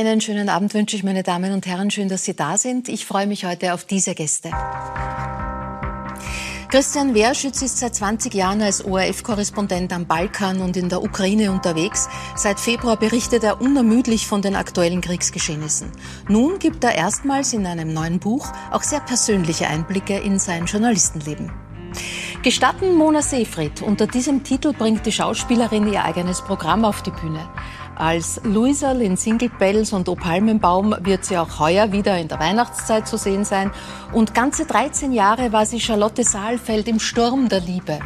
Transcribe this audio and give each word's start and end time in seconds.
Einen 0.00 0.22
schönen 0.22 0.48
Abend 0.48 0.72
wünsche 0.72 0.96
ich, 0.96 1.04
meine 1.04 1.22
Damen 1.22 1.52
und 1.52 1.66
Herren. 1.66 1.90
Schön, 1.90 2.08
dass 2.08 2.24
Sie 2.24 2.34
da 2.34 2.56
sind. 2.56 2.88
Ich 2.88 3.04
freue 3.04 3.26
mich 3.26 3.44
heute 3.44 3.74
auf 3.74 3.84
diese 3.84 4.14
Gäste. 4.14 4.50
Christian 6.70 7.12
Wehrschütz 7.12 7.60
ist 7.60 7.76
seit 7.76 7.96
20 7.96 8.32
Jahren 8.32 8.62
als 8.62 8.82
ORF-Korrespondent 8.82 9.92
am 9.92 10.06
Balkan 10.06 10.62
und 10.62 10.78
in 10.78 10.88
der 10.88 11.02
Ukraine 11.02 11.52
unterwegs. 11.52 12.08
Seit 12.34 12.58
Februar 12.58 12.96
berichtet 12.96 13.44
er 13.44 13.60
unermüdlich 13.60 14.26
von 14.26 14.40
den 14.40 14.56
aktuellen 14.56 15.02
Kriegsgeschehnissen. 15.02 15.92
Nun 16.28 16.58
gibt 16.58 16.82
er 16.82 16.94
erstmals 16.94 17.52
in 17.52 17.66
einem 17.66 17.92
neuen 17.92 18.20
Buch 18.20 18.50
auch 18.70 18.82
sehr 18.82 19.00
persönliche 19.00 19.66
Einblicke 19.66 20.16
in 20.16 20.38
sein 20.38 20.64
Journalistenleben. 20.64 21.52
Gestatten 22.42 22.94
Mona 22.94 23.20
Seefried. 23.20 23.82
Unter 23.82 24.06
diesem 24.06 24.44
Titel 24.44 24.72
bringt 24.72 25.04
die 25.04 25.12
Schauspielerin 25.12 25.92
ihr 25.92 26.02
eigenes 26.02 26.40
Programm 26.40 26.86
auf 26.86 27.02
die 27.02 27.10
Bühne. 27.10 27.50
Als 28.00 28.40
Luisal 28.44 29.02
in 29.02 29.18
Single 29.18 29.50
Bells 29.58 29.92
und 29.92 30.08
O 30.08 30.14
Palmenbaum 30.14 30.96
wird 31.02 31.22
sie 31.26 31.36
auch 31.36 31.58
heuer 31.58 31.92
wieder 31.92 32.16
in 32.16 32.28
der 32.28 32.40
Weihnachtszeit 32.40 33.06
zu 33.06 33.18
sehen 33.18 33.44
sein. 33.44 33.70
Und 34.14 34.32
ganze 34.32 34.64
13 34.64 35.12
Jahre 35.12 35.52
war 35.52 35.66
sie 35.66 35.80
Charlotte 35.80 36.24
Saalfeld 36.24 36.88
im 36.88 36.98
Sturm 36.98 37.50
der 37.50 37.60
Liebe. 37.60 37.98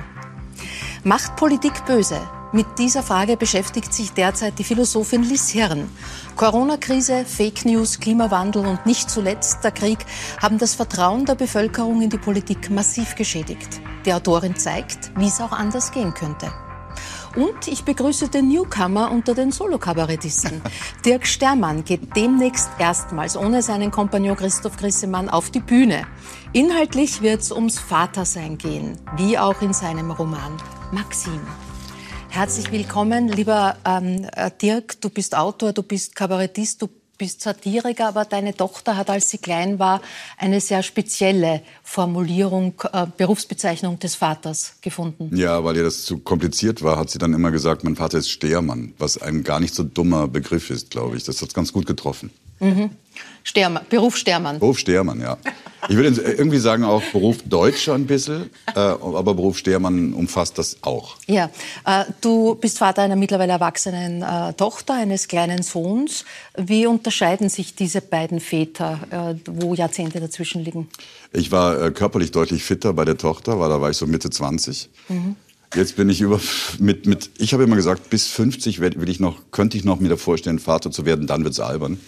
Macht 1.04 1.36
Politik 1.36 1.84
böse? 1.86 2.20
Mit 2.50 2.66
dieser 2.76 3.04
Frage 3.04 3.36
beschäftigt 3.36 3.94
sich 3.94 4.10
derzeit 4.10 4.58
die 4.58 4.64
Philosophin 4.64 5.22
Liz 5.22 5.50
Hirn. 5.50 5.88
Corona-Krise, 6.34 7.24
Fake 7.24 7.64
News, 7.64 8.00
Klimawandel 8.00 8.66
und 8.66 8.86
nicht 8.86 9.08
zuletzt 9.08 9.62
der 9.62 9.70
Krieg 9.70 9.98
haben 10.42 10.58
das 10.58 10.74
Vertrauen 10.74 11.24
der 11.24 11.36
Bevölkerung 11.36 12.02
in 12.02 12.10
die 12.10 12.18
Politik 12.18 12.68
massiv 12.68 13.14
geschädigt. 13.14 13.80
Die 14.04 14.12
Autorin 14.12 14.56
zeigt, 14.56 15.12
wie 15.16 15.28
es 15.28 15.40
auch 15.40 15.52
anders 15.52 15.92
gehen 15.92 16.12
könnte. 16.14 16.52
Und 17.36 17.66
ich 17.66 17.84
begrüße 17.84 18.28
den 18.28 18.48
Newcomer 18.48 19.10
unter 19.10 19.34
den 19.34 19.50
Solokabarettisten. 19.50 20.62
Dirk 21.04 21.26
Stermann 21.26 21.84
geht 21.84 22.14
demnächst 22.14 22.70
erstmals 22.78 23.36
ohne 23.36 23.62
seinen 23.62 23.90
Kompagnon 23.90 24.36
Christoph 24.36 24.76
Grissemann 24.76 25.28
auf 25.28 25.50
die 25.50 25.60
Bühne. 25.60 26.06
Inhaltlich 26.52 27.22
wird 27.22 27.40
es 27.40 27.50
ums 27.50 27.78
Vatersein 27.78 28.56
gehen, 28.56 28.96
wie 29.16 29.36
auch 29.36 29.60
in 29.62 29.72
seinem 29.72 30.12
Roman 30.12 30.56
Maxim. 30.92 31.40
Herzlich 32.28 32.70
willkommen, 32.70 33.28
lieber 33.28 33.76
ähm, 33.84 34.26
äh, 34.34 34.50
Dirk. 34.60 35.00
Du 35.00 35.10
bist 35.10 35.36
Autor, 35.36 35.72
du 35.72 35.82
bist 35.82 36.14
Kabarettist, 36.14 36.82
du 36.82 36.88
bist 37.18 37.40
Satiriker, 37.40 38.08
aber 38.08 38.24
deine 38.24 38.54
Tochter 38.54 38.96
hat, 38.96 39.10
als 39.10 39.30
sie 39.30 39.38
klein 39.38 39.78
war, 39.78 40.00
eine 40.38 40.60
sehr 40.60 40.82
spezielle 40.82 41.62
Formulierung, 41.82 42.74
äh, 42.92 43.06
Berufsbezeichnung 43.16 43.98
des 43.98 44.14
Vaters 44.14 44.76
gefunden. 44.80 45.36
Ja, 45.36 45.64
weil 45.64 45.76
ihr 45.76 45.84
das 45.84 46.04
zu 46.04 46.18
kompliziert 46.18 46.82
war, 46.82 46.98
hat 46.98 47.10
sie 47.10 47.18
dann 47.18 47.34
immer 47.34 47.50
gesagt, 47.50 47.84
mein 47.84 47.96
Vater 47.96 48.18
ist 48.18 48.30
Stehermann, 48.30 48.94
was 48.98 49.20
ein 49.20 49.44
gar 49.44 49.60
nicht 49.60 49.74
so 49.74 49.82
dummer 49.82 50.28
Begriff 50.28 50.70
ist, 50.70 50.90
glaube 50.90 51.16
ich. 51.16 51.24
Das 51.24 51.40
hat 51.42 51.54
ganz 51.54 51.72
gut 51.72 51.86
getroffen. 51.86 52.30
Mhm. 52.60 52.90
Stehrmann, 53.42 53.84
Beruf 53.88 54.16
Stehrmann. 54.16 54.58
Beruf 54.58 54.78
Stehrmann, 54.78 55.20
ja. 55.20 55.36
Ich 55.88 55.96
würde 55.96 56.08
irgendwie 56.20 56.58
sagen 56.58 56.84
auch 56.84 57.02
Beruf 57.12 57.38
Deutscher 57.44 57.94
ein 57.94 58.06
bisschen, 58.06 58.50
äh, 58.74 58.78
aber 58.78 59.34
Beruf 59.34 59.58
Stehrmann 59.58 60.14
umfasst 60.14 60.58
das 60.58 60.78
auch. 60.82 61.16
Ja, 61.26 61.50
äh, 61.84 62.04
du 62.20 62.54
bist 62.54 62.78
Vater 62.78 63.02
einer 63.02 63.16
mittlerweile 63.16 63.52
erwachsenen 63.52 64.22
äh, 64.22 64.52
Tochter, 64.54 64.94
eines 64.94 65.28
kleinen 65.28 65.62
Sohns. 65.62 66.24
Wie 66.56 66.86
unterscheiden 66.86 67.48
sich 67.48 67.74
diese 67.74 68.00
beiden 68.00 68.40
Väter, 68.40 69.00
äh, 69.10 69.50
wo 69.50 69.74
Jahrzehnte 69.74 70.20
dazwischen 70.20 70.64
liegen? 70.64 70.88
Ich 71.32 71.52
war 71.52 71.80
äh, 71.80 71.90
körperlich 71.90 72.30
deutlich 72.30 72.64
fitter 72.64 72.92
bei 72.92 73.04
der 73.04 73.18
Tochter, 73.18 73.60
weil 73.60 73.68
da 73.68 73.80
war 73.80 73.90
ich 73.90 73.96
so 73.96 74.06
Mitte 74.06 74.30
20. 74.30 74.88
Mhm. 75.08 75.36
Jetzt 75.74 75.96
bin 75.96 76.08
ich 76.08 76.20
über 76.20 76.40
mit 76.78 77.06
mit. 77.06 77.30
Ich 77.38 77.52
habe 77.52 77.64
immer 77.64 77.74
gesagt, 77.74 78.08
bis 78.08 78.28
50 78.28 78.80
will 78.80 79.08
ich 79.08 79.18
noch, 79.18 79.38
könnte 79.50 79.76
ich 79.76 79.84
noch 79.84 79.98
mir 79.98 80.16
vorstellen, 80.16 80.60
Vater 80.60 80.92
zu 80.92 81.04
werden. 81.04 81.26
Dann 81.26 81.42
wird's 81.42 81.58
albern. 81.58 81.98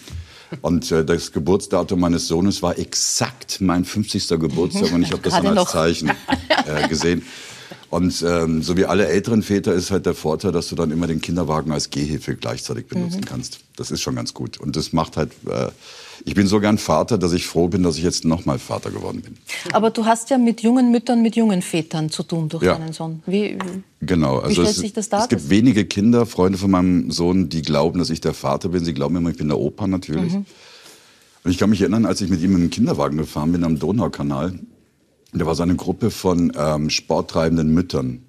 Und 0.61 0.91
äh, 0.91 1.03
das 1.03 1.31
Geburtsdatum 1.31 1.99
meines 1.99 2.27
Sohnes 2.27 2.61
war 2.61 2.77
exakt 2.77 3.59
mein 3.61 3.85
50. 3.85 4.27
Geburtstag 4.29 4.91
und 4.91 5.03
ich 5.03 5.11
habe 5.11 5.21
das 5.23 5.33
dann 5.33 5.47
als 5.47 5.55
noch. 5.55 5.69
Zeichen 5.69 6.11
äh, 6.65 6.87
gesehen. 6.89 7.23
Und 7.89 8.21
ähm, 8.27 8.61
so 8.61 8.75
wie 8.75 8.85
alle 8.85 9.07
älteren 9.07 9.43
Väter 9.43 9.73
ist 9.73 9.91
halt 9.91 10.05
der 10.05 10.13
Vorteil, 10.13 10.51
dass 10.51 10.67
du 10.67 10.75
dann 10.75 10.91
immer 10.91 11.07
den 11.07 11.21
Kinderwagen 11.21 11.71
als 11.71 11.89
Gehhilfe 11.89 12.35
gleichzeitig 12.35 12.87
benutzen 12.87 13.21
mhm. 13.21 13.25
kannst. 13.25 13.59
Das 13.77 13.91
ist 13.91 14.01
schon 14.01 14.15
ganz 14.15 14.33
gut. 14.33 14.59
Und 14.59 14.75
das 14.75 14.91
macht 14.91 15.15
halt, 15.15 15.31
äh, 15.47 15.69
ich 16.25 16.33
bin 16.35 16.47
so 16.47 16.59
gern 16.59 16.77
Vater, 16.77 17.17
dass 17.17 17.33
ich 17.33 17.45
froh 17.47 17.67
bin, 17.67 17.83
dass 17.83 17.97
ich 17.97 18.03
jetzt 18.03 18.25
nochmal 18.25 18.59
Vater 18.59 18.91
geworden 18.91 19.21
bin. 19.21 19.37
Aber 19.73 19.91
du 19.91 20.05
hast 20.05 20.29
ja 20.29 20.37
mit 20.37 20.61
jungen 20.61 20.91
Müttern, 20.91 21.21
mit 21.21 21.35
jungen 21.35 21.61
Vätern 21.61 22.09
zu 22.09 22.23
tun 22.23 22.49
durch 22.49 22.63
ja. 22.63 22.77
deinen 22.77 22.93
Sohn. 22.93 23.21
Wie, 23.25 23.57
genau. 24.01 24.39
Also 24.39 24.49
wie 24.49 24.65
stellt 24.67 24.75
sich 24.75 24.93
das 24.93 25.09
dar? 25.09 25.23
Es 25.23 25.29
gibt 25.29 25.49
wenige 25.49 25.85
Kinder, 25.85 26.25
Freunde 26.25 26.57
von 26.57 26.71
meinem 26.71 27.11
Sohn, 27.11 27.49
die 27.49 27.61
glauben, 27.61 27.99
dass 27.99 28.09
ich 28.09 28.21
der 28.21 28.33
Vater 28.33 28.69
bin. 28.69 28.83
Sie 28.83 28.93
glauben 28.93 29.15
immer, 29.15 29.29
ich 29.29 29.37
bin 29.37 29.47
der 29.47 29.59
Opa 29.59 29.87
natürlich. 29.87 30.33
Mhm. 30.33 30.45
Und 31.43 31.51
ich 31.51 31.57
kann 31.57 31.69
mich 31.69 31.81
erinnern, 31.81 32.05
als 32.05 32.21
ich 32.21 32.29
mit 32.29 32.41
ihm 32.41 32.55
im 32.55 32.69
Kinderwagen 32.69 33.17
gefahren 33.17 33.51
bin 33.51 33.63
am 33.63 33.79
Donaukanal, 33.79 34.59
da 35.33 35.45
war 35.45 35.55
so 35.55 35.63
eine 35.63 35.75
Gruppe 35.75 36.11
von 36.11 36.51
ähm, 36.57 36.89
sporttreibenden 36.89 37.73
Müttern. 37.73 38.21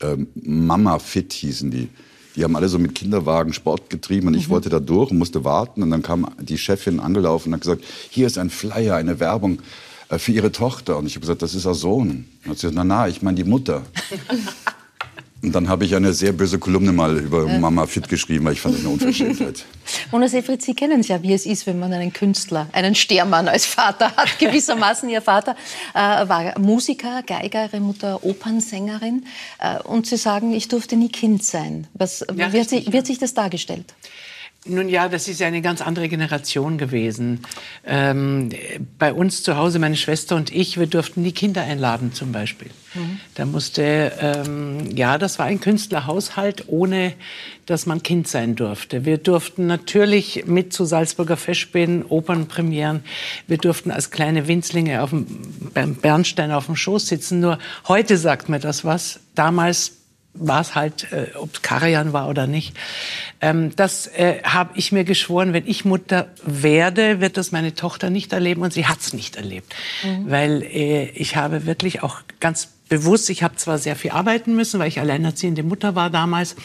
Ähm, 0.00 0.28
Mama 0.34 0.98
Fit 0.98 1.32
hießen 1.32 1.70
die. 1.70 1.88
Die 2.36 2.44
haben 2.44 2.56
alle 2.56 2.68
so 2.68 2.78
mit 2.78 2.94
Kinderwagen 2.94 3.52
Sport 3.52 3.90
getrieben 3.90 4.28
und 4.28 4.34
ich 4.34 4.48
mhm. 4.48 4.52
wollte 4.52 4.68
da 4.68 4.80
durch 4.80 5.10
und 5.10 5.18
musste 5.18 5.44
warten. 5.44 5.82
Und 5.82 5.90
dann 5.90 6.02
kam 6.02 6.28
die 6.40 6.58
Chefin 6.58 7.00
angelaufen 7.00 7.48
und 7.48 7.54
hat 7.54 7.60
gesagt, 7.60 7.84
hier 8.10 8.26
ist 8.26 8.38
ein 8.38 8.50
Flyer, 8.50 8.96
eine 8.96 9.20
Werbung 9.20 9.60
äh, 10.08 10.18
für 10.18 10.32
ihre 10.32 10.50
Tochter. 10.50 10.98
Und 10.98 11.06
ich 11.06 11.14
habe 11.14 11.20
gesagt, 11.20 11.42
das 11.42 11.54
ist 11.54 11.66
ihr 11.66 11.74
Sohn. 11.74 12.26
Und 12.44 12.50
hat 12.50 12.58
sie 12.58 12.68
gesagt, 12.68 12.74
na 12.74 12.84
na, 12.84 13.08
ich 13.08 13.22
meine 13.22 13.36
die 13.36 13.44
Mutter. 13.44 13.82
Und 15.44 15.54
dann 15.54 15.68
habe 15.68 15.84
ich 15.84 15.94
eine 15.94 16.14
sehr 16.14 16.32
böse 16.32 16.58
Kolumne 16.58 16.92
mal 16.92 17.18
über 17.18 17.46
Mama 17.46 17.86
Fit 17.86 18.08
geschrieben, 18.08 18.46
weil 18.46 18.54
ich 18.54 18.62
fand 18.62 18.76
das 18.76 18.80
eine 18.80 18.94
Unverschämtheit. 18.94 19.64
Mona 20.10 20.26
Sefrit, 20.26 20.62
Sie 20.62 20.72
kennen 20.72 21.00
es 21.00 21.08
ja, 21.08 21.22
wie 21.22 21.34
es 21.34 21.44
ist, 21.44 21.66
wenn 21.66 21.78
man 21.78 21.92
einen 21.92 22.14
Künstler, 22.14 22.66
einen 22.72 22.94
Stermann 22.94 23.46
als 23.48 23.66
Vater 23.66 24.16
hat. 24.16 24.38
Gewissermaßen 24.38 25.06
Ihr 25.10 25.20
Vater 25.20 25.54
äh, 25.92 25.98
war 25.98 26.58
Musiker, 26.58 27.22
Geiger, 27.26 27.64
Ihre 27.64 27.80
Mutter 27.80 28.24
Opernsängerin. 28.24 29.26
Äh, 29.60 29.82
und 29.82 30.06
Sie 30.06 30.16
sagen, 30.16 30.54
ich 30.54 30.68
durfte 30.68 30.96
nie 30.96 31.10
Kind 31.10 31.44
sein. 31.44 31.88
Was, 31.92 32.20
ja, 32.20 32.36
wird, 32.36 32.54
richtig, 32.54 32.84
sich, 32.84 32.92
wird 32.94 33.06
sich 33.06 33.18
das 33.18 33.34
dargestellt? 33.34 33.92
Nun 34.66 34.88
ja, 34.88 35.10
das 35.10 35.28
ist 35.28 35.40
ja 35.40 35.46
eine 35.46 35.60
ganz 35.60 35.82
andere 35.82 36.08
Generation 36.08 36.78
gewesen. 36.78 37.40
Ähm, 37.86 38.48
bei 38.98 39.12
uns 39.12 39.42
zu 39.42 39.56
Hause, 39.56 39.78
meine 39.78 39.96
Schwester 39.96 40.36
und 40.36 40.54
ich, 40.54 40.78
wir 40.78 40.86
durften 40.86 41.20
nie 41.20 41.32
Kinder 41.32 41.62
einladen 41.62 42.14
zum 42.14 42.32
Beispiel. 42.32 42.70
Mhm. 42.94 43.20
Da 43.34 43.44
musste, 43.44 44.12
ähm, 44.18 44.96
ja, 44.96 45.18
das 45.18 45.38
war 45.38 45.44
ein 45.44 45.60
Künstlerhaushalt, 45.60 46.64
ohne 46.68 47.12
dass 47.66 47.84
man 47.84 48.02
Kind 48.02 48.26
sein 48.26 48.54
durfte. 48.54 49.04
Wir 49.04 49.18
durften 49.18 49.66
natürlich 49.66 50.46
mit 50.46 50.72
zu 50.72 50.86
Salzburger 50.86 51.36
Festspielen, 51.36 52.02
Opernpremieren. 52.02 53.04
Wir 53.46 53.58
durften 53.58 53.90
als 53.90 54.10
kleine 54.10 54.48
Winzlinge 54.48 55.02
auf 55.02 55.10
dem 55.10 55.26
Bernstein 55.96 56.52
auf 56.52 56.66
dem 56.66 56.76
Schoß 56.76 57.06
sitzen. 57.06 57.40
Nur 57.40 57.58
heute 57.86 58.16
sagt 58.16 58.48
mir 58.48 58.60
das 58.60 58.82
was. 58.82 59.20
Damals 59.34 59.92
war 60.34 60.60
es 60.60 60.74
halt, 60.74 61.12
äh, 61.12 61.28
ob 61.36 61.62
Karajan 61.62 62.12
war 62.12 62.28
oder 62.28 62.46
nicht. 62.46 62.76
Ähm, 63.40 63.74
das 63.76 64.08
äh, 64.08 64.42
habe 64.42 64.70
ich 64.74 64.92
mir 64.92 65.04
geschworen, 65.04 65.52
wenn 65.52 65.66
ich 65.66 65.84
Mutter 65.84 66.28
werde, 66.44 67.20
wird 67.20 67.36
das 67.36 67.52
meine 67.52 67.74
Tochter 67.74 68.10
nicht 68.10 68.32
erleben 68.32 68.62
und 68.62 68.72
sie 68.72 68.86
hat 68.86 69.00
es 69.00 69.12
nicht 69.12 69.36
erlebt. 69.36 69.74
Mhm. 70.02 70.30
Weil 70.30 70.62
äh, 70.62 71.04
ich 71.10 71.36
habe 71.36 71.66
wirklich 71.66 72.02
auch 72.02 72.20
ganz 72.40 72.68
bewusst, 72.88 73.30
ich 73.30 73.42
habe 73.42 73.56
zwar 73.56 73.78
sehr 73.78 73.96
viel 73.96 74.10
arbeiten 74.10 74.54
müssen, 74.54 74.80
weil 74.80 74.88
ich 74.88 75.00
alleinerziehende 75.00 75.62
Mutter 75.62 75.94
war 75.94 76.10
damals, 76.10 76.56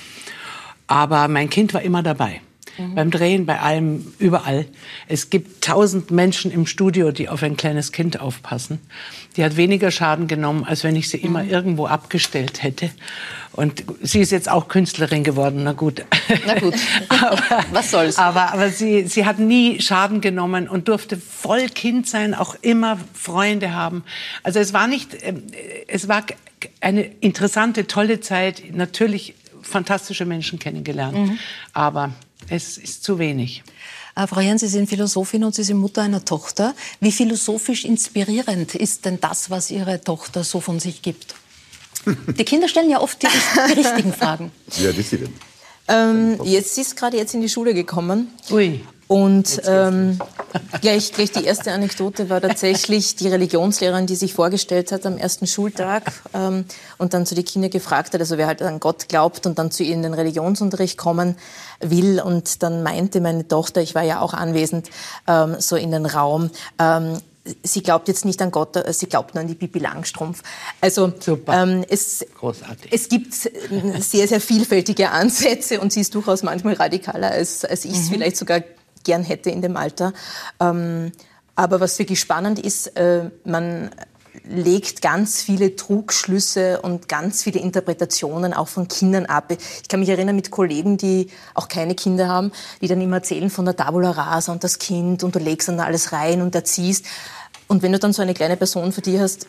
aber 0.87 1.27
mein 1.27 1.49
Kind 1.49 1.73
war 1.73 1.81
immer 1.81 2.03
dabei. 2.03 2.41
Mhm. 2.79 2.95
Beim 2.95 3.11
Drehen, 3.11 3.45
bei 3.45 3.59
allem, 3.59 4.13
überall. 4.19 4.65
Es 5.07 5.29
gibt 5.29 5.63
tausend 5.63 6.11
Menschen 6.11 6.51
im 6.51 6.65
Studio, 6.65 7.11
die 7.11 7.29
auf 7.29 7.43
ein 7.43 7.57
kleines 7.57 7.91
Kind 7.91 8.19
aufpassen. 8.19 8.79
Die 9.35 9.43
hat 9.43 9.57
weniger 9.57 9.91
Schaden 9.91 10.27
genommen, 10.27 10.63
als 10.63 10.83
wenn 10.83 10.95
ich 10.95 11.09
sie 11.09 11.17
immer 11.17 11.43
mhm. 11.43 11.49
irgendwo 11.49 11.85
abgestellt 11.87 12.63
hätte. 12.63 12.89
Und 13.51 13.83
sie 14.01 14.19
ist 14.19 14.31
jetzt 14.31 14.49
auch 14.49 14.67
Künstlerin 14.67 15.23
geworden, 15.23 15.63
na 15.63 15.73
gut. 15.73 16.05
Na 16.45 16.57
gut, 16.57 16.75
aber, 17.09 17.65
was 17.71 17.91
soll's. 17.91 18.17
Aber, 18.17 18.53
aber 18.53 18.69
sie, 18.69 19.07
sie 19.07 19.25
hat 19.25 19.39
nie 19.39 19.81
Schaden 19.81 20.21
genommen 20.21 20.69
und 20.69 20.87
durfte 20.87 21.17
voll 21.17 21.67
Kind 21.67 22.07
sein, 22.07 22.33
auch 22.33 22.55
immer 22.61 22.97
Freunde 23.13 23.73
haben. 23.73 24.03
Also 24.43 24.59
es 24.59 24.71
war 24.71 24.87
nicht, 24.87 25.17
ähm, 25.23 25.43
es 25.87 26.07
war 26.07 26.23
eine 26.79 27.03
interessante, 27.03 27.87
tolle 27.87 28.21
Zeit, 28.21 28.63
natürlich 28.71 29.35
fantastische 29.61 30.25
Menschen 30.25 30.59
kennengelernt, 30.59 31.17
mhm. 31.17 31.39
aber 31.73 32.11
es 32.49 32.77
ist 32.77 33.03
zu 33.03 33.19
wenig. 33.19 33.63
Äh, 34.15 34.27
Frau 34.27 34.41
Jahn, 34.41 34.57
Sie 34.57 34.67
sind 34.67 34.89
Philosophin 34.89 35.43
und 35.43 35.55
Sie 35.55 35.63
sind 35.63 35.77
Mutter 35.77 36.01
einer 36.01 36.23
Tochter. 36.25 36.75
Wie 36.99 37.11
philosophisch 37.11 37.85
inspirierend 37.85 38.75
ist 38.75 39.05
denn 39.05 39.19
das, 39.19 39.49
was 39.49 39.71
Ihre 39.71 40.01
Tochter 40.01 40.43
so 40.43 40.59
von 40.59 40.79
sich 40.79 41.01
gibt? 41.01 41.35
Die 42.05 42.45
Kinder 42.45 42.67
stellen 42.67 42.89
ja 42.89 43.01
oft 43.01 43.21
die, 43.21 43.27
die 43.27 43.79
richtigen 43.81 44.13
Fragen. 44.13 44.51
Alt 44.85 44.97
ist 44.97 45.09
sie 45.09 45.17
denn? 45.17 45.33
Ähm, 45.87 46.39
jetzt 46.43 46.77
ist 46.77 46.95
gerade 46.95 47.17
jetzt 47.17 47.33
in 47.33 47.41
die 47.41 47.49
Schule 47.49 47.73
gekommen. 47.73 48.29
Ui. 48.51 48.81
Und 49.09 49.61
ähm, 49.65 50.19
Gleich, 50.81 51.11
gleich 51.13 51.31
die 51.31 51.43
erste 51.43 51.71
Anekdote 51.71 52.29
war 52.29 52.41
tatsächlich 52.41 53.15
die 53.15 53.27
Religionslehrerin, 53.27 54.05
die 54.05 54.15
sich 54.15 54.33
vorgestellt 54.33 54.91
hat 54.91 55.05
am 55.05 55.17
ersten 55.17 55.47
Schultag 55.47 56.11
ähm, 56.33 56.65
und 56.97 57.13
dann 57.13 57.25
zu 57.25 57.35
den 57.35 57.45
Kindern 57.45 57.71
gefragt 57.71 58.13
hat, 58.13 58.21
also 58.21 58.37
wer 58.37 58.47
halt 58.47 58.61
an 58.61 58.79
Gott 58.79 59.09
glaubt 59.09 59.45
und 59.45 59.59
dann 59.59 59.71
zu 59.71 59.83
ihr 59.83 59.93
in 59.93 60.03
den 60.03 60.13
Religionsunterricht 60.13 60.97
kommen 60.97 61.35
will. 61.79 62.21
Und 62.21 62.63
dann 62.63 62.83
meinte 62.83 63.21
meine 63.21 63.47
Tochter, 63.47 63.81
ich 63.81 63.95
war 63.95 64.03
ja 64.03 64.21
auch 64.21 64.33
anwesend, 64.33 64.89
ähm, 65.27 65.55
so 65.59 65.75
in 65.75 65.91
den 65.91 66.05
Raum, 66.05 66.49
ähm, 66.79 67.17
sie 67.63 67.81
glaubt 67.81 68.07
jetzt 68.07 68.25
nicht 68.25 68.41
an 68.41 68.51
Gott, 68.51 68.75
äh, 68.75 68.93
sie 68.93 69.07
glaubt 69.07 69.33
nur 69.33 69.41
an 69.41 69.47
die 69.47 69.55
Bibi 69.55 69.79
Langstrumpf. 69.79 70.43
Also 70.81 71.13
ähm, 71.47 71.83
es, 71.89 72.25
es 72.91 73.09
gibt 73.09 73.33
sehr, 73.33 74.27
sehr 74.27 74.41
vielfältige 74.41 75.09
Ansätze 75.11 75.79
und 75.79 75.91
sie 75.93 76.01
ist 76.01 76.13
durchaus 76.15 76.43
manchmal 76.43 76.73
radikaler, 76.73 77.31
als, 77.31 77.65
als 77.65 77.85
ich 77.85 77.93
es 77.93 78.09
mhm. 78.09 78.13
vielleicht 78.13 78.37
sogar 78.37 78.61
gern 79.03 79.23
hätte 79.23 79.49
in 79.49 79.61
dem 79.61 79.77
Alter. 79.77 80.13
Ähm, 80.59 81.11
aber 81.55 81.79
was 81.79 81.99
wirklich 81.99 82.19
spannend 82.19 82.59
ist, 82.59 82.95
äh, 82.97 83.29
man 83.43 83.91
legt 84.45 85.01
ganz 85.01 85.41
viele 85.41 85.75
Trugschlüsse 85.75 86.81
und 86.81 87.07
ganz 87.07 87.43
viele 87.43 87.59
Interpretationen 87.59 88.53
auch 88.53 88.67
von 88.67 88.87
Kindern 88.87 89.25
ab. 89.25 89.51
Ich 89.51 89.87
kann 89.87 89.99
mich 89.99 90.09
erinnern 90.09 90.35
mit 90.35 90.51
Kollegen, 90.51 90.97
die 90.97 91.27
auch 91.53 91.67
keine 91.67 91.95
Kinder 91.95 92.27
haben, 92.27 92.51
die 92.81 92.87
dann 92.87 93.01
immer 93.01 93.17
erzählen 93.17 93.49
von 93.49 93.65
der 93.65 93.75
Tabula 93.75 94.11
rasa 94.11 94.51
und 94.51 94.63
das 94.63 94.79
Kind 94.79 95.23
und 95.23 95.35
du 95.35 95.39
legst 95.39 95.67
dann 95.67 95.79
alles 95.79 96.11
rein 96.11 96.41
und 96.41 96.55
erziehst. 96.55 97.05
Und 97.67 97.83
wenn 97.83 97.91
du 97.91 97.99
dann 97.99 98.13
so 98.13 98.21
eine 98.21 98.33
kleine 98.33 98.57
Person 98.57 98.91
für 98.91 99.01
dich 99.01 99.19
hast, 99.19 99.47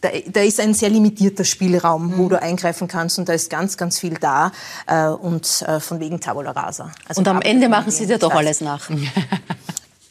da, 0.00 0.08
da 0.26 0.40
ist 0.40 0.60
ein 0.60 0.74
sehr 0.74 0.90
limitierter 0.90 1.44
Spielraum, 1.44 2.16
wo 2.16 2.24
mhm. 2.24 2.28
du 2.30 2.42
eingreifen 2.42 2.88
kannst 2.88 3.18
und 3.18 3.28
da 3.28 3.32
ist 3.32 3.50
ganz, 3.50 3.76
ganz 3.76 3.98
viel 3.98 4.14
da 4.14 4.52
äh, 4.86 5.06
und 5.06 5.62
äh, 5.62 5.80
von 5.80 6.00
wegen 6.00 6.20
Tabula 6.20 6.52
rasa. 6.52 6.92
Also 7.06 7.20
und 7.20 7.28
am 7.28 7.42
Ende 7.42 7.68
machen 7.68 7.90
sie 7.90 8.06
dir 8.06 8.18
doch 8.18 8.34
alles 8.34 8.60
nach. 8.60 8.90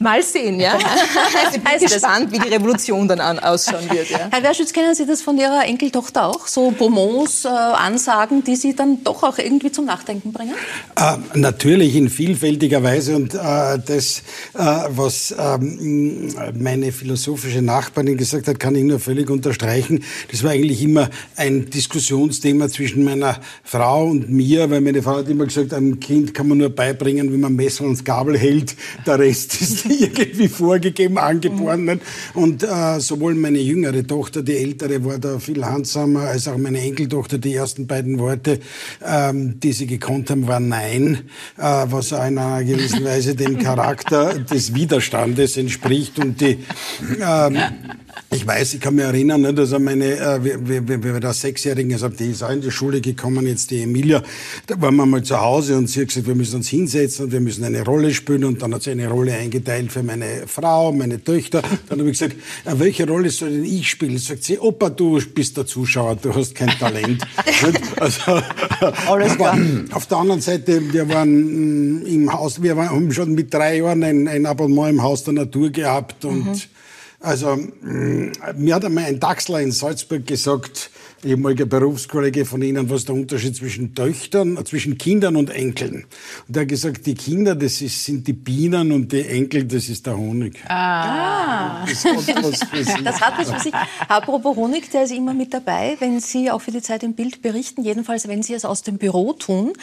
Mal 0.01 0.23
sehen, 0.23 0.61
ja. 0.61 0.77
ich 1.53 1.61
bin 1.61 1.77
gespannt, 1.77 2.31
wie 2.31 2.39
die 2.39 2.47
Revolution 2.47 3.05
dann 3.05 3.19
ausschauen 3.19 3.83
wird. 3.89 4.09
Ja. 4.09 4.29
Herr 4.31 4.43
Werschütz, 4.43 4.71
kennen 4.71 4.95
Sie 4.95 5.05
das 5.05 5.21
von 5.21 5.37
Ihrer 5.37 5.65
Enkeltochter 5.65 6.25
auch? 6.25 6.47
So 6.47 6.71
Bonbons, 6.71 7.43
äh, 7.43 7.49
Ansagen, 7.49 8.41
die 8.41 8.55
Sie 8.55 8.73
dann 8.73 9.03
doch 9.03 9.23
auch 9.23 9.37
irgendwie 9.37 9.73
zum 9.73 9.83
Nachdenken 9.83 10.31
bringen? 10.31 10.53
Äh, 10.95 11.17
natürlich 11.37 11.97
in 11.97 12.09
vielfältiger 12.09 12.81
Weise. 12.81 13.13
Und 13.13 13.33
äh, 13.33 13.37
das, 13.85 14.23
äh, 14.53 14.61
was 14.87 15.35
ähm, 15.37 16.33
meine 16.57 16.93
philosophische 16.93 17.61
Nachbarin 17.61 18.15
gesagt 18.15 18.47
hat, 18.47 18.57
kann 18.57 18.75
ich 18.75 18.85
nur 18.85 19.01
völlig 19.01 19.29
unterstreichen. 19.29 20.05
Das 20.31 20.45
war 20.45 20.51
eigentlich 20.51 20.81
immer 20.81 21.09
ein 21.35 21.69
Diskussionsthema 21.69 22.69
zwischen 22.69 23.03
meiner 23.03 23.41
Frau 23.65 24.05
und 24.05 24.29
mir, 24.29 24.69
weil 24.69 24.79
meine 24.79 25.03
Frau 25.03 25.17
hat 25.17 25.27
immer 25.27 25.43
gesagt, 25.43 25.73
einem 25.73 25.99
Kind 25.99 26.33
kann 26.33 26.47
man 26.47 26.59
nur 26.59 26.69
beibringen, 26.69 27.33
wie 27.33 27.37
man 27.37 27.53
Messer 27.53 27.83
und 27.83 28.05
Gabel 28.05 28.37
hält. 28.37 28.77
Der 29.05 29.19
Rest 29.19 29.61
ist 29.61 29.88
irgendwie 29.99 30.47
vorgegeben, 30.47 31.17
angeboren. 31.17 31.85
Mhm. 31.85 31.99
Und 32.33 32.63
äh, 32.63 32.99
sowohl 32.99 33.35
meine 33.35 33.59
jüngere 33.59 34.05
Tochter, 34.05 34.43
die 34.43 34.57
ältere, 34.57 35.03
war 35.03 35.17
da 35.17 35.39
viel 35.39 35.65
handsamer, 35.65 36.21
als 36.21 36.47
auch 36.47 36.57
meine 36.57 36.79
Enkeltochter. 36.81 37.37
Die 37.37 37.53
ersten 37.53 37.87
beiden 37.87 38.19
Worte, 38.19 38.59
ähm, 39.05 39.59
die 39.59 39.73
sie 39.73 39.87
gekonnt 39.87 40.29
haben, 40.29 40.47
waren 40.47 40.69
Nein, 40.69 41.19
äh, 41.57 41.61
was 41.61 42.11
in 42.11 42.17
einer 42.17 42.63
gewissen 42.63 43.03
Weise 43.03 43.35
dem 43.35 43.57
Charakter 43.57 44.39
des 44.39 44.73
Widerstandes 44.73 45.57
entspricht. 45.57 46.19
Und 46.19 46.41
die 46.41 46.59
ähm, 47.21 47.57
ich 48.31 48.45
weiß, 48.45 48.75
ich 48.75 48.79
kann 48.79 48.95
mich 48.95 49.05
erinnern, 49.05 49.41
ne, 49.41 49.53
dass 49.53 49.77
meine, 49.79 50.05
äh, 50.05 50.43
wie 50.43 51.03
wir 51.03 51.19
da 51.19 51.33
Sechsjährigen, 51.33 51.93
also 51.93 52.09
die 52.09 52.31
ist 52.31 52.43
auch 52.43 52.51
in 52.51 52.61
die 52.61 52.69
Schule 52.69 53.01
gekommen, 53.01 53.47
jetzt 53.47 53.71
die 53.71 53.81
Emilia, 53.81 54.21
da 54.67 54.79
waren 54.79 54.95
wir 54.95 55.05
mal 55.05 55.23
zu 55.23 55.39
Hause 55.39 55.75
und 55.77 55.89
sie 55.89 56.01
hat 56.01 56.09
gesagt, 56.09 56.27
wir 56.27 56.35
müssen 56.35 56.57
uns 56.57 56.69
hinsetzen 56.69 57.25
und 57.25 57.31
wir 57.31 57.39
müssen 57.39 57.63
eine 57.63 57.83
Rolle 57.83 58.13
spielen 58.13 58.43
und 58.43 58.61
dann 58.61 58.73
hat 58.73 58.83
sie 58.83 58.91
eine 58.91 59.07
Rolle 59.07 59.33
eingeteilt 59.33 59.78
für 59.87 60.03
meine 60.03 60.47
Frau, 60.47 60.91
meine 60.91 61.23
Töchter. 61.23 61.61
Dann 61.87 61.99
habe 61.99 62.09
ich 62.09 62.19
gesagt, 62.19 62.35
welche 62.65 63.07
Rolle 63.07 63.29
soll 63.29 63.51
denn 63.51 63.63
ich 63.63 63.89
spielen? 63.89 64.17
Sagt 64.17 64.43
sie, 64.43 64.59
Opa, 64.59 64.89
du 64.89 65.21
bist 65.33 65.55
der 65.55 65.65
Zuschauer, 65.65 66.17
du 66.17 66.33
hast 66.35 66.55
kein 66.55 66.69
Talent. 66.69 67.25
also, 67.99 68.41
Alles 69.07 69.35
klar. 69.35 69.57
Auf 69.91 70.07
der 70.07 70.17
anderen 70.17 70.41
Seite, 70.41 70.91
wir 70.91 71.07
waren 71.07 72.01
mm, 72.01 72.05
im 72.07 72.33
Haus, 72.33 72.61
wir 72.61 72.75
haben 72.75 73.13
schon 73.13 73.33
mit 73.33 73.53
drei 73.53 73.77
Jahren 73.77 74.03
ein, 74.03 74.27
ein 74.27 74.45
Abonnement 74.45 74.89
im 74.89 75.03
Haus 75.03 75.23
der 75.23 75.33
Natur 75.33 75.69
gehabt 75.69 76.25
und 76.25 76.45
mhm 76.45 76.61
also, 77.21 77.55
mm, 77.55 78.31
mir 78.55 78.75
hat 78.75 78.85
einmal 78.85 79.05
ein 79.05 79.19
Dachsler 79.19 79.61
in 79.61 79.71
Salzburg 79.71 80.25
gesagt, 80.25 80.89
ehemaliger 81.23 81.65
Berufskollege 81.65 82.45
von 82.45 82.61
Ihnen, 82.61 82.89
was 82.89 83.05
der 83.05 83.15
Unterschied 83.15 83.55
zwischen 83.55 83.93
Töchtern, 83.93 84.63
zwischen 84.65 84.97
Kindern 84.97 85.35
und 85.35 85.49
Enkeln. 85.49 86.05
Und 86.47 86.55
er 86.55 86.61
hat 86.61 86.69
gesagt, 86.69 87.05
die 87.05 87.15
Kinder, 87.15 87.55
das 87.55 87.81
ist, 87.81 88.05
sind 88.05 88.27
die 88.27 88.33
Bienen 88.33 88.91
und 88.91 89.11
die 89.11 89.25
Enkel, 89.25 89.65
das 89.65 89.89
ist 89.89 90.05
der 90.05 90.17
Honig. 90.17 90.63
Ah. 90.67 91.85
Das 91.85 92.05
hat 92.05 92.43
was 92.43 92.63
für 92.63 92.83
Sie. 92.83 93.03
Das 93.03 93.21
hat 93.21 93.37
was 93.37 93.51
für 93.51 93.59
Sie. 93.59 93.71
Apropos 94.07 94.55
Honig, 94.55 94.89
der 94.91 95.03
ist 95.03 95.11
immer 95.11 95.33
mit 95.33 95.53
dabei, 95.53 95.97
wenn 95.99 96.19
Sie 96.19 96.51
auch 96.51 96.61
für 96.61 96.71
die 96.71 96.81
Zeit 96.81 97.03
im 97.03 97.13
Bild 97.13 97.41
berichten, 97.41 97.83
jedenfalls 97.83 98.27
wenn 98.27 98.41
Sie 98.41 98.53
es 98.53 98.63
aus 98.63 98.83
dem 98.83 98.97
Büro 98.97 99.33
tun. 99.33 99.73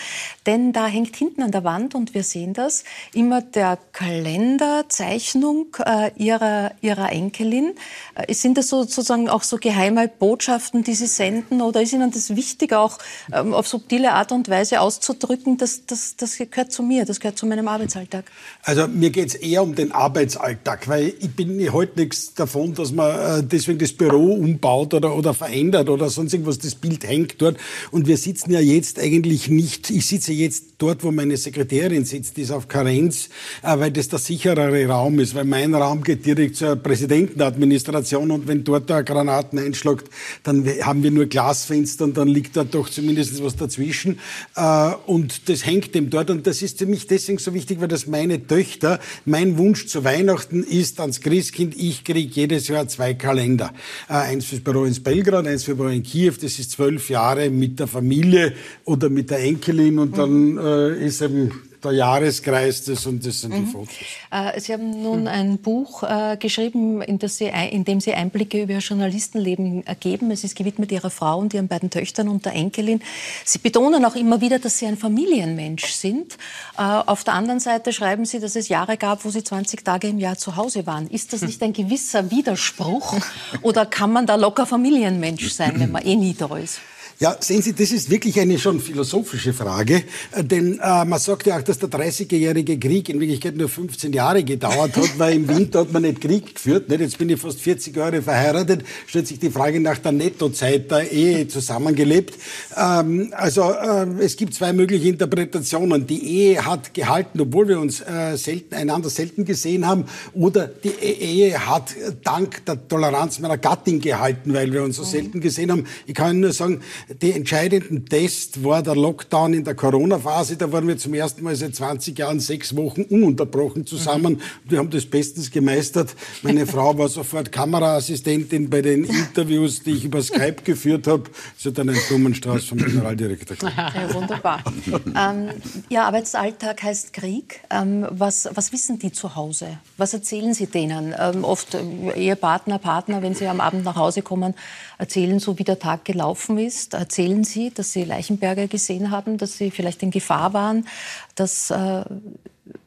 Denn 0.47 0.73
da 0.73 0.87
hängt 0.87 1.17
hinten 1.17 1.43
an 1.43 1.51
der 1.51 1.65
Wand, 1.65 1.95
und 1.95 2.15
wir 2.15 2.23
sehen 2.23 2.55
das, 2.55 2.85
immer 3.13 3.43
der 3.43 3.79
Kalenderzeichnung 3.93 5.77
äh, 5.85 6.11
ihrer, 6.17 6.73
ihrer 6.81 7.13
Enkelin. 7.13 7.75
Äh, 8.15 8.33
sind 8.33 8.57
das 8.57 8.69
sozusagen 8.69 9.29
auch 9.29 9.43
so 9.43 9.59
geheime 9.59 10.09
Botschaften, 10.09 10.83
die 10.83 10.95
Sie 10.95 11.07
selbst 11.07 11.26
senden? 11.27 11.61
Oder 11.63 11.83
ist 11.83 11.93
Ihnen 11.93 12.11
das 12.11 12.35
wichtig, 12.35 12.73
auch 12.73 12.99
ähm, 13.33 13.53
auf 13.53 13.67
subtile 13.67 14.13
Art 14.13 14.33
und 14.33 14.49
Weise 14.49 14.81
auszudrücken, 14.81 15.57
dass 15.57 15.87
das, 15.87 16.17
das 16.17 16.39
gehört 16.39 16.73
zu 16.73 16.83
mir, 16.83 17.05
das 17.05 17.21
gehört 17.21 17.39
zu 17.39 17.47
meinem 17.47 17.69
Arbeitsalltag? 17.69 18.25
Also 18.63 18.87
mir 18.87 19.11
geht 19.11 19.29
es 19.29 19.35
eher 19.35 19.63
um 19.63 19.75
den 19.75 19.93
Arbeitsalltag, 19.93 20.89
weil 20.89 21.15
ich 21.19 21.31
bin 21.31 21.59
ich 21.59 21.73
halte 21.73 22.01
nichts 22.01 22.35
davon, 22.35 22.75
dass 22.75 22.93
man 22.93 23.41
äh, 23.41 23.43
deswegen 23.43 23.79
das 23.79 23.93
Büro 23.93 24.35
umbaut 24.35 24.95
oder, 24.95 25.17
oder 25.17 25.35
verändert 25.35 25.89
oder 25.89 26.09
sonst 26.09 26.33
irgendwas, 26.33 26.59
das 26.59 26.75
Bild 26.75 27.07
hängt 27.07 27.41
dort. 27.43 27.57
Und 27.91 28.07
wir 28.07 28.17
sitzen 28.17 28.53
ja 28.53 28.61
jetzt 28.61 28.99
eigentlich 28.99 29.49
nicht, 29.49 29.91
ich 29.91 30.07
sitze 30.07 30.33
jetzt 30.33 30.65
dort, 30.79 31.03
wo 31.03 31.11
meine 31.11 31.37
Sekretärin 31.37 32.05
sitzt, 32.05 32.37
die 32.37 32.43
ist 32.43 32.51
auf 32.51 32.69
Karenz, 32.69 33.29
äh, 33.63 33.79
weil 33.79 33.91
das 33.91 34.09
der 34.09 34.19
sicherere 34.19 34.87
Raum 34.87 35.19
ist, 35.19 35.35
weil 35.35 35.45
mein 35.45 35.75
Raum 35.75 36.03
geht 36.03 36.25
direkt 36.25 36.57
zur 36.57 36.77
Präsidentenadministration 36.77 38.31
und 38.31 38.47
wenn 38.47 38.65
dort 38.65 38.89
da 38.89 39.03
Granaten 39.03 39.59
einschlägt, 39.59 40.09
dann 40.43 40.67
haben 40.83 41.03
wir 41.03 41.11
nur 41.17 41.27
Glasfenster 41.27 42.05
und 42.05 42.17
dann 42.17 42.29
liegt 42.29 42.57
da 42.57 42.65
doch 42.65 42.89
zumindest 42.89 43.43
was 43.43 43.57
dazwischen. 43.57 44.19
Äh, 44.55 44.93
und 45.07 45.49
das 45.49 45.67
hängt 45.67 45.95
dem 45.95 46.11
dort. 46.11 46.31
Und 46.31 46.47
das 46.47 46.63
ist 46.63 46.79
für 46.79 46.87
mich 46.87 47.07
deswegen 47.07 47.39
so 47.39 47.55
wichtig, 47.55 47.81
weil 47.81 47.89
das 47.89 48.07
meine 48.07 48.47
Töchter, 48.47 49.01
mein 49.25 49.59
Wunsch 49.59 49.87
zu 49.87 50.05
Weihnachten 50.05 50.63
ist 50.63 51.01
ans 51.01 51.21
Christkind, 51.21 51.75
ich 51.77 52.05
kriege 52.05 52.33
jedes 52.33 52.69
Jahr 52.69 52.87
zwei 52.89 53.15
Kalender. 53.15 53.73
Äh, 54.09 54.15
eins 54.15 54.47
fürs 54.47 54.61
Büro 54.61 54.85
in 54.85 54.95
Belgrad, 55.03 55.47
eins 55.47 55.65
für 55.65 55.75
Büro 55.75 55.89
in 55.89 56.03
Kiew. 56.03 56.35
Das 56.41 56.59
ist 56.59 56.73
zwölf 56.73 57.11
Jahre 57.11 57.51
mit 57.51 57.81
der 57.81 57.87
Familie 57.87 58.53
oder 58.85 59.09
mit 59.09 59.31
der 59.31 59.41
Enkelin 59.41 59.99
und 59.99 60.17
dann 60.17 60.59
äh, 60.59 61.07
ist 61.07 61.23
eben 61.23 61.51
der 61.87 61.95
Jahreskreis 61.95 62.85
das 62.85 63.07
und 63.07 63.25
das 63.25 63.41
sind 63.41 63.55
mhm. 63.55 63.65
die 63.65 63.71
Fotos. 63.71 63.97
Äh, 64.31 64.61
Sie 64.61 64.73
haben 64.73 65.03
nun 65.03 65.23
mhm. 65.23 65.27
ein 65.29 65.59
Buch 65.59 66.03
äh, 66.03 66.37
geschrieben, 66.39 67.03
in, 67.03 67.19
Sie, 67.27 67.51
in, 67.71 67.85
dem 67.85 68.01
Sie 68.01 68.13
Einblicke 68.13 68.63
über 68.63 68.75
Ihr 68.75 68.79
Journalistenleben 68.79 69.85
geben. 70.01 70.31
Es 70.31 70.45
ist 70.45 70.57
gewidmet 70.57 70.93
Ihrer 70.93 71.11
Frau 71.11 71.39
und 71.39 71.55
Ihren 71.55 71.69
beiden 71.69 71.91
Töchtern 71.91 72.29
und 72.29 72.45
der 72.45 72.55
Enkelin. 72.55 73.03
Sie 73.45 73.59
betonen 73.59 74.05
auch 74.05 74.17
immer 74.17 74.41
wieder, 74.41 74.59
dass 74.59 74.79
Sie 74.79 74.87
ein 74.87 74.97
Familienmensch 74.97 75.87
sind. 75.87 76.35
Äh, 76.79 76.83
auf 76.83 77.25
der 77.25 77.35
anderen 77.35 77.61
Seite 77.61 77.93
schreiben 77.93 78.25
Sie, 78.25 78.41
dass 78.41 78.57
es 78.57 78.69
Jahre 78.69 78.97
gab, 78.97 79.25
wo 79.25 79.31
Sie 79.31 79.43
20 79.43 79.85
Tage 79.85 80.09
im 80.09 80.19
Jahr 80.19 80.37
zu 80.37 80.57
Hause 80.57 80.87
waren. 80.87 81.09
Ist 81.09 81.33
das 81.33 81.43
nicht 81.43 81.63
ein 81.63 81.73
gewisser 81.73 82.31
Widerspruch? 82.31 83.17
Oder 83.63 83.87
kann 83.87 84.13
man 84.13 84.27
da 84.27 84.37
locker 84.37 84.67
Familienmensch 84.67 85.53
sein, 85.53 85.79
wenn 85.79 85.93
man 85.93 86.05
eh 86.05 86.17
nie 86.17 86.35
da 86.35 86.57
ist? 86.57 86.81
Ja, 87.19 87.35
sehen 87.41 87.63
Sie, 87.63 87.73
das 87.73 87.93
ist 87.93 88.11
wirklich 88.11 88.39
eine 88.39 88.59
schon 88.59 88.79
philosophische 88.79 89.55
Frage, 89.55 90.03
äh, 90.33 90.45
denn 90.45 90.79
äh, 90.79 91.05
man 91.07 91.19
sagt 91.19 91.47
ja 91.47 91.57
auch, 91.57 91.63
dass 91.63 91.79
der 91.79 91.89
30-jährige 91.89 92.79
Krieg 92.79 93.09
in 93.09 93.19
Wirklichkeit 93.19 93.57
nur 93.57 93.71
15 93.71 94.13
Jahre 94.13 94.45
gedauert 94.45 94.95
hat, 94.99 95.19
weil 95.19 95.37
im 95.37 95.49
Winter 95.49 95.81
hat 95.81 95.93
man 95.95 96.03
nicht 96.03 96.21
Krieg 96.21 96.55
geführt. 96.55 96.91
Nicht? 96.91 97.01
Jetzt 97.01 97.17
bin 97.17 97.31
ich 97.31 97.41
fast 97.41 97.59
40 97.59 97.97
Jahre 97.97 98.21
verheiratet, 98.21 98.85
stellt 99.07 99.27
sich 99.29 99.39
die 99.39 99.49
Frage 99.49 99.81
nach 99.81 99.97
der 99.97 100.13
Nettozeit 100.13 100.91
der 100.91 101.11
Ehe 101.11 101.49
zusammengelebt. 101.49 102.35
Ähm, 102.77 103.33
also 103.35 103.63
äh, 103.63 104.07
es 104.21 104.37
gibt 104.37 104.53
zwei 104.53 104.75
mögliche 104.75 105.09
Interpretationen. 105.09 106.07
Die 106.07 106.23
Ehe 106.23 106.67
hat 106.67 106.93
gehalten, 106.93 107.41
obwohl 107.41 107.67
wir 107.69 107.81
uns 107.81 108.03
äh, 108.03 108.37
selten, 108.37 108.75
einander 108.75 109.09
selten 109.09 109.47
gesehen 109.47 109.87
haben, 109.87 110.05
oder 110.35 110.67
die 110.67 110.91
e 110.91 111.13
Ehe 111.13 111.67
hat 111.67 111.95
dank 112.23 112.63
der 112.67 112.87
Toleranz 112.89 113.39
meiner 113.39 113.57
Gattin 113.57 114.03
gehalten, 114.03 114.53
weil 114.53 114.71
wir 114.71 114.83
uns 114.83 114.97
so 114.97 115.05
selten 115.05 115.41
gesehen 115.41 115.73
haben. 115.73 115.87
Ich 116.07 116.13
kann 116.13 116.41
nur 116.41 116.53
sagen, 116.53 116.83
die 117.09 117.33
entscheidenden 117.33 118.05
Test 118.05 118.65
war 118.65 118.83
der 118.83 118.97
Lockdown 118.97 119.55
in 119.55 119.63
der 119.63 119.77
Corona-Phase. 119.77 120.57
Da 120.57 120.73
waren 120.73 120.89
wir 120.89 120.99
zum 120.99 121.15
ersten 121.15 121.45
Mal 121.45 121.55
seit 121.55 121.77
20 121.77 122.19
Jahren 122.19 122.41
sechs 122.41 122.75
Wochen 122.75 123.03
ununterbrochen 123.03 123.87
zusammen. 123.87 124.35
Mhm. 124.35 124.71
Wir 124.71 124.79
haben 124.79 124.91
das 124.91 125.07
bestens 125.07 125.51
gemeistert. 125.53 126.17
Meine 126.43 126.67
Frau 126.67 126.99
war 126.99 127.09
sofort 127.09 127.53
Kameraassistentin 127.53 128.69
bei 128.69 128.83
den 128.83 129.05
Interviews, 129.05 129.85
die 129.85 129.93
ich 129.93 130.05
über 130.05 130.21
Skype 130.21 130.63
geführt 130.65 131.07
habe. 131.07 131.25
Sie 131.57 131.69
hat 131.69 131.79
dann 131.79 131.91
einen 131.91 132.01
Blumenstrauß 132.09 132.65
vom 132.65 132.79
Generaldirektor. 132.79 133.57
Ja, 133.77 134.15
wunderbar. 134.15 134.63
ähm, 135.17 135.51
Ihr 135.89 136.03
Arbeitsalltag 136.03 136.83
heißt 136.83 137.13
Krieg. 137.13 137.61
Ähm, 137.71 138.07
was, 138.11 138.49
was 138.55 138.73
wissen 138.73 138.99
die 138.99 139.13
zu 139.13 139.37
Hause? 139.37 139.79
Was 139.97 140.15
erzählen 140.15 140.55
Sie 140.55 140.67
denen? 140.67 141.15
Ähm, 141.19 141.45
oft 141.45 141.75
äh, 141.75 142.13
Ehepartner, 142.15 142.79
Partner, 142.79 143.23
wenn 143.23 143.35
sie 143.35 143.47
am 143.47 143.61
Abend 143.61 143.85
nach 143.85 143.97
Hause 143.97 144.23
kommen, 144.23 144.55
erzählen 144.99 145.39
so, 145.39 145.59
wie 145.59 145.65
der 145.65 145.79
Tag 145.79 146.05
gelaufen 146.05 146.59
ist. 146.59 146.95
Erzählen 146.95 147.45
Sie, 147.45 147.71
dass 147.71 147.93
Sie 147.93 148.05
Leichenberger 148.05 148.67
gesehen 148.67 149.11
haben, 149.11 149.39
dass 149.39 149.59
Sie 149.59 149.71
vielleicht 149.71 150.03
in 150.03 150.11
Gefahr 150.11 150.53
waren. 150.53 150.87
Dass, 151.35 151.71
äh, 151.71 152.05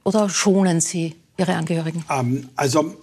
oder 0.03 0.29
schonen 0.29 0.81
Sie 0.81 1.15
Ihre 1.37 1.55
Angehörigen? 1.55 2.03
Ähm, 2.09 2.49
also 2.55 2.95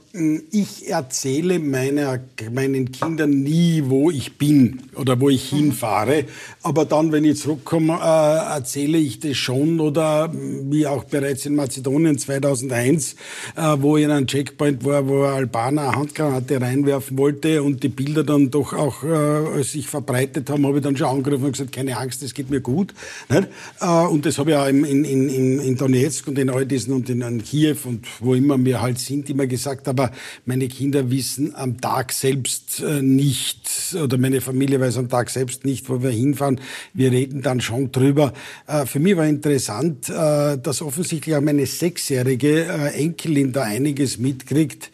ich 0.51 0.89
erzähle 0.89 1.59
meiner, 1.59 2.21
meinen 2.51 2.91
Kindern 2.91 3.31
nie, 3.31 3.83
wo 3.87 4.11
ich 4.11 4.39
bin 4.39 4.83
oder 4.95 5.21
wo 5.21 5.29
ich 5.29 5.51
hinfahre. 5.51 6.25
Aber 6.63 6.85
dann, 6.85 7.13
wenn 7.13 7.25
ich 7.25 7.41
zurückkomme, 7.41 7.95
äh, 7.95 8.55
erzähle 8.55 8.99
ich 8.99 9.21
das 9.21 9.37
schon. 9.37 9.81
Oder 9.81 10.33
wie 10.33 10.87
auch 10.87 11.05
bereits 11.05 11.45
in 11.47 11.55
Mazedonien 11.55 12.19
2001, 12.19 13.15
äh, 13.57 13.77
wo 13.79 13.97
ich 13.97 14.05
in 14.05 14.11
einem 14.11 14.27
Checkpoint 14.27 14.85
war, 14.85 15.07
wo 15.07 15.25
ein 15.25 15.35
Albaner 15.35 15.89
eine 15.89 15.97
Handgranate 15.97 16.61
reinwerfen 16.61 17.19
wollte 17.19 17.63
und 17.63 17.83
die 17.83 17.89
Bilder 17.89 18.25
dann 18.25 18.51
doch 18.51 18.73
auch 18.73 19.05
äh, 19.05 19.63
sich 19.63 19.87
verbreitet 19.89 20.49
haben, 20.51 20.67
habe 20.67 20.79
ich 20.79 20.85
dann 20.85 20.97
schon 20.97 21.09
angerufen 21.09 21.47
und 21.47 21.53
gesagt, 21.53 21.73
keine 21.73 21.99
Angst, 21.99 22.23
es 22.23 22.35
geht 22.35 22.51
mir 22.51 22.61
gut. 22.61 22.95
Und 23.31 24.27
das 24.27 24.39
habe 24.39 24.51
ich 24.51 24.57
auch 24.57 24.67
in, 24.67 24.85
in, 24.85 25.05
in, 25.05 25.59
in 25.61 25.77
Donetsk 25.77 26.29
und 26.29 26.39
in 26.39 26.51
all 26.51 26.65
diesen 26.65 26.95
und 26.95 27.11
in, 27.11 27.21
in 27.21 27.43
Kiew 27.43 27.77
und 27.85 28.07
wo 28.21 28.35
immer 28.35 28.63
wir 28.65 28.81
halt 28.81 28.99
sind, 28.99 29.29
immer 29.31 29.47
gesagt, 29.47 29.89
aber 29.89 30.06
meine 30.45 30.69
Kinder 30.69 31.11
wissen 31.11 31.55
am 31.55 31.81
Tag 31.81 32.13
selbst 32.13 32.81
äh, 32.81 33.03
nicht, 33.03 33.95
oder 34.03 34.19
meine 34.19 34.41
Familie 34.41 34.81
weiß 34.81 34.99
am 34.99 35.09
Tag 35.09 35.31
selbst 35.31 35.65
nicht, 35.65 35.89
wo 35.89 36.03
wir 36.03 36.11
hinfahren. 36.11 36.61
Wir 36.95 37.13
reden 37.13 37.43
dann 37.43 37.61
schon 37.61 37.93
drüber. 37.93 38.33
Äh, 38.67 38.87
für 38.87 39.01
mich 39.01 39.17
war 39.17 39.27
interessant, 39.27 40.09
äh, 40.09 40.59
dass 40.59 40.83
offensichtlich 40.83 41.37
auch 41.37 41.41
meine 41.41 41.67
sechsjährige 41.67 42.67
Enkelin 42.95 43.53
da 43.53 43.63
einiges 43.63 44.19
mitkriegt. 44.19 44.91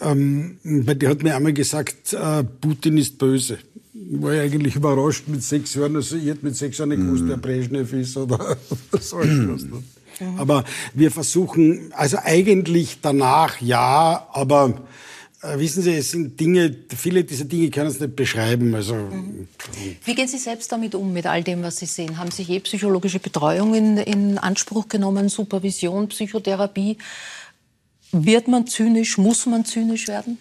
Ähm, 0.00 0.58
die 0.64 1.08
hat 1.08 1.22
mir 1.22 1.36
einmal 1.36 1.52
gesagt, 1.52 2.16
Putin 2.60 2.98
ist 2.98 3.18
böse 3.18 3.58
war 4.10 4.34
ich 4.34 4.40
eigentlich 4.40 4.76
überrascht 4.76 5.24
mit 5.26 5.42
sechs 5.42 5.74
Jahren. 5.74 5.96
Also 5.96 6.16
ich 6.16 6.26
hätte 6.26 6.44
mit 6.44 6.56
sechs 6.56 6.78
Jahren 6.78 6.90
nicht 6.90 7.00
gewusst, 7.00 7.24
wer 7.26 7.36
Brezhnev 7.36 7.92
ist 7.92 8.16
oder 8.16 8.56
so 9.00 9.20
etwas. 9.20 9.66
Mhm. 10.20 10.38
Aber 10.38 10.64
wir 10.94 11.10
versuchen, 11.10 11.92
also 11.94 12.18
eigentlich 12.22 12.98
danach 13.02 13.60
ja, 13.60 14.26
aber 14.32 14.74
äh, 15.42 15.58
wissen 15.58 15.82
Sie, 15.82 15.94
es 15.94 16.10
sind 16.10 16.38
Dinge, 16.40 16.74
viele 16.96 17.24
dieser 17.24 17.44
Dinge 17.44 17.70
können 17.70 17.88
es 17.88 18.00
nicht 18.00 18.16
beschreiben. 18.16 18.74
Also, 18.74 18.94
mhm. 18.94 19.48
Wie 20.04 20.14
gehen 20.14 20.28
Sie 20.28 20.38
selbst 20.38 20.72
damit 20.72 20.94
um, 20.94 21.12
mit 21.12 21.26
all 21.26 21.42
dem, 21.42 21.62
was 21.62 21.78
Sie 21.78 21.86
sehen? 21.86 22.18
Haben 22.18 22.30
Sie 22.30 22.42
je 22.42 22.60
psychologische 22.60 23.18
Betreuung 23.18 23.74
in, 23.74 23.98
in 23.98 24.38
Anspruch 24.38 24.88
genommen, 24.88 25.28
Supervision, 25.28 26.08
Psychotherapie? 26.08 26.96
Wird 28.12 28.48
man 28.48 28.66
zynisch? 28.66 29.18
Muss 29.18 29.46
man 29.46 29.64
zynisch 29.64 30.08
werden? 30.08 30.38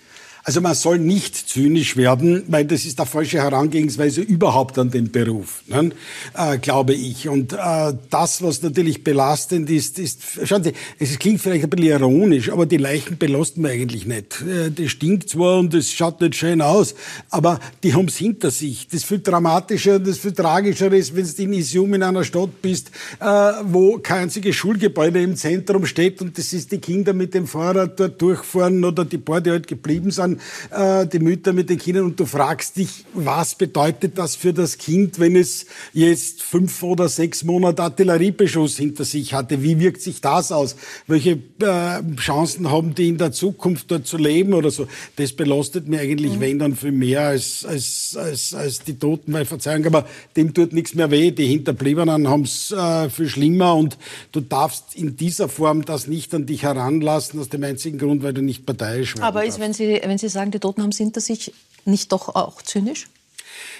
Also 0.47 0.61
man 0.61 0.75
soll 0.75 0.99
nicht 0.99 1.35
zynisch 1.35 1.97
werden, 1.97 2.43
weil 2.49 2.65
das 2.65 2.85
ist 2.85 2.99
der 2.99 3.07
falsche 3.07 3.39
Herangehensweise 3.39 4.21
überhaupt 4.21 4.77
an 4.77 4.91
den 4.91 5.11
Beruf, 5.11 5.63
ne? 5.65 5.89
äh, 6.37 6.59
glaube 6.59 6.93
ich. 6.93 7.27
Und 7.27 7.53
äh, 7.53 7.93
das, 8.11 8.43
was 8.43 8.61
natürlich 8.61 9.03
belastend 9.03 9.71
ist, 9.71 9.97
ist, 9.97 10.21
schauen 10.43 10.63
Sie, 10.63 10.73
es 10.99 11.17
klingt 11.17 11.41
vielleicht 11.41 11.63
ein 11.63 11.71
bisschen 11.71 11.87
ironisch, 11.87 12.51
aber 12.51 12.67
die 12.67 12.77
Leichen 12.77 13.17
belasten 13.17 13.63
wir 13.63 13.71
eigentlich 13.71 14.05
nicht. 14.05 14.43
Äh, 14.43 14.69
das 14.69 14.91
stinkt 14.91 15.29
zwar 15.29 15.57
und 15.57 15.73
es 15.73 15.91
schaut 15.91 16.21
nicht 16.21 16.35
schön 16.35 16.61
aus, 16.61 16.93
aber 17.31 17.59
die 17.81 17.95
haben 17.95 18.05
es 18.05 18.17
hinter 18.17 18.51
sich. 18.51 18.87
Das 18.87 19.03
viel 19.03 19.21
dramatischer, 19.21 19.97
das 19.97 20.19
viel 20.19 20.33
tragischer 20.33 20.93
ist, 20.93 21.15
wenn 21.15 21.25
du 21.25 21.41
in 21.41 21.53
Isium 21.53 21.91
in 21.95 22.03
einer 22.03 22.23
Stadt 22.23 22.61
bist, 22.61 22.91
äh, 23.19 23.25
wo 23.63 23.97
kein 23.97 24.25
einziges 24.25 24.55
Schulgebäude 24.55 25.23
im 25.23 25.37
Zentrum 25.37 25.87
steht 25.87 26.21
und 26.21 26.37
das 26.37 26.53
ist 26.53 26.71
die 26.71 26.77
Kinder 26.77 27.13
mit 27.13 27.33
dem 27.33 27.47
Fahrrad 27.47 27.99
dort 27.99 28.21
durchfahren 28.21 28.85
oder 28.85 29.05
die 29.05 29.17
paar, 29.17 29.41
die 29.41 29.49
halt 29.49 29.67
geblieben 29.67 30.11
sind 30.11 30.34
äh, 30.71 31.07
die 31.07 31.19
Mütter 31.19 31.53
mit 31.53 31.69
den 31.69 31.77
Kindern 31.77 32.05
und 32.05 32.19
du 32.19 32.25
fragst 32.25 32.77
dich, 32.77 33.05
was 33.13 33.55
bedeutet 33.55 34.17
das 34.17 34.35
für 34.35 34.53
das 34.53 34.77
Kind, 34.77 35.19
wenn 35.19 35.35
es 35.35 35.65
jetzt 35.93 36.41
fünf 36.41 36.81
oder 36.83 37.09
sechs 37.09 37.43
Monate 37.43 37.83
Artilleriebeschuss 37.83 38.77
hinter 38.77 39.05
sich 39.05 39.33
hatte? 39.33 39.63
Wie 39.63 39.79
wirkt 39.79 40.01
sich 40.01 40.21
das 40.21 40.51
aus? 40.51 40.75
Welche 41.07 41.39
äh, 41.59 42.01
Chancen 42.17 42.71
haben 42.71 42.95
die 42.95 43.09
in 43.09 43.17
der 43.17 43.31
Zukunft 43.31 43.91
dort 43.91 44.07
zu 44.07 44.17
leben 44.17 44.53
oder 44.53 44.71
so? 44.71 44.87
Das 45.15 45.33
belastet 45.33 45.87
mir 45.87 45.99
eigentlich, 45.99 46.33
mhm. 46.33 46.39
wenn 46.41 46.59
dann 46.59 46.75
viel 46.75 46.91
mehr 46.91 47.21
als, 47.21 47.65
als, 47.65 48.17
als, 48.19 48.53
als 48.53 48.79
die 48.79 48.97
Toten, 48.97 49.33
weil 49.33 49.45
Verzeihung, 49.45 49.85
aber 49.85 50.05
dem 50.35 50.53
tut 50.53 50.73
nichts 50.73 50.95
mehr 50.95 51.11
weh. 51.11 51.31
Die 51.31 51.47
Hinterbliebenen 51.47 52.27
haben 52.27 52.43
es 52.43 52.71
äh, 52.71 53.09
viel 53.09 53.29
schlimmer 53.29 53.75
und 53.75 53.97
du 54.31 54.41
darfst 54.41 54.95
in 54.95 55.15
dieser 55.15 55.49
Form 55.49 55.85
das 55.85 56.07
nicht 56.07 56.33
an 56.33 56.45
dich 56.45 56.63
heranlassen, 56.63 57.39
aus 57.39 57.49
dem 57.49 57.63
einzigen 57.63 57.97
Grund, 57.97 58.23
weil 58.23 58.33
du 58.33 58.41
nicht 58.41 58.65
parteiisch 58.65 59.15
werden 59.15 59.23
Aber 59.23 59.45
ist, 59.45 59.59
wenn 59.59 59.73
Sie, 59.73 59.99
wenn 60.03 60.17
Sie 60.17 60.24
Sie 60.29 60.33
sagen, 60.33 60.51
die 60.51 60.59
Toten 60.59 60.81
haben 60.81 60.89
es 60.89 60.97
hinter 60.97 61.21
sich, 61.21 61.53
nicht 61.85 62.11
doch 62.11 62.35
auch 62.35 62.61
zynisch? 62.61 63.07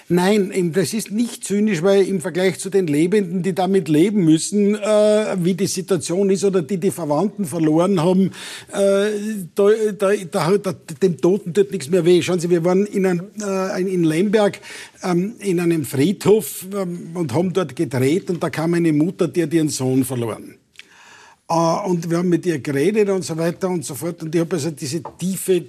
Nein, 0.08 0.72
das 0.72 0.94
ist 0.94 1.10
nicht 1.10 1.44
zynisch, 1.44 1.82
weil 1.82 2.06
im 2.06 2.20
Vergleich 2.20 2.60
zu 2.60 2.70
den 2.70 2.86
Lebenden, 2.86 3.42
die 3.42 3.54
damit 3.54 3.88
leben 3.88 4.24
müssen, 4.24 4.76
äh, 4.76 5.36
wie 5.38 5.54
die 5.54 5.66
Situation 5.66 6.30
ist 6.30 6.44
oder 6.44 6.62
die 6.62 6.78
die 6.78 6.92
Verwandten 6.92 7.44
verloren 7.44 8.00
haben, 8.00 8.30
äh, 8.72 9.10
da, 9.54 9.68
da, 9.98 10.14
da, 10.30 10.58
da, 10.58 10.72
dem 11.02 11.20
Toten 11.20 11.52
tut 11.52 11.72
nichts 11.72 11.90
mehr 11.90 12.04
weh. 12.04 12.22
Schauen 12.22 12.38
Sie, 12.38 12.48
wir 12.50 12.64
waren 12.64 12.86
in, 12.86 13.04
ein, 13.04 13.20
äh, 13.42 13.80
in 13.80 14.04
Lemberg 14.04 14.60
ähm, 15.02 15.34
in 15.40 15.58
einem 15.58 15.84
Friedhof 15.84 16.66
ähm, 16.72 17.10
und 17.14 17.34
haben 17.34 17.52
dort 17.52 17.74
gedreht 17.74 18.30
und 18.30 18.40
da 18.40 18.48
kam 18.48 18.74
eine 18.74 18.92
Mutter, 18.92 19.26
die 19.26 19.42
hat 19.42 19.52
ihren 19.52 19.70
Sohn 19.70 20.04
verloren. 20.04 20.54
Uh, 21.48 21.78
und 21.86 22.10
wir 22.10 22.18
haben 22.18 22.28
mit 22.28 22.44
ihr 22.44 22.58
geredet 22.58 23.08
und 23.08 23.24
so 23.24 23.36
weiter 23.36 23.68
und 23.68 23.84
so 23.84 23.94
fort. 23.94 24.20
Und 24.20 24.34
ich 24.34 24.40
habe 24.40 24.56
also 24.56 24.72
diese 24.72 25.00
tiefe 25.16 25.64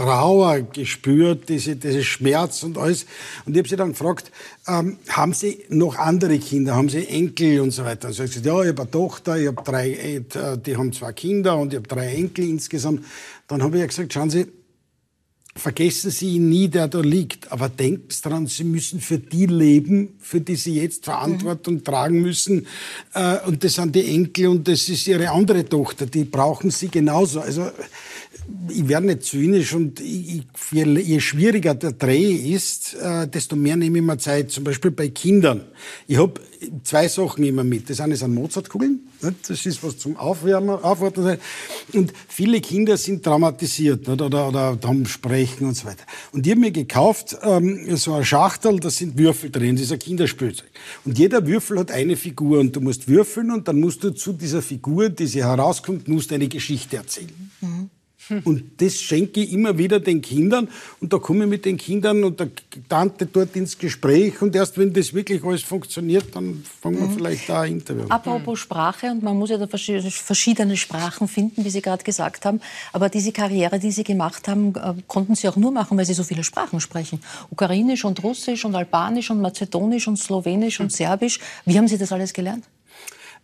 Trauer 0.00 0.62
gespürt, 0.62 1.50
diese, 1.50 1.76
diese 1.76 2.02
Schmerz 2.02 2.62
und 2.62 2.78
alles. 2.78 3.04
Und 3.44 3.52
ich 3.52 3.58
habe 3.58 3.68
sie 3.68 3.76
dann 3.76 3.90
gefragt, 3.90 4.32
ähm, 4.66 4.96
haben 5.10 5.34
Sie 5.34 5.66
noch 5.68 5.98
andere 5.98 6.38
Kinder, 6.38 6.74
haben 6.74 6.88
Sie 6.88 7.06
Enkel 7.06 7.60
und 7.60 7.70
so 7.70 7.84
weiter? 7.84 8.08
Und 8.08 8.14
so 8.14 8.22
ich 8.22 8.30
gesagt, 8.30 8.46
ja, 8.46 8.62
ich 8.62 8.68
habe 8.68 8.80
eine 8.80 8.90
Tochter, 8.90 9.36
ich 9.36 9.48
habe 9.48 9.62
drei, 9.62 9.90
äh, 9.90 10.22
die 10.56 10.76
haben 10.76 10.94
zwei 10.94 11.12
Kinder 11.12 11.58
und 11.58 11.74
ich 11.74 11.80
habe 11.80 11.88
drei 11.88 12.14
Enkel 12.14 12.48
insgesamt. 12.48 13.04
Dann 13.46 13.62
habe 13.62 13.78
ich 13.78 13.88
gesagt, 13.88 14.10
schauen 14.10 14.30
Sie, 14.30 14.46
vergessen 15.56 16.10
Sie 16.10 16.36
ihn 16.36 16.48
nie, 16.48 16.68
der 16.68 16.88
da 16.88 17.00
liegt, 17.00 17.50
aber 17.50 17.68
denken 17.68 18.08
Sie 18.08 18.22
daran, 18.22 18.46
Sie 18.46 18.64
müssen 18.64 19.00
für 19.00 19.18
die 19.18 19.46
leben, 19.46 20.16
für 20.20 20.40
die 20.40 20.56
Sie 20.56 20.76
jetzt 20.76 21.04
Verantwortung 21.04 21.74
mhm. 21.74 21.84
tragen 21.84 22.22
müssen. 22.22 22.66
Äh, 23.14 23.38
und 23.46 23.62
das 23.64 23.74
sind 23.74 23.94
die 23.94 24.06
Enkel 24.14 24.48
und 24.48 24.68
das 24.68 24.88
ist 24.88 25.06
Ihre 25.06 25.30
andere 25.30 25.64
Tochter, 25.64 26.06
die 26.06 26.24
brauchen 26.24 26.70
Sie 26.70 26.88
genauso. 26.88 27.40
Also 27.40 27.70
ich 28.68 28.88
werde 28.88 29.06
nicht 29.06 29.24
zynisch 29.24 29.74
und 29.74 30.00
ich, 30.00 30.42
je 30.72 31.20
schwieriger 31.20 31.74
der 31.74 31.92
Dreh 31.92 32.32
ist, 32.32 32.94
äh, 32.94 33.28
desto 33.28 33.56
mehr 33.56 33.76
nehme 33.76 33.98
ich 33.98 34.04
mir 34.04 34.18
Zeit. 34.18 34.50
Zum 34.50 34.64
Beispiel 34.64 34.90
bei 34.90 35.08
Kindern. 35.08 35.64
Ich 36.06 36.18
habe 36.18 36.40
zwei 36.84 37.08
Sachen 37.08 37.44
immer 37.44 37.64
mit. 37.64 37.88
Das 37.88 38.00
eine 38.00 38.16
sind 38.16 38.34
Mozartkugeln. 38.34 39.00
Das 39.46 39.66
ist 39.66 39.82
was 39.82 39.98
zum 39.98 40.16
Aufwärmen, 40.16 40.70
Aufwarten. 40.70 41.38
Und 41.92 42.12
viele 42.28 42.60
Kinder 42.60 42.96
sind 42.96 43.22
traumatisiert 43.22 44.08
oder, 44.08 44.26
oder, 44.26 44.48
oder 44.48 44.78
haben 44.82 45.06
Sprechen 45.06 45.66
und 45.66 45.76
so 45.76 45.86
weiter. 45.86 46.04
Und 46.32 46.46
die 46.46 46.52
haben 46.52 46.60
mir 46.60 46.70
gekauft 46.70 47.36
ähm, 47.42 47.96
so 47.96 48.14
eine 48.14 48.24
Schachtel, 48.24 48.80
da 48.80 48.90
sind 48.90 49.18
Würfel 49.18 49.50
drin, 49.50 49.76
das 49.76 49.86
ist 49.86 49.92
ein 49.92 49.98
Kinderspielzeug. 49.98 50.70
Und 51.04 51.18
jeder 51.18 51.46
Würfel 51.46 51.78
hat 51.78 51.90
eine 51.90 52.16
Figur 52.16 52.60
und 52.60 52.74
du 52.74 52.80
musst 52.80 53.08
würfeln 53.08 53.50
und 53.50 53.68
dann 53.68 53.80
musst 53.80 54.04
du 54.04 54.10
zu 54.10 54.32
dieser 54.32 54.62
Figur, 54.62 55.08
die 55.08 55.26
sie 55.26 55.44
herauskommt, 55.44 56.08
musst 56.08 56.32
eine 56.32 56.48
Geschichte 56.48 56.96
erzählen. 56.96 57.50
Mhm. 57.60 57.90
Und 58.44 58.64
das 58.78 59.00
schenke 59.00 59.40
ich 59.40 59.52
immer 59.52 59.76
wieder 59.76 60.00
den 60.00 60.22
Kindern. 60.22 60.68
Und 61.00 61.12
da 61.12 61.18
komme 61.18 61.44
ich 61.44 61.50
mit 61.50 61.64
den 61.64 61.76
Kindern 61.76 62.24
und 62.24 62.40
der 62.40 62.48
Tante 62.88 63.26
dort 63.26 63.56
ins 63.56 63.76
Gespräch. 63.76 64.40
Und 64.40 64.54
erst 64.54 64.78
wenn 64.78 64.92
das 64.92 65.12
wirklich 65.12 65.44
alles 65.44 65.62
funktioniert, 65.62 66.34
dann 66.34 66.62
fangen 66.80 66.98
wir 66.98 67.08
mhm. 67.08 67.14
vielleicht 67.14 67.48
da 67.48 67.62
ein 67.62 67.72
Interview. 67.72 68.04
Apropos 68.08 68.58
Sprache, 68.58 69.10
und 69.10 69.22
man 69.22 69.36
muss 69.36 69.50
ja 69.50 69.58
da 69.58 69.66
verschiedene 69.66 70.76
Sprachen 70.76 71.28
finden, 71.28 71.64
wie 71.64 71.70
Sie 71.70 71.82
gerade 71.82 72.04
gesagt 72.04 72.44
haben. 72.44 72.60
Aber 72.92 73.08
diese 73.08 73.32
Karriere, 73.32 73.78
die 73.78 73.90
Sie 73.90 74.04
gemacht 74.04 74.48
haben, 74.48 74.74
äh, 74.74 74.94
konnten 75.06 75.34
Sie 75.34 75.48
auch 75.48 75.56
nur 75.56 75.72
machen, 75.72 75.98
weil 75.98 76.04
Sie 76.04 76.14
so 76.14 76.24
viele 76.24 76.44
Sprachen 76.44 76.80
sprechen. 76.80 77.20
Ukrainisch 77.50 78.04
und 78.04 78.22
Russisch 78.22 78.64
und 78.64 78.74
Albanisch 78.74 79.30
und 79.30 79.40
Mazedonisch 79.40 80.08
und 80.08 80.16
Slowenisch 80.16 80.80
und 80.80 80.92
Serbisch. 80.92 81.40
Wie 81.64 81.76
haben 81.76 81.88
Sie 81.88 81.98
das 81.98 82.12
alles 82.12 82.32
gelernt? 82.32 82.64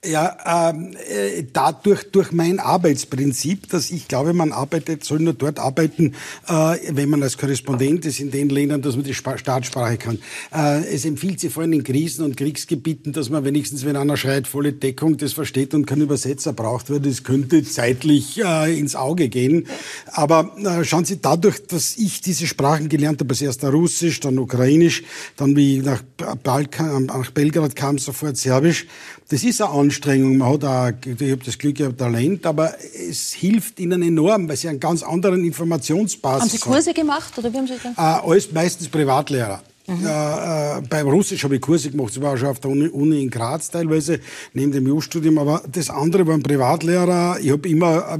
Ja, 0.06 0.70
ähm, 0.70 0.94
äh, 1.08 1.42
dadurch 1.52 2.10
durch 2.12 2.30
mein 2.30 2.60
Arbeitsprinzip, 2.60 3.68
dass 3.70 3.90
ich 3.90 4.06
glaube, 4.06 4.34
man 4.34 4.52
arbeitet, 4.52 5.04
soll 5.04 5.18
nur 5.18 5.32
dort 5.32 5.58
arbeiten, 5.58 6.14
äh, 6.48 6.76
wenn 6.90 7.08
man 7.08 7.22
als 7.22 7.36
Korrespondent 7.36 8.06
ist 8.06 8.20
in 8.20 8.30
den 8.30 8.48
Ländern, 8.48 8.82
dass 8.82 8.94
man 8.94 9.04
die 9.04 9.10
Sp 9.18 9.34
Staatssprache 9.36 9.96
kann. 9.96 10.18
Äh, 10.54 10.84
es 10.94 11.04
empfiehlt 11.04 11.40
sich 11.40 11.52
vor 11.52 11.62
allem 11.62 11.72
in 11.72 11.82
Krisen- 11.82 12.24
und 12.24 12.36
Kriegsgebieten, 12.36 13.12
dass 13.12 13.30
man 13.30 13.44
wenigstens, 13.44 13.84
wenn 13.84 13.96
einer 13.96 14.16
schreit, 14.16 14.46
volle 14.46 14.72
Deckung, 14.72 15.16
das 15.16 15.32
versteht 15.32 15.74
und 15.74 15.86
kein 15.86 16.00
Übersetzer 16.00 16.52
braucht, 16.52 16.90
weil 16.90 17.00
das 17.00 17.24
könnte 17.24 17.64
zeitlich 17.64 18.40
äh, 18.42 18.78
ins 18.78 18.94
Auge 18.94 19.28
gehen. 19.28 19.66
Aber 20.12 20.56
äh, 20.58 20.84
schauen 20.84 21.04
Sie, 21.04 21.20
dadurch, 21.20 21.66
dass 21.66 21.96
ich 21.96 22.20
diese 22.20 22.46
Sprachen 22.46 22.88
gelernt 22.88 23.20
habe, 23.20 23.32
als 23.32 23.42
erster 23.42 23.70
Russisch, 23.70 24.20
dann 24.20 24.38
Ukrainisch, 24.38 25.02
dann 25.36 25.56
wie 25.56 25.78
ich 25.78 25.84
nach, 25.84 26.02
Balkan, 26.42 27.06
nach 27.06 27.30
Belgrad 27.32 27.74
kam, 27.74 27.98
sofort 27.98 28.36
Serbisch, 28.36 28.86
das 29.28 29.42
ist 29.42 29.60
eine 29.60 29.70
Anstrengung. 29.70 30.38
Man 30.38 30.52
hat 30.52 30.64
auch, 30.64 30.92
ich 31.04 31.30
habe 31.30 31.44
das 31.44 31.58
Glück, 31.58 31.78
ich 31.80 31.86
habe 31.86 31.96
Talent, 31.96 32.46
aber 32.46 32.74
es 33.08 33.32
hilft 33.32 33.80
ihnen 33.80 34.02
enorm, 34.02 34.48
weil 34.48 34.56
sie 34.56 34.68
einen 34.68 34.80
ganz 34.80 35.02
anderen 35.02 35.44
Informationsbasis 35.44 36.42
haben. 36.42 36.50
Sie 36.50 36.58
Kurse 36.58 36.90
haben. 36.90 36.94
gemacht 36.94 37.36
oder 37.36 37.52
wie 37.52 37.56
haben 37.56 37.66
Sie 37.66 37.74
das? 37.82 37.92
Äh, 37.96 38.28
alles 38.28 38.52
meistens 38.52 38.88
Privatlehrer. 38.88 39.62
Mhm. 39.88 40.04
Äh, 40.04 40.78
äh, 40.78 40.82
beim 40.88 41.08
Russisch 41.08 41.44
habe 41.44 41.56
ich 41.56 41.60
Kurse 41.60 41.90
gemacht, 41.90 42.12
ich 42.14 42.20
war 42.20 42.34
auch 42.34 42.36
schon 42.36 42.48
auf 42.48 42.60
der 42.60 42.70
Uni, 42.70 42.88
Uni 42.88 43.22
in 43.22 43.30
Graz 43.30 43.70
teilweise, 43.70 44.20
neben 44.52 44.72
dem 44.72 44.86
Jurastudium, 44.86 45.38
aber 45.38 45.62
das 45.70 45.90
andere 45.90 46.26
waren 46.26 46.42
Privatlehrer. 46.42 47.38
Ich 47.40 47.50
habe 47.50 47.68
immer 47.68 48.14
äh, 48.14 48.18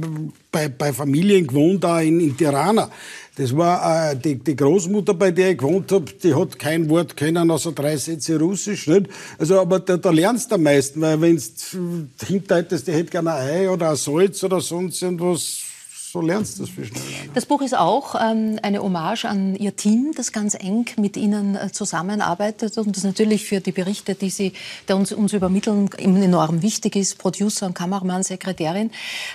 bei, 0.51 0.69
bei 0.69 0.93
Familien 0.93 1.45
gewohnt, 1.45 1.83
da 1.83 1.99
in, 2.01 2.19
in 2.19 2.37
Tirana. 2.37 2.89
Das 3.37 3.55
war 3.55 4.11
äh, 4.11 4.15
die, 4.15 4.35
die 4.35 4.55
Großmutter, 4.55 5.13
bei 5.13 5.29
der 5.29 5.51
ich 5.51 5.59
gewohnt 5.59 5.91
habe, 5.91 6.05
die 6.11 6.33
hat 6.33 6.57
kein 6.57 6.89
Wort 6.89 7.15
können, 7.15 7.51
außer 7.51 7.71
drei 7.71 7.95
Sätze 7.95 8.39
Russisch. 8.39 8.87
Nicht? 8.87 9.09
Also, 9.37 9.61
aber 9.61 9.79
da, 9.79 9.95
da 9.95 10.09
lernst 10.09 10.49
du 10.49 10.55
am 10.55 10.63
meisten, 10.63 10.99
weil 11.01 11.21
wenn 11.21 11.35
du 11.37 12.25
hinterhaltest, 12.25 12.87
die 12.87 12.93
hätte 12.93 13.11
gerne 13.11 13.33
ein 13.33 13.47
Ei 13.47 13.69
oder 13.69 13.91
ein 13.91 13.95
Salz 13.95 14.43
oder 14.43 14.59
sonst 14.59 15.03
irgendwas, 15.03 15.59
so 16.11 16.21
lernst 16.21 16.57
du 16.57 16.63
das 16.63 16.71
viel 16.71 16.85
schneller. 16.85 17.05
Das 17.33 17.45
Buch 17.45 17.61
ist 17.61 17.75
auch 17.75 18.15
ähm, 18.15 18.59
eine 18.61 18.81
Hommage 18.81 19.25
an 19.25 19.55
Ihr 19.55 19.75
Team, 19.75 20.13
das 20.15 20.31
ganz 20.31 20.55
eng 20.55 20.85
mit 20.97 21.17
Ihnen 21.17 21.55
äh, 21.55 21.71
zusammenarbeitet 21.71 22.77
und 22.77 22.95
das 22.95 23.03
natürlich 23.03 23.45
für 23.45 23.59
die 23.59 23.71
Berichte, 23.71 24.15
die 24.15 24.29
Sie 24.29 24.53
der 24.87 24.95
uns, 24.95 25.11
uns 25.11 25.33
übermitteln, 25.33 25.89
enorm 25.97 26.61
wichtig 26.61 26.95
ist. 26.95 27.17
Producer 27.17 27.65
und 27.65 27.73
Kameramann, 27.73 28.23
Sekretärin. 28.23 28.91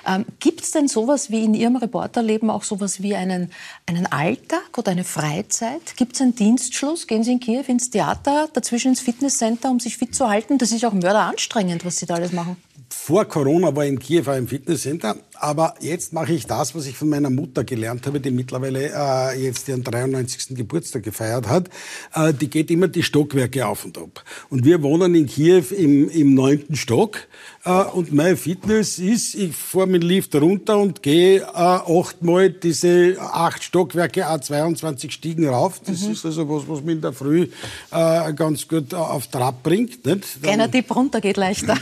Ähm, 0.07 0.25
Gibt 0.41 0.63
es 0.63 0.71
denn 0.71 0.89
sowas 0.89 1.31
wie 1.31 1.45
in 1.45 1.55
Ihrem 1.55 1.77
Reporterleben 1.77 2.49
auch 2.49 2.63
sowas 2.63 3.03
wie 3.03 3.15
einen, 3.15 3.51
einen 3.87 4.07
Alltag 4.07 4.79
oder 4.79 4.93
eine 4.93 5.05
Freizeit? 5.05 5.97
Gibt 5.97 6.15
es 6.15 6.23
einen 6.23 6.35
Dienstschluss? 6.35 7.07
Gehen 7.07 7.23
Sie 7.23 7.33
in 7.33 7.41
Kiew 7.41 7.65
ins 7.67 7.91
Theater, 7.91 8.49
dazwischen 8.53 8.89
ins 8.89 9.01
Fitnesscenter, 9.01 9.71
um 9.71 9.79
sich 9.79 9.99
fit 9.99 10.15
zu 10.15 10.29
halten? 10.29 10.59
Das 10.59 10.73
ist 10.73 10.85
auch 10.85 10.95
mörderanstrengend, 10.95 11.85
was 11.85 11.99
Sie 11.99 12.07
da 12.07 12.15
alles 12.15 12.33
machen. 12.33 12.57
Vor 12.89 13.25
Corona 13.25 13.75
war 13.75 13.85
ich 13.85 13.91
in 13.91 13.99
Kiew 13.99 14.23
auch 14.31 14.37
im 14.37 14.47
Fitnesscenter, 14.47 15.17
aber 15.43 15.75
jetzt 15.81 16.13
mache 16.13 16.33
ich 16.33 16.47
das, 16.47 16.75
was 16.75 16.87
ich 16.87 16.97
von 16.97 17.09
meiner 17.09 17.29
Mutter 17.29 17.65
gelernt 17.65 18.07
habe, 18.07 18.21
die 18.21 18.31
mittlerweile 18.31 18.93
äh, 18.95 19.43
jetzt 19.43 19.69
ihren 19.69 19.83
93. 19.83 20.57
Geburtstag 20.57 21.03
gefeiert 21.03 21.49
hat. 21.49 21.69
Äh, 22.15 22.33
die 22.33 22.49
geht 22.49 22.71
immer 22.71 22.87
die 22.87 23.03
Stockwerke 23.03 23.67
auf 23.67 23.85
und 23.85 23.99
ab. 23.99 24.23
Und 24.51 24.65
wir 24.65 24.83
wohnen 24.83 25.17
in 25.17 25.27
Kiew 25.27 25.65
im, 25.77 26.09
im 26.09 26.35
neunten 26.35 26.77
Stock 26.77 27.19
äh, 27.65 27.71
und 27.71 28.13
mein 28.13 28.37
Fitness 28.37 29.01
ist, 29.01 29.35
ich 29.35 29.55
fahre 29.55 29.89
mit 29.89 30.05
dem 30.05 30.09
Lift 30.09 30.35
runter 30.37 30.79
und 30.79 31.03
gehe 31.03 31.41
äh, 31.41 31.45
achtmal 31.45 32.51
diese 32.51 33.17
acht 33.19 33.65
Stockwerke, 33.65 34.27
a 34.27 34.41
22 34.41 35.13
Stiegen 35.13 35.49
rauf. 35.49 35.81
Das 35.85 36.03
mhm. 36.03 36.13
ist 36.13 36.25
also 36.25 36.49
was, 36.49 36.69
was 36.69 36.83
mich 36.83 36.95
in 36.95 37.01
der 37.01 37.13
Früh 37.13 37.49
äh, 37.91 38.33
ganz 38.33 38.69
gut 38.69 38.95
auf 38.95 39.27
Trab 39.27 39.63
bringt. 39.65 40.07
Nicht? 40.07 40.41
Kleiner 40.41 40.71
Tipp 40.71 40.95
runter 40.95 41.21
geht 41.21 41.37
leichter. 41.37 41.77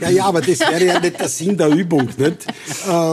ja, 0.00 0.10
ja, 0.10 0.24
aber 0.24 0.40
das 0.40 0.58
wäre 0.58 0.84
ja 0.84 0.98
nicht 0.98 1.20
der 1.20 1.28
Sinn 1.28 1.56
der 1.56 1.68
Übung. 1.68 2.08
Nicht? 2.16 2.46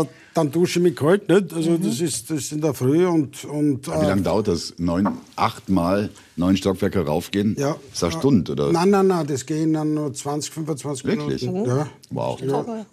Äh, 0.01 0.05
dann 0.33 0.49
dusche 0.49 0.79
ich 0.79 0.83
mich 0.83 0.95
kalt, 0.95 1.27
nicht? 1.27 1.53
Also 1.53 1.71
mhm. 1.71 1.83
das 1.83 1.99
ist 1.99 2.29
das 2.29 2.37
ist 2.37 2.51
in 2.53 2.61
der 2.61 2.73
Früh 2.73 3.05
und 3.05 3.43
und. 3.43 3.87
Wie 3.87 4.05
lange 4.05 4.21
dauert 4.21 4.47
das? 4.47 4.73
Neun, 4.77 5.09
achtmal 5.35 6.09
neun 6.37 6.55
Stockwerke 6.55 7.05
raufgehen? 7.05 7.55
Ja. 7.59 7.75
Das 7.89 7.97
ist 7.97 8.03
eine 8.03 8.11
Stunde, 8.13 8.51
oder? 8.53 8.71
Nein, 8.71 8.91
nein, 8.91 9.07
nein, 9.07 9.27
das 9.27 9.45
gehen 9.45 9.73
dann 9.73 9.93
nur 9.93 10.13
20, 10.13 10.53
25 10.53 11.05
Wirklich? 11.05 11.41
Minuten. 11.41 11.67
Wirklich? 11.67 11.85
Ja. 11.85 11.89
Wow. 12.11 12.41
Ja. 12.41 12.85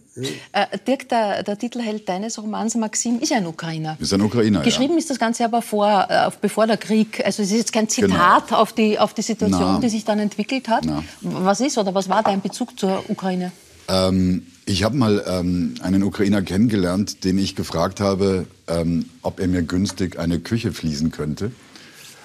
Äh, 0.52 0.78
Dirk, 0.84 1.08
der, 1.08 1.44
der, 1.44 1.56
Titelheld 1.56 2.08
deines 2.08 2.42
Romans, 2.42 2.74
Maxim, 2.74 3.20
ist 3.20 3.32
ein 3.32 3.46
Ukrainer. 3.46 3.96
Ist 4.00 4.12
ein 4.12 4.20
Ukrainer, 4.20 4.62
Geschrieben 4.62 4.94
ja. 4.94 4.98
ist 4.98 5.10
das 5.10 5.18
Ganze 5.20 5.44
aber 5.44 5.62
vor, 5.62 6.06
äh, 6.08 6.30
bevor 6.40 6.66
der 6.66 6.76
Krieg. 6.76 7.24
Also 7.24 7.44
es 7.44 7.52
ist 7.52 7.56
jetzt 7.56 7.72
kein 7.72 7.88
Zitat 7.88 8.48
genau. 8.48 8.60
auf, 8.60 8.72
die, 8.72 8.98
auf 8.98 9.14
die 9.14 9.22
Situation, 9.22 9.74
Na. 9.74 9.78
die 9.78 9.88
sich 9.88 10.04
dann 10.04 10.18
entwickelt 10.18 10.68
hat. 10.68 10.84
Na. 10.84 11.04
Was 11.20 11.60
ist 11.60 11.78
oder 11.78 11.94
was 11.94 12.08
war 12.08 12.24
dein 12.24 12.40
Bezug 12.40 12.78
zur 12.78 13.08
Ukraine? 13.08 13.52
Ähm, 13.88 14.44
ich 14.68 14.84
habe 14.84 14.96
mal 14.96 15.24
ähm, 15.26 15.74
einen 15.80 16.02
Ukrainer 16.02 16.42
kennengelernt, 16.42 17.24
den 17.24 17.38
ich 17.38 17.56
gefragt 17.56 18.00
habe, 18.00 18.44
ähm, 18.66 19.06
ob 19.22 19.40
er 19.40 19.48
mir 19.48 19.62
günstig 19.62 20.18
eine 20.18 20.40
Küche 20.40 20.72
fließen 20.72 21.10
könnte. 21.10 21.52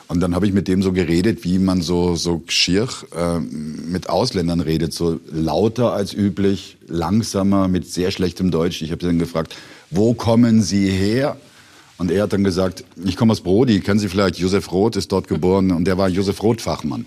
Und 0.10 0.20
dann 0.20 0.36
habe 0.36 0.46
ich 0.46 0.52
mit 0.52 0.68
dem 0.68 0.84
so 0.84 0.92
geredet, 0.92 1.46
wie 1.46 1.58
man 1.58 1.82
so, 1.82 2.16
so 2.18 2.44
schier 2.48 2.90
äh, 3.16 3.40
mit 3.40 4.10
Ausländern 4.10 4.60
redet, 4.60 4.94
so 4.94 5.22
lauter 5.32 5.94
als 5.94 6.14
üblich, 6.14 6.76
langsamer, 6.86 7.70
mit 7.70 7.88
sehr 7.88 8.12
schlechtem 8.12 8.52
Deutsch. 8.52 8.82
Ich 8.82 8.92
habe 8.92 9.06
dann 9.06 9.20
gefragt, 9.20 9.56
wo 9.90 10.14
kommen 10.14 10.62
Sie 10.62 10.90
her? 10.90 11.38
Und 11.98 12.12
er 12.12 12.24
hat 12.24 12.34
dann 12.34 12.44
gesagt, 12.44 12.84
ich 13.06 13.16
komme 13.16 13.32
aus 13.32 13.40
Brody, 13.40 13.80
kennen 13.80 14.00
Sie 14.00 14.10
vielleicht, 14.10 14.38
Josef 14.38 14.70
Roth 14.74 14.98
ist 14.98 15.14
dort 15.14 15.30
geboren 15.30 15.72
und 15.72 15.86
der 15.86 15.98
war 15.98 16.10
Josef 16.10 16.44
Roth 16.44 16.60
Fachmann. 16.60 17.06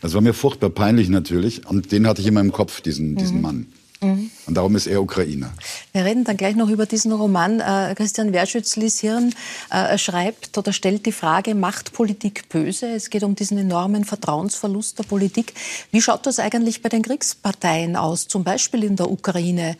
Das 0.00 0.14
war 0.14 0.20
mir 0.20 0.34
furchtbar 0.34 0.70
peinlich 0.70 1.08
natürlich 1.08 1.68
und 1.68 1.92
den 1.92 2.08
hatte 2.08 2.20
ich 2.20 2.26
in 2.26 2.34
meinem 2.34 2.50
Kopf, 2.50 2.80
diesen, 2.80 3.14
diesen 3.14 3.36
mhm. 3.36 3.42
Mann. 3.42 3.66
Mhm. 4.02 4.30
Und 4.46 4.54
darum 4.54 4.74
ist 4.74 4.86
er 4.86 5.00
Ukrainer. 5.00 5.52
Wir 5.92 6.04
reden 6.04 6.24
dann 6.24 6.36
gleich 6.36 6.56
noch 6.56 6.68
über 6.68 6.86
diesen 6.86 7.12
Roman. 7.12 7.60
Äh, 7.60 7.94
Christian 7.96 8.32
Werschütz-Lies 8.32 9.00
Hirn 9.00 9.34
äh, 9.70 9.96
schreibt 9.96 10.58
oder 10.58 10.72
stellt 10.72 11.06
die 11.06 11.12
Frage, 11.12 11.54
macht 11.54 11.92
Politik 11.92 12.48
böse? 12.48 12.88
Es 12.88 13.10
geht 13.10 13.22
um 13.22 13.36
diesen 13.36 13.58
enormen 13.58 14.04
Vertrauensverlust 14.04 14.98
der 14.98 15.04
Politik. 15.04 15.54
Wie 15.92 16.02
schaut 16.02 16.26
das 16.26 16.40
eigentlich 16.40 16.82
bei 16.82 16.88
den 16.88 17.02
Kriegsparteien 17.02 17.96
aus, 17.96 18.26
zum 18.26 18.42
Beispiel 18.42 18.82
in 18.84 18.96
der 18.96 19.10
Ukraine? 19.10 19.76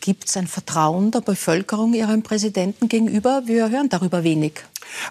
Gibt 0.00 0.28
es 0.28 0.36
ein 0.36 0.46
Vertrauen 0.46 1.10
der 1.10 1.20
Bevölkerung 1.20 1.94
ihrem 1.94 2.22
Präsidenten 2.22 2.88
gegenüber? 2.88 3.42
Wir 3.46 3.70
hören 3.70 3.88
darüber 3.88 4.24
wenig. 4.24 4.62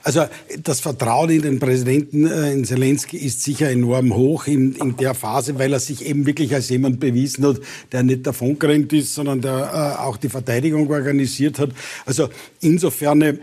Also 0.03 0.25
das 0.61 0.79
Vertrauen 0.79 1.29
in 1.29 1.41
den 1.41 1.59
Präsidenten, 1.59 2.27
äh, 2.27 2.51
in 2.51 2.65
Zelensky, 2.65 3.17
ist 3.17 3.43
sicher 3.43 3.69
enorm 3.69 4.15
hoch 4.15 4.47
in, 4.47 4.75
in 4.75 4.97
der 4.97 5.13
Phase, 5.13 5.57
weil 5.57 5.73
er 5.73 5.79
sich 5.79 6.05
eben 6.05 6.25
wirklich 6.25 6.53
als 6.53 6.69
jemand 6.69 6.99
bewiesen 6.99 7.45
hat, 7.45 7.59
der 7.91 8.03
nicht 8.03 8.25
davongerannt 8.25 8.93
ist, 8.93 9.13
sondern 9.13 9.41
der 9.41 9.97
äh, 9.97 10.01
auch 10.01 10.17
die 10.17 10.29
Verteidigung 10.29 10.89
organisiert 10.89 11.59
hat. 11.59 11.69
Also 12.05 12.29
insofern 12.61 13.39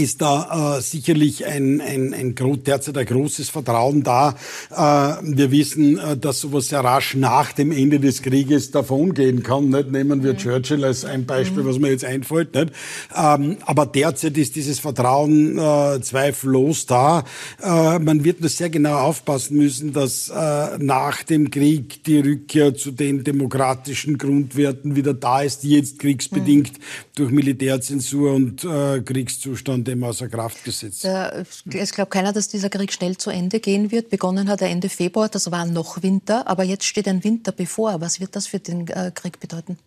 ist 0.00 0.22
da 0.22 0.78
äh, 0.78 0.80
sicherlich 0.80 1.46
ein, 1.46 1.80
ein, 1.80 2.14
ein 2.14 2.34
derzeit 2.64 2.96
ein 2.96 3.06
großes 3.06 3.50
Vertrauen 3.50 4.02
da. 4.02 4.34
Äh, 4.70 5.22
wir 5.22 5.50
wissen, 5.50 5.98
äh, 5.98 6.16
dass 6.16 6.40
sowas 6.40 6.68
sehr 6.68 6.80
rasch 6.80 7.14
nach 7.14 7.52
dem 7.52 7.70
Ende 7.70 8.00
des 8.00 8.22
Krieges 8.22 8.70
davongehen 8.70 9.42
kann. 9.42 9.68
Nicht? 9.68 9.92
Nehmen 9.92 10.22
wir 10.22 10.32
mhm. 10.32 10.38
Churchill 10.38 10.84
als 10.84 11.04
ein 11.04 11.26
Beispiel, 11.26 11.62
mhm. 11.62 11.68
was 11.68 11.78
mir 11.78 11.90
jetzt 11.90 12.04
einfällt. 12.04 12.54
Nicht? 12.54 12.72
Ähm, 13.14 13.58
aber 13.66 13.86
derzeit 13.86 14.38
ist 14.38 14.56
dieses 14.56 14.80
Vertrauen 14.80 15.58
äh, 15.58 16.00
zweifellos 16.00 16.86
da. 16.86 17.24
Äh, 17.62 17.98
man 17.98 18.24
wird 18.24 18.40
nur 18.40 18.48
sehr 18.48 18.70
genau 18.70 18.98
aufpassen 18.98 19.58
müssen, 19.58 19.92
dass 19.92 20.28
äh, 20.28 20.78
nach 20.78 21.22
dem 21.24 21.50
Krieg 21.50 22.04
die 22.04 22.20
Rückkehr 22.20 22.74
zu 22.74 22.90
den 22.90 23.22
demokratischen 23.24 24.16
Grundwerten 24.16 24.96
wieder 24.96 25.12
da 25.12 25.42
ist, 25.42 25.62
die 25.62 25.70
jetzt 25.70 25.98
kriegsbedingt 25.98 26.78
mhm. 26.78 26.82
durch 27.16 27.30
Militärzensur 27.30 28.32
und 28.32 28.64
äh, 28.64 29.00
Kriegszustand 29.00 29.89
dem 29.90 30.04
außer 30.04 30.28
Kraft 30.28 30.64
gesetzt. 30.64 31.04
es 31.04 31.92
glaubt 31.92 32.10
keiner, 32.10 32.32
dass 32.32 32.48
dieser 32.48 32.70
Krieg 32.70 32.92
schnell 32.92 33.16
zu 33.16 33.30
Ende 33.30 33.60
gehen 33.60 33.90
wird. 33.90 34.10
Begonnen 34.10 34.48
hat 34.48 34.62
er 34.62 34.68
Ende 34.68 34.88
Februar, 34.88 35.28
das 35.28 35.50
war 35.50 35.66
noch 35.66 36.02
Winter, 36.02 36.46
aber 36.46 36.64
jetzt 36.64 36.84
steht 36.84 37.08
ein 37.08 37.22
Winter 37.24 37.52
bevor. 37.52 38.00
Was 38.00 38.20
wird 38.20 38.36
das 38.36 38.46
für 38.46 38.58
den 38.58 38.88
äh, 38.88 39.10
Krieg 39.14 39.40
bedeuten? 39.40 39.78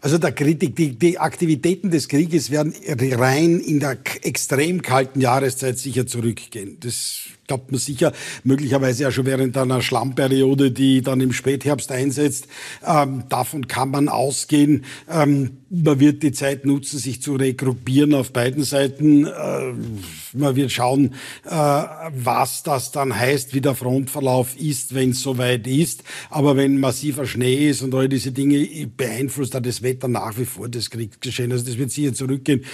Also 0.00 0.18
der 0.18 0.32
Kritik, 0.32 0.76
die, 0.76 0.96
die 0.96 1.18
Aktivitäten 1.18 1.90
des 1.90 2.08
Krieges 2.08 2.50
werden 2.50 2.72
rein 2.86 3.58
in 3.58 3.80
der 3.80 3.98
extrem 4.22 4.82
kalten 4.82 5.20
Jahreszeit 5.20 5.78
sicher 5.78 6.06
zurückgehen. 6.06 6.78
Das 6.80 7.24
glaubt 7.48 7.72
man 7.72 7.80
sicher, 7.80 8.12
möglicherweise 8.44 9.04
ja 9.04 9.10
schon 9.10 9.26
während 9.26 9.56
einer 9.56 9.82
Schlammperiode, 9.82 10.70
die 10.70 11.02
dann 11.02 11.20
im 11.20 11.32
Spätherbst 11.32 11.90
einsetzt. 11.90 12.46
Ähm, 12.86 13.24
davon 13.28 13.66
kann 13.66 13.90
man 13.90 14.08
ausgehen. 14.08 14.84
Ähm, 15.10 15.58
man 15.70 15.98
wird 15.98 16.22
die 16.22 16.32
Zeit 16.32 16.64
nutzen, 16.64 16.98
sich 16.98 17.20
zu 17.20 17.34
regruppieren 17.34 18.14
auf 18.14 18.32
beiden 18.32 18.62
Seiten. 18.62 19.26
Äh, 19.26 19.72
man 20.34 20.56
wird 20.56 20.72
schauen, 20.72 21.14
äh, 21.44 21.50
was 21.50 22.62
das 22.62 22.92
dann 22.92 23.16
heißt, 23.16 23.54
wie 23.54 23.60
der 23.60 23.74
Frontverlauf 23.74 24.56
ist, 24.56 24.94
wenn 24.94 25.10
es 25.10 25.20
soweit 25.20 25.66
ist. 25.66 26.02
Aber 26.30 26.56
wenn 26.56 26.78
massiver 26.78 27.26
Schnee 27.26 27.68
ist 27.68 27.82
und 27.82 27.94
all 27.94 28.08
diese 28.08 28.32
Dinge, 28.32 28.66
beeinflusst 28.96 29.54
da 29.54 29.60
das 29.60 29.82
Wetter 29.82 30.08
nach 30.08 30.38
wie 30.38 30.44
vor 30.44 30.68
das 30.68 30.90
Kriegsgeschehen. 30.90 31.52
Also 31.52 31.64
das 31.64 31.78
wird 31.78 31.90
sicher 31.90 32.14
zurückgehen. 32.14 32.64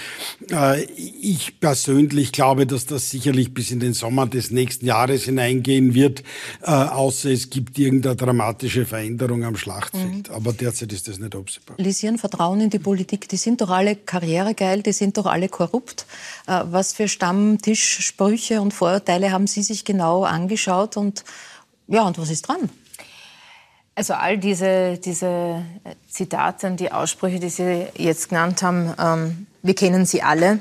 Äh, 0.51 0.83
ich 0.83 1.59
persönlich 1.59 2.31
glaube, 2.31 2.65
dass 2.65 2.85
das 2.85 3.09
sicherlich 3.09 3.53
bis 3.53 3.71
in 3.71 3.79
den 3.79 3.93
Sommer 3.93 4.27
des 4.27 4.51
nächsten 4.51 4.85
Jahres 4.85 5.23
hineingehen 5.23 5.93
wird, 5.93 6.23
äh, 6.61 6.71
außer 6.71 7.29
es 7.31 7.49
gibt 7.49 7.77
irgendeine 7.77 8.15
dramatische 8.15 8.85
Veränderung 8.85 9.43
am 9.43 9.55
Schlachtfeld. 9.55 10.29
Mhm. 10.29 10.35
Aber 10.35 10.53
derzeit 10.53 10.91
ist 10.93 11.07
das 11.07 11.19
nicht 11.19 11.35
absehbar. 11.35 11.75
Lisieren 11.77 12.17
Vertrauen 12.17 12.61
in 12.61 12.69
die 12.69 12.79
Politik, 12.79 13.27
die 13.29 13.37
sind 13.37 13.61
doch 13.61 13.69
alle 13.69 13.95
karrieregeil, 13.95 14.81
die 14.81 14.93
sind 14.93 15.17
doch 15.17 15.25
alle 15.25 15.49
korrupt. 15.49 16.05
Äh, 16.47 16.61
was 16.65 16.93
für 16.93 17.07
Stammtischsprüche 17.07 18.61
und 18.61 18.73
Vorurteile 18.73 19.31
haben 19.31 19.47
Sie 19.47 19.63
sich 19.63 19.85
genau 19.85 20.23
angeschaut 20.23 20.97
und 20.97 21.23
ja, 21.87 22.03
und 22.03 22.17
was 22.17 22.29
ist 22.29 22.47
dran? 22.47 22.69
Also 23.93 24.13
all 24.13 24.37
diese, 24.37 24.97
diese 24.97 25.63
Zitate 26.09 26.67
und 26.67 26.79
die 26.79 26.91
Aussprüche, 26.91 27.39
die 27.39 27.49
Sie 27.49 27.85
jetzt 27.95 28.29
genannt 28.29 28.61
haben, 28.61 28.93
ähm, 28.99 29.47
wir 29.65 29.73
kennen 29.73 30.05
sie 30.05 30.21
alle. 30.21 30.59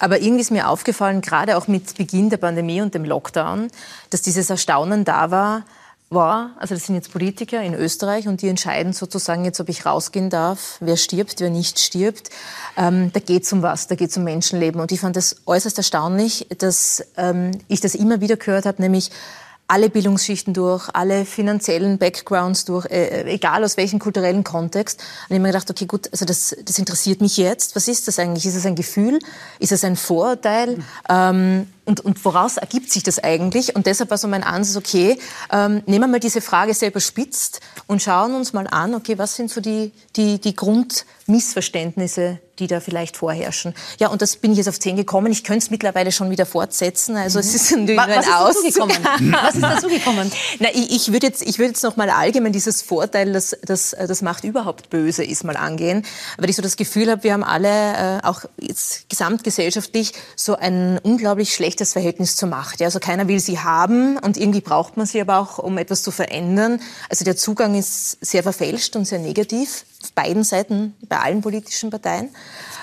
Aber 0.00 0.20
irgendwie 0.20 0.40
ist 0.40 0.50
mir 0.50 0.68
aufgefallen, 0.68 1.20
gerade 1.20 1.56
auch 1.56 1.68
mit 1.68 1.96
Beginn 1.96 2.30
der 2.30 2.38
Pandemie 2.38 2.80
und 2.80 2.94
dem 2.94 3.04
Lockdown, 3.04 3.68
dass 4.10 4.22
dieses 4.22 4.50
Erstaunen 4.50 5.04
da 5.04 5.30
war, 5.30 5.64
war, 6.10 6.56
also 6.58 6.74
das 6.74 6.86
sind 6.86 6.96
jetzt 6.96 7.12
Politiker 7.12 7.62
in 7.62 7.72
Österreich 7.72 8.26
und 8.26 8.42
die 8.42 8.48
entscheiden 8.48 8.92
sozusagen 8.92 9.44
jetzt, 9.44 9.60
ob 9.60 9.68
ich 9.68 9.86
rausgehen 9.86 10.28
darf, 10.28 10.76
wer 10.80 10.96
stirbt, 10.96 11.40
wer 11.40 11.50
nicht 11.50 11.78
stirbt. 11.78 12.30
Ähm, 12.76 13.12
da 13.12 13.20
geht 13.20 13.44
es 13.44 13.52
um 13.52 13.62
was, 13.62 13.86
da 13.86 13.94
geht 13.94 14.10
es 14.10 14.16
um 14.16 14.24
Menschenleben. 14.24 14.80
Und 14.80 14.90
ich 14.90 15.00
fand 15.00 15.14
das 15.14 15.36
äußerst 15.46 15.78
erstaunlich, 15.78 16.48
dass 16.58 17.04
ähm, 17.16 17.52
ich 17.68 17.80
das 17.80 17.94
immer 17.94 18.20
wieder 18.20 18.36
gehört 18.36 18.66
habe, 18.66 18.82
nämlich 18.82 19.10
alle 19.68 19.88
Bildungsschichten 19.88 20.52
durch, 20.52 20.88
alle 20.92 21.24
finanziellen 21.24 21.98
Backgrounds 21.98 22.64
durch, 22.64 22.86
äh, 22.86 23.32
egal 23.32 23.62
aus 23.62 23.76
welchem 23.76 24.00
kulturellen 24.00 24.42
Kontext. 24.42 24.98
Und 24.98 25.06
ich 25.28 25.34
habe 25.34 25.42
mir 25.42 25.52
gedacht, 25.52 25.70
okay, 25.70 25.86
gut, 25.86 26.08
also 26.10 26.24
das, 26.24 26.56
das 26.64 26.76
interessiert 26.80 27.20
mich 27.20 27.36
jetzt. 27.36 27.76
Was 27.76 27.86
ist 27.86 28.08
das 28.08 28.18
eigentlich? 28.18 28.44
Ist 28.46 28.56
es 28.56 28.66
ein 28.66 28.74
Gefühl? 28.74 29.20
Ist 29.60 29.70
es 29.70 29.84
ein 29.84 29.94
Vorurteil? 29.94 30.78
Mhm. 30.78 30.84
Ähm, 31.08 31.66
und, 31.84 32.00
und 32.00 32.24
woraus 32.24 32.56
ergibt 32.56 32.90
sich 32.90 33.02
das 33.02 33.18
eigentlich? 33.18 33.74
Und 33.74 33.86
deshalb 33.86 34.10
war 34.10 34.18
so 34.18 34.28
mein 34.28 34.42
Ansatz, 34.42 34.76
okay, 34.76 35.18
ähm, 35.50 35.82
nehmen 35.86 36.04
wir 36.04 36.08
mal 36.08 36.20
diese 36.20 36.40
Frage 36.40 36.74
selber 36.74 37.00
spitzt 37.00 37.60
und 37.86 38.02
schauen 38.02 38.34
uns 38.34 38.52
mal 38.52 38.66
an, 38.66 38.94
okay, 38.94 39.18
was 39.18 39.36
sind 39.36 39.50
so 39.50 39.60
die, 39.60 39.92
die, 40.16 40.40
die 40.40 40.54
Grundmissverständnisse, 40.54 42.40
die 42.58 42.66
da 42.66 42.80
vielleicht 42.80 43.16
vorherrschen. 43.16 43.74
Ja, 43.98 44.08
und 44.08 44.22
das 44.22 44.36
bin 44.36 44.52
ich 44.52 44.58
jetzt 44.58 44.68
auf 44.68 44.78
10 44.78 44.96
gekommen. 44.96 45.32
Ich 45.32 45.42
könnte 45.44 45.64
es 45.64 45.70
mittlerweile 45.70 46.12
schon 46.12 46.30
wieder 46.30 46.46
fortsetzen. 46.46 47.16
Also 47.16 47.38
mhm. 47.38 47.44
es 47.44 47.54
ist 47.54 47.70
natürlich 47.72 47.98
was, 47.98 48.08
ein 48.08 48.16
was 48.16 48.56
ist 48.56 48.76
dazu 48.76 48.86
gekommen? 48.86 49.32
was 49.32 49.54
ist 49.54 49.62
dazu 49.62 49.88
gekommen? 49.88 50.32
Na, 50.58 50.68
ich, 50.72 50.94
ich 50.94 51.12
würde 51.12 51.26
jetzt, 51.26 51.42
ich 51.42 51.58
würde 51.58 51.70
jetzt 51.70 51.82
noch 51.82 51.96
mal 51.96 52.10
allgemein 52.10 52.52
dieses 52.52 52.82
Vorteil, 52.82 53.32
dass, 53.32 53.56
dass 53.64 53.96
das 53.98 54.22
Macht 54.22 54.44
überhaupt 54.44 54.90
böse 54.90 55.24
ist, 55.24 55.42
mal 55.44 55.56
angehen. 55.56 56.04
Weil 56.36 56.50
ich 56.50 56.56
so 56.56 56.62
das 56.62 56.76
Gefühl 56.76 57.10
habe, 57.10 57.24
wir 57.24 57.32
haben 57.32 57.44
alle, 57.44 58.18
äh, 58.18 58.26
auch 58.26 58.44
jetzt 58.60 59.08
gesamtgesellschaftlich, 59.08 60.12
so 60.36 60.56
ein 60.56 60.98
unglaublich 61.02 61.54
schlechtes 61.54 61.69
schlechtes 61.70 61.92
Verhältnis 61.92 62.34
zur 62.34 62.48
Macht. 62.48 62.80
Ja, 62.80 62.86
also 62.86 62.98
keiner 62.98 63.28
will 63.28 63.38
sie 63.38 63.60
haben 63.60 64.18
und 64.18 64.36
irgendwie 64.36 64.60
braucht 64.60 64.96
man 64.96 65.06
sie 65.06 65.20
aber 65.20 65.38
auch, 65.38 65.58
um 65.58 65.78
etwas 65.78 66.02
zu 66.02 66.10
verändern. 66.10 66.80
Also 67.08 67.24
der 67.24 67.36
Zugang 67.36 67.76
ist 67.76 68.18
sehr 68.20 68.42
verfälscht 68.42 68.96
und 68.96 69.04
sehr 69.04 69.20
negativ 69.20 69.84
auf 70.02 70.10
beiden 70.12 70.42
Seiten, 70.42 70.94
bei 71.08 71.20
allen 71.20 71.42
politischen 71.42 71.90
Parteien. 71.90 72.30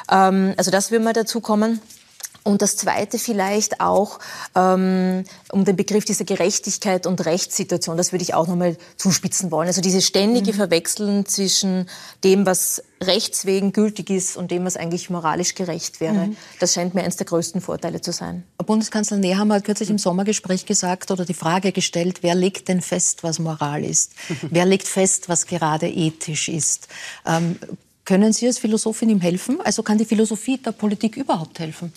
Ähm, 0.10 0.54
also 0.56 0.71
das 0.71 0.89
würde 0.89 1.04
mal 1.04 1.12
dazu 1.12 1.41
kommen. 1.41 1.82
Und 2.47 2.62
das 2.62 2.77
Zweite 2.77 3.19
vielleicht 3.19 3.81
auch 3.81 4.19
ähm, 4.55 5.25
um 5.51 5.65
den 5.65 5.75
Begriff 5.75 6.05
dieser 6.05 6.23
Gerechtigkeit 6.23 7.05
und 7.05 7.25
Rechtssituation, 7.25 7.97
das 7.97 8.13
würde 8.13 8.23
ich 8.23 8.36
auch 8.36 8.47
nochmal 8.47 8.77
zuspitzen 8.95 9.51
wollen. 9.51 9.67
Also 9.67 9.81
diese 9.81 10.01
ständige 10.01 10.53
mhm. 10.53 10.55
Verwechseln 10.55 11.25
zwischen 11.25 11.89
dem, 12.23 12.45
was 12.45 12.81
rechtswegen 13.03 13.73
gültig 13.73 14.10
ist 14.10 14.38
und 14.38 14.49
dem, 14.49 14.63
was 14.63 14.77
eigentlich 14.77 15.10
moralisch 15.10 15.55
gerecht 15.55 15.99
wäre. 15.99 16.27
Mhm. 16.27 16.38
Das 16.62 16.73
scheint 16.73 16.95
mir 16.95 17.01
eines 17.01 17.17
der 17.17 17.25
größten 17.25 17.60
Vorteile 17.60 17.99
zu 17.99 18.13
sein. 18.13 18.43
Bundeskanzler 18.65 19.17
Nehammer 19.17 19.55
hat 19.55 19.65
kürzlich 19.65 19.89
im 19.89 19.97
Sommergespräch 19.97 20.65
gesagt 20.65 21.12
oder 21.12 21.25
die 21.25 21.33
Frage 21.33 21.73
gestellt, 21.73 22.19
wer 22.21 22.33
legt 22.33 22.69
denn 22.69 22.79
fest, 22.79 23.23
was 23.23 23.39
Moral 23.39 23.83
ist? 23.83 24.13
wer 24.49 24.65
legt 24.65 24.88
fest, 24.88 25.27
was 25.27 25.47
gerade 25.47 25.89
ethisch 25.89 26.47
ist? 26.47 26.88
Ähm, 27.25 27.57
können 28.07 28.31
Sie 28.31 28.47
als 28.47 28.57
Philosophin 28.57 29.10
ihm 29.10 29.19
helfen? 29.19 29.60
Also 29.65 29.83
kann 29.83 29.97
die 29.97 30.05
Philosophie 30.05 30.57
der 30.57 30.71
Politik 30.71 31.17
überhaupt 31.17 31.60
helfen? 31.60 31.91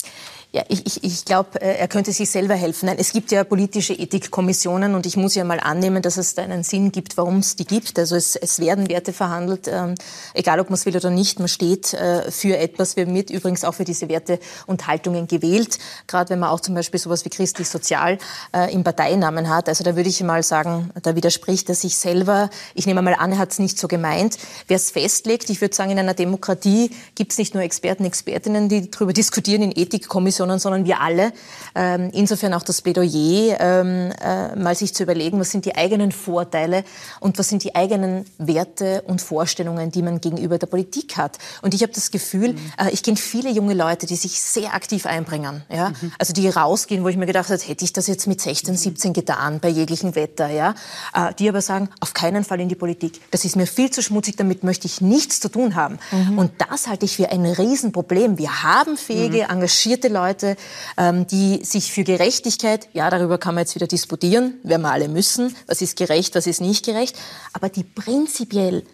Ja, 0.53 0.65
ich, 0.67 0.85
ich, 0.85 1.05
ich 1.05 1.25
glaube, 1.25 1.63
äh, 1.63 1.77
er 1.77 1.87
könnte 1.87 2.11
sich 2.11 2.29
selber 2.29 2.57
helfen. 2.57 2.87
Nein, 2.87 2.97
es 2.99 3.13
gibt 3.13 3.31
ja 3.31 3.45
politische 3.45 3.93
Ethikkommissionen 3.93 4.97
und 4.97 5.07
ich 5.07 5.17
muss 5.17 5.37
ja 5.37 5.45
mal 5.45 5.61
annehmen, 5.61 6.03
dass 6.03 6.17
es 6.17 6.35
da 6.35 6.43
einen 6.43 6.65
Sinn 6.65 6.91
gibt, 6.91 7.17
warum 7.17 7.39
es 7.39 7.55
die 7.55 7.65
gibt. 7.65 8.01
Also 8.01 8.17
es, 8.17 8.35
es 8.35 8.59
werden 8.59 8.89
Werte 8.89 9.13
verhandelt, 9.13 9.69
ähm, 9.69 9.95
egal 10.35 10.59
ob 10.59 10.69
man 10.69 10.75
es 10.75 10.87
will 10.87 10.97
oder 10.97 11.11
nicht. 11.11 11.39
Man 11.39 11.47
steht 11.47 11.95
äh, 11.95 12.33
für 12.33 12.59
etwas. 12.59 12.97
Wir 12.97 13.07
wird 13.15 13.31
übrigens 13.31 13.63
auch 13.63 13.75
für 13.75 13.85
diese 13.85 14.09
Werte 14.09 14.41
und 14.67 14.89
Haltungen 14.89 15.29
gewählt, 15.29 15.79
gerade 16.09 16.31
wenn 16.31 16.41
man 16.41 16.49
auch 16.49 16.59
zum 16.59 16.75
Beispiel 16.75 16.99
sowas 16.99 17.25
wie 17.25 17.31
christlich-sozial 17.31 18.19
äh, 18.53 18.75
im 18.75 18.83
Parteinamen 18.83 19.49
hat. 19.49 19.69
Also 19.69 19.85
da 19.85 19.95
würde 19.95 20.09
ich 20.09 20.21
mal 20.21 20.43
sagen, 20.43 20.91
da 21.01 21.15
widerspricht 21.15 21.69
er 21.69 21.77
sich 21.77 21.97
selber. 21.97 22.51
Ich 22.75 22.87
nehme 22.87 23.03
mal 23.03 23.15
an, 23.15 23.31
er 23.31 23.39
hat 23.39 23.53
es 23.53 23.61
nicht 23.61 23.79
so 23.79 23.87
gemeint. 23.87 24.37
Wer 24.67 24.79
es 24.79 24.91
festlegt, 24.91 25.49
ich 25.49 25.61
würde 25.61 25.77
sagen, 25.77 25.93
in 25.93 25.99
einer 26.01 26.15
Demokratie 26.15 26.91
gibt 27.15 27.31
es 27.31 27.39
nicht 27.39 27.55
nur 27.55 27.63
Experten, 27.63 28.05
Expertinnen, 28.05 28.69
die 28.69 28.91
darüber 28.91 29.13
diskutieren 29.13 29.63
in 29.63 29.71
Ethikkommissionen, 29.71 30.40
Kommissionen, 30.41 30.59
sondern 30.59 30.85
wir 30.85 31.01
alle. 31.01 31.33
Ähm, 31.75 32.11
insofern 32.13 32.55
auch 32.55 32.63
das 32.63 32.83
Plädoyer, 32.83 33.59
ähm, 33.61 34.13
äh, 34.21 34.57
mal 34.57 34.75
sich 34.75 34.95
zu 34.95 35.03
überlegen, 35.03 35.39
was 35.39 35.51
sind 35.51 35.65
die 35.65 35.75
eigenen 35.75 36.13
Vorteile 36.13 36.85
und 37.21 37.39
was 37.39 37.49
sind 37.49 37.65
die 37.65 37.75
eigenen 37.75 38.25
Werte 38.39 39.03
und 39.07 39.21
Vorstellungen, 39.21 39.91
die 39.91 40.03
man 40.03 40.21
gegenüber 40.21 40.59
der 40.59 40.67
Politik 40.67 41.17
hat. 41.17 41.39
Und 41.63 41.75
ich 41.75 41.83
habe 41.83 41.93
das 41.93 42.11
Gefühl, 42.11 42.55
mhm. 42.55 42.73
äh, 42.79 42.91
ich 42.91 43.03
kenne 43.03 43.17
viele 43.17 43.51
junge 43.51 43.75
Leute, 43.75 44.07
die 44.07 44.17
sich 44.17 44.41
sehr 44.41 44.75
aktiv 44.75 45.07
einbringen. 45.07 45.63
Ja? 45.71 45.91
Mhm. 45.91 46.13
Also 46.19 46.33
die 46.33 46.49
rausgehen, 46.49 47.05
wo 47.05 47.09
ich 47.09 47.17
mir 47.17 47.27
gedacht 47.27 47.51
habe, 47.51 47.61
hätte 47.61 47.85
ich 47.85 47.93
das 47.93 48.07
jetzt 48.07 48.27
mit 48.27 48.41
16, 48.41 48.77
17 48.77 49.13
getan, 49.13 49.61
bei 49.61 49.69
jeglichem 49.69 50.15
Wetter. 50.15 50.49
Ja? 50.49 50.75
Äh, 51.15 51.35
die 51.35 51.49
aber 51.49 51.61
sagen, 51.61 51.89
auf 52.01 52.15
keinen 52.15 52.45
Fall 52.45 52.61
in 52.61 52.69
die 52.69 52.75
Politik. 52.75 53.21
Das 53.31 53.45
ist 53.45 53.57
mir 53.57 53.67
viel 53.67 53.91
zu 53.91 54.03
schmutzig, 54.03 54.37
damit 54.37 54.65
möchte 54.65 54.87
ich 54.87 55.01
nichts 55.01 55.41
zu 55.41 55.49
tun 55.49 55.75
haben. 55.75 55.99
Mhm. 56.11 56.39
Und 56.39 56.53
das 56.69 56.89
halte 56.89 57.05
ich 57.05 57.17
für 57.17 57.31
ein 57.31 57.45
Riesenproblem. 57.45 58.39
Wir 58.39 58.63
haben 58.63 58.97
fähige, 58.97 59.45
mhm. 59.45 59.51
engagierte 59.51 60.09
Leute, 60.09 60.30
Leute, 60.31 60.57
ähm, 60.97 61.27
die 61.27 61.65
sich 61.65 61.93
für 61.93 62.05
Gerechtigkeit, 62.05 62.89
ja, 62.93 63.11
darüber 63.11 63.39
kann 63.39 63.57
man 63.57 63.63
jetzt 63.63 63.75
wieder 63.75 63.89
disputieren, 63.89 64.55
werden 64.63 64.83
wir 64.83 64.93
alle 64.93 65.09
müssen, 65.09 65.57
was 65.67 65.83
ist 65.83 65.97
gerecht, 65.97 66.37
was 66.37 66.47
ist 66.47 66.61
nicht 66.61 66.85
gerecht, 66.85 67.17
aber 67.53 67.69
die 67.69 67.83
prinzipiell 67.83 68.85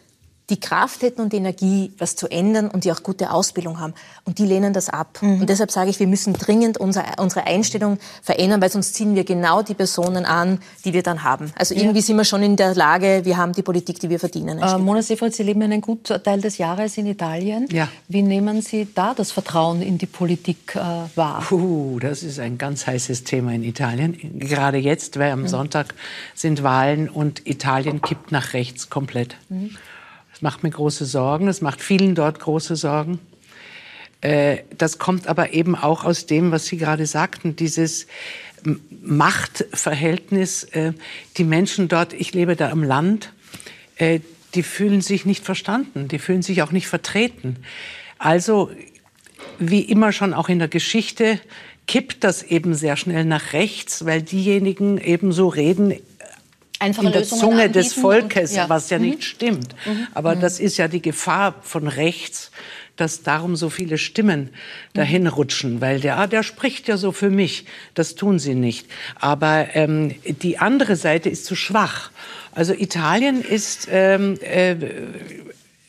die 0.48 0.60
Kraft 0.60 1.02
hätten 1.02 1.20
und 1.20 1.32
die 1.32 1.38
Energie, 1.38 1.92
was 1.98 2.14
zu 2.14 2.28
ändern 2.28 2.68
und 2.68 2.84
die 2.84 2.92
auch 2.92 3.02
gute 3.02 3.32
Ausbildung 3.32 3.80
haben. 3.80 3.94
Und 4.24 4.38
die 4.38 4.46
lehnen 4.46 4.72
das 4.72 4.88
ab. 4.88 5.18
Mhm. 5.20 5.40
Und 5.40 5.50
deshalb 5.50 5.72
sage 5.72 5.90
ich, 5.90 5.98
wir 5.98 6.06
müssen 6.06 6.34
dringend 6.34 6.78
unsere, 6.78 7.04
unsere 7.18 7.46
Einstellung 7.46 7.98
verändern, 8.22 8.60
weil 8.60 8.70
sonst 8.70 8.94
ziehen 8.94 9.16
wir 9.16 9.24
genau 9.24 9.62
die 9.62 9.74
Personen 9.74 10.24
an, 10.24 10.60
die 10.84 10.92
wir 10.92 11.02
dann 11.02 11.24
haben. 11.24 11.52
Also 11.56 11.74
irgendwie 11.74 11.98
ja. 11.98 12.04
sind 12.04 12.16
wir 12.16 12.24
schon 12.24 12.44
in 12.44 12.54
der 12.54 12.74
Lage, 12.76 13.22
wir 13.24 13.36
haben 13.36 13.52
die 13.52 13.62
Politik, 13.62 13.98
die 13.98 14.08
wir 14.08 14.20
verdienen. 14.20 14.58
Äh, 14.58 14.78
Mona 14.78 15.02
Seefeld, 15.02 15.34
Sie 15.34 15.42
leben 15.42 15.62
einen 15.62 15.80
guten 15.80 16.22
Teil 16.22 16.40
des 16.40 16.58
Jahres 16.58 16.96
in 16.96 17.06
Italien. 17.06 17.66
Ja. 17.72 17.88
Wie 18.06 18.22
nehmen 18.22 18.62
Sie 18.62 18.86
da 18.94 19.14
das 19.14 19.32
Vertrauen 19.32 19.82
in 19.82 19.98
die 19.98 20.06
Politik 20.06 20.76
äh, 20.76 20.78
wahr? 21.16 21.42
Puh, 21.48 21.98
das 21.98 22.22
ist 22.22 22.38
ein 22.38 22.56
ganz 22.56 22.86
heißes 22.86 23.24
Thema 23.24 23.52
in 23.52 23.64
Italien. 23.64 24.38
Gerade 24.38 24.78
jetzt, 24.78 25.18
weil 25.18 25.32
am 25.32 25.42
mhm. 25.42 25.48
Sonntag 25.48 25.94
sind 26.34 26.62
Wahlen 26.62 27.08
und 27.08 27.46
Italien 27.46 28.00
kippt 28.00 28.30
nach 28.30 28.52
rechts 28.52 28.90
komplett. 28.90 29.36
Mhm. 29.48 29.76
Das 30.36 30.42
macht 30.42 30.62
mir 30.62 30.68
große 30.68 31.06
Sorgen, 31.06 31.46
das 31.46 31.62
macht 31.62 31.80
vielen 31.80 32.14
dort 32.14 32.40
große 32.40 32.76
Sorgen. 32.76 33.20
Äh, 34.20 34.58
das 34.76 34.98
kommt 34.98 35.28
aber 35.28 35.54
eben 35.54 35.74
auch 35.74 36.04
aus 36.04 36.26
dem, 36.26 36.50
was 36.50 36.66
Sie 36.66 36.76
gerade 36.76 37.06
sagten, 37.06 37.56
dieses 37.56 38.06
Machtverhältnis. 39.00 40.64
Äh, 40.64 40.92
die 41.38 41.44
Menschen 41.44 41.88
dort, 41.88 42.12
ich 42.12 42.34
lebe 42.34 42.54
da 42.54 42.68
am 42.68 42.82
Land, 42.82 43.32
äh, 43.96 44.20
die 44.54 44.62
fühlen 44.62 45.00
sich 45.00 45.24
nicht 45.24 45.42
verstanden, 45.42 46.06
die 46.06 46.18
fühlen 46.18 46.42
sich 46.42 46.60
auch 46.60 46.70
nicht 46.70 46.86
vertreten. 46.86 47.56
Also, 48.18 48.70
wie 49.58 49.80
immer 49.80 50.12
schon 50.12 50.34
auch 50.34 50.50
in 50.50 50.58
der 50.58 50.68
Geschichte, 50.68 51.40
kippt 51.86 52.24
das 52.24 52.42
eben 52.42 52.74
sehr 52.74 52.98
schnell 52.98 53.24
nach 53.24 53.54
rechts, 53.54 54.04
weil 54.04 54.20
diejenigen 54.20 54.98
eben 54.98 55.32
so 55.32 55.48
reden, 55.48 55.94
Einfache 56.78 57.06
in 57.06 57.12
der 57.12 57.22
Lösungen 57.22 57.40
Zunge 57.40 57.70
des 57.70 57.92
Volkes, 57.92 58.50
und, 58.50 58.56
ja. 58.56 58.68
was 58.68 58.90
ja 58.90 58.98
mhm. 58.98 59.04
nicht 59.06 59.24
stimmt. 59.24 59.74
Mhm. 59.84 60.06
Aber 60.14 60.36
mhm. 60.36 60.40
das 60.40 60.60
ist 60.60 60.76
ja 60.76 60.88
die 60.88 61.02
Gefahr 61.02 61.54
von 61.62 61.88
rechts, 61.88 62.50
dass 62.96 63.22
darum 63.22 63.56
so 63.56 63.70
viele 63.70 63.98
Stimmen 63.98 64.50
dahin 64.94 65.22
mhm. 65.22 65.28
rutschen, 65.28 65.80
weil 65.80 66.00
der, 66.00 66.18
ah, 66.18 66.26
der 66.26 66.42
spricht 66.42 66.88
ja 66.88 66.96
so 66.96 67.12
für 67.12 67.30
mich. 67.30 67.66
Das 67.94 68.14
tun 68.14 68.38
sie 68.38 68.54
nicht. 68.54 68.86
Aber 69.16 69.68
ähm, 69.74 70.14
die 70.24 70.58
andere 70.58 70.96
Seite 70.96 71.28
ist 71.28 71.44
zu 71.44 71.56
schwach. 71.56 72.10
Also 72.52 72.72
Italien 72.72 73.42
ist, 73.42 73.88
ähm, 73.90 74.38
äh, 74.40 74.76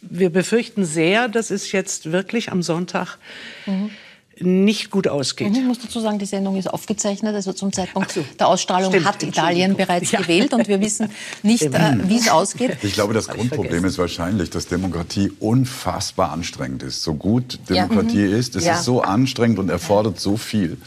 wir 0.02 0.30
befürchten 0.30 0.86
sehr, 0.86 1.28
dass 1.28 1.50
es 1.50 1.72
jetzt 1.72 2.12
wirklich 2.12 2.52
am 2.52 2.62
Sonntag 2.62 3.18
mhm 3.66 3.92
nicht 4.40 4.92
gut 4.92 5.08
ausgeht. 5.08 5.56
Ich 5.56 5.64
muss 5.64 5.80
dazu 5.80 6.00
sagen, 6.00 6.20
die 6.20 6.26
Sendung 6.26 6.56
ist 6.58 6.68
aufgezeichnet. 6.68 7.36
Also 7.36 7.54
zum 7.54 7.72
Zeitpunkt 7.74 8.12
so. 8.12 8.24
der 8.40 8.48
Ausstrahlung 8.48 8.92
Stimmt, 8.92 9.06
hat 9.06 9.24
Italien 9.24 9.76
bereits 9.76 10.12
ja. 10.12 10.20
gewählt 10.20 10.54
und 10.54 10.68
wir 10.68 10.80
wissen 10.82 11.10
nicht, 11.44 11.64
äh, 11.64 11.98
wie 12.04 12.18
es 12.18 12.30
ausgeht. 12.30 12.78
Ich 12.84 12.94
glaube, 12.94 13.14
das 13.14 13.28
Grundproblem 13.28 13.86
ist 13.86 13.98
wahrscheinlich, 13.98 14.50
dass 14.50 14.68
Demokratie 14.68 15.32
unfassbar 15.40 16.32
anstrengend 16.32 16.84
ist. 16.84 17.04
So 17.04 17.16
gut 17.16 17.60
Demokratie 17.70 18.26
ja. 18.26 18.38
ist, 18.38 18.56
es 18.56 18.66
ja. 18.66 18.76
ist 18.76 18.84
so 18.84 19.02
anstrengend 19.02 19.60
und 19.60 19.70
erfordert 19.70 20.20
so 20.20 20.38
viel. 20.38 20.78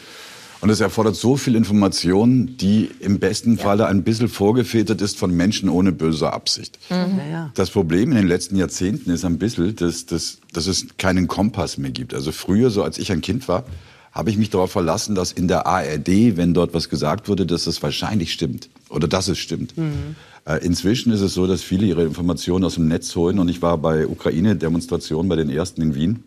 Und 0.61 0.69
es 0.69 0.81
erfordert 0.81 1.17
so 1.17 1.37
viel 1.37 1.55
Information, 1.55 2.57
die 2.59 2.91
im 3.01 3.19
besten 3.19 3.57
ja. 3.57 3.63
Falle 3.63 3.87
ein 3.87 4.03
bisschen 4.03 4.29
vorgefiltert 4.29 5.01
ist 5.01 5.17
von 5.17 5.35
Menschen 5.35 5.69
ohne 5.69 5.91
böse 5.91 6.33
Absicht. 6.33 6.79
Mhm. 6.91 7.51
Das 7.55 7.71
Problem 7.71 8.11
in 8.11 8.17
den 8.17 8.27
letzten 8.27 8.57
Jahrzehnten 8.57 9.11
ist 9.11 9.25
ein 9.25 9.39
bisschen, 9.39 9.75
dass, 9.77 10.05
dass, 10.07 10.39
dass 10.53 10.67
es 10.67 10.87
keinen 10.99 11.29
Kompass 11.29 11.79
mehr 11.79 11.91
gibt. 11.91 12.13
Also 12.13 12.31
früher, 12.31 12.71
so 12.71 12.83
als 12.83 12.99
ich 12.99 13.11
ein 13.11 13.23
Kind 13.23 13.49
war, 13.49 13.65
habe 14.13 14.31
ich 14.31 14.37
mich 14.37 14.51
darauf 14.51 14.73
verlassen, 14.73 15.15
dass 15.15 15.33
in 15.33 15.49
der 15.49 15.67
ARD, 15.67 16.37
wenn 16.37 16.53
dort 16.53 16.75
was 16.75 16.89
gesagt 16.89 17.29
wurde, 17.29 17.47
dass 17.47 17.67
es 17.67 17.83
wahrscheinlich 17.83 18.33
stimmt 18.33 18.69
oder 18.89 19.09
dass 19.09 19.29
es 19.29 19.39
stimmt. 19.39 19.79
Mhm. 19.79 20.17
Äh, 20.45 20.65
inzwischen 20.65 21.13
ist 21.13 21.21
es 21.21 21.33
so, 21.33 21.47
dass 21.47 21.63
viele 21.63 21.87
ihre 21.87 22.05
Informationen 22.05 22.65
aus 22.65 22.75
dem 22.75 22.89
Netz 22.89 23.15
holen. 23.15 23.39
Und 23.39 23.49
ich 23.49 23.63
war 23.63 23.79
bei 23.79 24.07
Ukraine-Demonstrationen, 24.07 25.29
bei 25.29 25.37
den 25.37 25.49
ersten 25.49 25.81
in 25.81 25.95
Wien, 25.95 26.25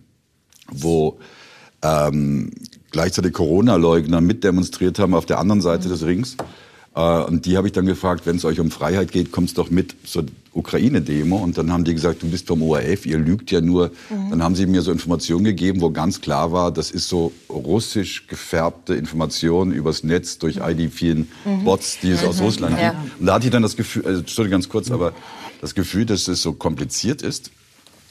wo 0.71 1.19
ähm, 1.81 2.51
gleichzeitig 2.93 3.33
Corona-Leugner 3.33 4.21
mitdemonstriert 4.21 4.99
haben 4.99 5.13
auf 5.13 5.25
der 5.25 5.39
anderen 5.39 5.59
Seite 5.59 5.89
des 5.89 6.05
Rings. 6.05 6.37
Äh, 6.95 7.23
und 7.23 7.45
die 7.45 7.57
habe 7.57 7.67
ich 7.67 7.73
dann 7.73 7.85
gefragt, 7.85 8.25
wenn 8.25 8.37
es 8.37 8.45
euch 8.45 8.61
um 8.61 8.71
Freiheit 8.71 9.11
geht, 9.11 9.31
kommst 9.31 9.57
doch 9.57 9.69
mit 9.69 9.95
zur 10.05 10.25
Ukraine-Demo. 10.53 11.37
Und 11.37 11.57
dann 11.57 11.73
haben 11.73 11.83
die 11.83 11.93
gesagt, 11.93 12.21
du 12.21 12.29
bist 12.29 12.47
vom 12.47 12.61
ORF, 12.61 13.05
ihr 13.05 13.17
lügt 13.17 13.51
ja 13.51 13.61
nur. 13.61 13.91
Mhm. 14.09 14.29
Dann 14.29 14.43
haben 14.43 14.55
sie 14.55 14.67
mir 14.67 14.81
so 14.83 14.91
Informationen 14.91 15.43
gegeben, 15.43 15.81
wo 15.81 15.89
ganz 15.89 16.21
klar 16.21 16.51
war, 16.51 16.71
das 16.71 16.91
ist 16.91 17.09
so 17.09 17.33
russisch 17.49 18.27
gefärbte 18.27 18.93
Information 18.93 19.71
übers 19.71 20.03
Netz 20.03 20.37
durch 20.37 20.61
all 20.61 20.75
die 20.75 20.87
vielen 20.87 21.29
mhm. 21.45 21.65
Bots, 21.65 21.97
die 22.01 22.11
es 22.11 22.21
mhm. 22.21 22.27
aus 22.29 22.41
Russland 22.41 22.77
gibt. 22.77 22.93
Ja. 22.93 23.03
Und 23.19 23.25
da 23.25 23.33
hatte 23.33 23.47
ich 23.47 23.51
dann 23.51 23.63
das 23.63 23.75
Gefühl, 23.75 24.05
also, 24.05 24.19
Entschuldigung, 24.19 24.59
ganz 24.59 24.69
kurz, 24.69 24.91
aber 24.91 25.13
das 25.61 25.73
Gefühl, 25.73 26.05
dass 26.05 26.27
es 26.27 26.41
so 26.41 26.53
kompliziert 26.53 27.21
ist 27.21 27.51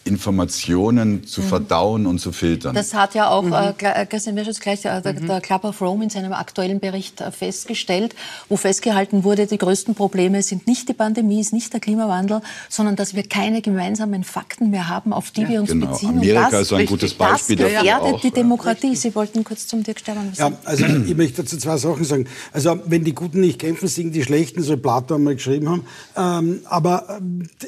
Informationen 0.04 1.26
zu 1.26 1.40
mhm. 1.42 1.46
verdauen 1.46 2.06
und 2.06 2.18
zu 2.18 2.32
filtern. 2.32 2.74
Das 2.74 2.94
hat 2.94 3.14
ja 3.14 3.28
auch 3.28 3.42
mhm. 3.42 3.52
äh, 3.52 4.06
Christian 4.06 4.36
Wirschutz 4.36 4.60
gleich 4.60 4.84
äh, 4.84 5.00
der, 5.00 5.12
mhm. 5.14 5.26
der 5.26 5.40
Club 5.40 5.64
of 5.64 5.80
Rome 5.80 6.04
in 6.04 6.10
seinem 6.10 6.32
aktuellen 6.32 6.80
Bericht 6.80 7.20
äh, 7.20 7.30
festgestellt, 7.30 8.14
wo 8.48 8.56
festgehalten 8.56 9.22
wurde, 9.22 9.46
die 9.46 9.58
größten 9.58 9.94
Probleme 9.94 10.42
sind 10.42 10.66
nicht 10.66 10.88
die 10.88 10.92
Pandemie, 10.92 11.40
ist 11.40 11.52
nicht 11.52 11.72
der 11.72 11.80
Klimawandel, 11.80 12.40
sondern 12.68 12.96
dass 12.96 13.14
wir 13.14 13.22
keine 13.22 13.62
gemeinsamen 13.62 14.24
Fakten 14.24 14.70
mehr 14.70 14.88
haben, 14.88 15.12
auf 15.12 15.30
die 15.30 15.42
ja, 15.42 15.48
wir 15.50 15.60
uns 15.60 15.70
genau. 15.70 15.86
beziehen. 15.86 16.18
Amerika 16.18 16.46
und 16.46 16.52
das, 16.52 16.60
ist 16.62 16.72
ein 16.72 16.86
gutes 16.86 17.14
Beispiel 17.14 17.56
das 17.56 17.66
gefährdet 17.68 18.14
auch, 18.14 18.20
die 18.20 18.30
Demokratie. 18.30 18.96
Sie 18.96 19.14
wollten 19.14 19.44
kurz 19.44 19.68
zum 19.68 19.82
Dirk 19.82 20.00
Stermann 20.00 20.30
was 20.30 20.38
sagen. 20.38 20.56
Ja, 20.62 20.68
also 20.68 20.84
ich 20.84 21.16
möchte 21.16 21.42
dazu 21.42 21.56
zwei 21.58 21.76
Sachen 21.76 22.04
sagen. 22.04 22.26
Also 22.52 22.78
wenn 22.86 23.04
die 23.04 23.14
Guten 23.14 23.40
nicht 23.40 23.60
kämpfen, 23.60 23.86
sind 23.88 24.14
die 24.14 24.24
Schlechten, 24.24 24.62
so 24.62 24.76
Plato 24.76 25.14
einmal 25.14 25.36
geschrieben 25.36 25.68
haben. 25.68 25.86
Ähm, 26.16 26.60
aber 26.64 27.20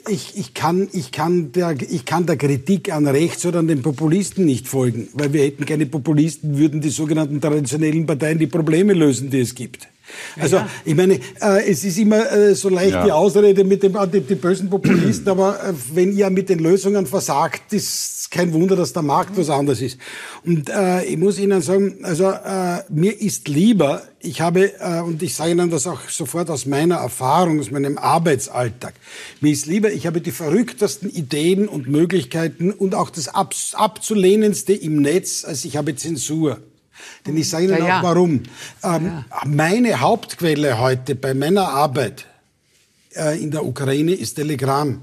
äh, 0.07 0.13
ich, 0.13 0.37
ich, 0.37 0.55
kann, 0.55 0.89
ich, 0.93 1.13
kann 1.13 1.53
der, 1.53 1.81
ich 1.81 2.05
kann 2.05 2.24
der 2.27 2.37
Kritik 2.37 2.93
an 2.93 3.07
rechts 3.07 3.45
oder 3.47 3.61
an 3.61 3.69
den 3.69 3.83
Populisten 3.83 4.45
nicht 4.45 4.69
folgen. 4.69 5.09
Weil 5.13 5.33
wir 5.33 5.43
hätten 5.43 5.67
keine 5.67 5.87
Populisten, 5.87 6.59
würden 6.59 6.81
die 6.81 6.91
sogenannten 6.91 7.41
traditionellen 7.41 8.07
Parteien 8.07 8.39
die 8.39 8.47
Probleme 8.47 8.93
lösen, 8.93 9.31
die 9.31 9.41
es 9.41 9.55
gibt. 9.55 9.89
Also 10.39 10.57
ja. 10.57 10.69
ich 10.85 10.95
meine, 10.95 11.15
äh, 11.41 11.71
es 11.71 11.85
ist 11.85 11.99
immer 11.99 12.31
äh, 12.31 12.55
so 12.55 12.69
leicht 12.69 12.95
ja. 12.95 13.05
die 13.05 13.13
Ausrede 13.13 13.65
mit 13.65 13.83
dem, 13.83 13.97
die, 14.13 14.21
die 14.21 14.35
bösen 14.35 14.69
Populisten, 14.71 15.29
aber 15.29 15.63
äh, 15.63 15.73
wenn 15.93 16.17
ihr 16.17 16.31
mit 16.31 16.49
den 16.49 16.59
Lösungen 16.59 17.07
versagt, 17.07 17.73
ist 17.73 18.31
kein 18.31 18.53
Wunder, 18.53 18.75
dass 18.77 18.93
der 18.93 19.03
Markt 19.03 19.37
was 19.37 19.49
anderes 19.49 19.81
ist. 19.81 19.99
Und 20.45 20.69
äh, 20.69 21.05
ich 21.05 21.17
muss 21.17 21.39
Ihnen 21.39 21.63
sagen, 21.63 21.99
also 22.03 22.31
äh, 22.31 22.81
mir 22.89 23.21
ist 23.21 23.49
lieber, 23.49 24.03
ich 24.21 24.41
habe, 24.41 24.73
äh, 24.81 25.01
und 25.01 25.23
ich 25.23 25.35
sage 25.35 25.53
Ihnen 25.53 25.71
das 25.71 25.87
auch 25.87 26.09
sofort 26.09 26.51
aus 26.51 26.67
meiner 26.67 26.97
Erfahrung, 26.97 27.61
aus 27.61 27.71
meinem 27.71 27.97
Arbeitsalltag, 27.97 28.95
mir 29.41 29.53
ist 29.53 29.67
lieber, 29.67 29.93
ich 29.93 30.07
habe 30.07 30.21
die 30.21 30.33
verrücktesten 30.33 31.11
Ideen 31.11 31.69
und 31.69 31.89
Möglichkeiten 31.89 32.73
und 32.73 32.95
auch 32.95 33.11
das 33.11 33.29
ab, 33.29 33.55
abzulehnendste 33.75 34.73
im 34.73 35.01
Netz, 35.01 35.45
als 35.45 35.65
ich 35.65 35.77
habe 35.77 35.95
Zensur. 35.95 36.59
Denn 37.27 37.37
ich 37.37 37.49
sage 37.49 37.65
Ihnen 37.65 37.85
ja, 37.85 37.99
auch 37.99 38.03
warum. 38.03 38.43
Ähm, 38.83 39.25
meine 39.47 40.01
Hauptquelle 40.01 40.79
heute 40.79 41.15
bei 41.15 41.35
meiner 41.35 41.69
Arbeit 41.69 42.27
äh, 43.15 43.43
in 43.43 43.51
der 43.51 43.65
Ukraine 43.65 44.13
ist 44.13 44.35
Telegram. 44.35 45.03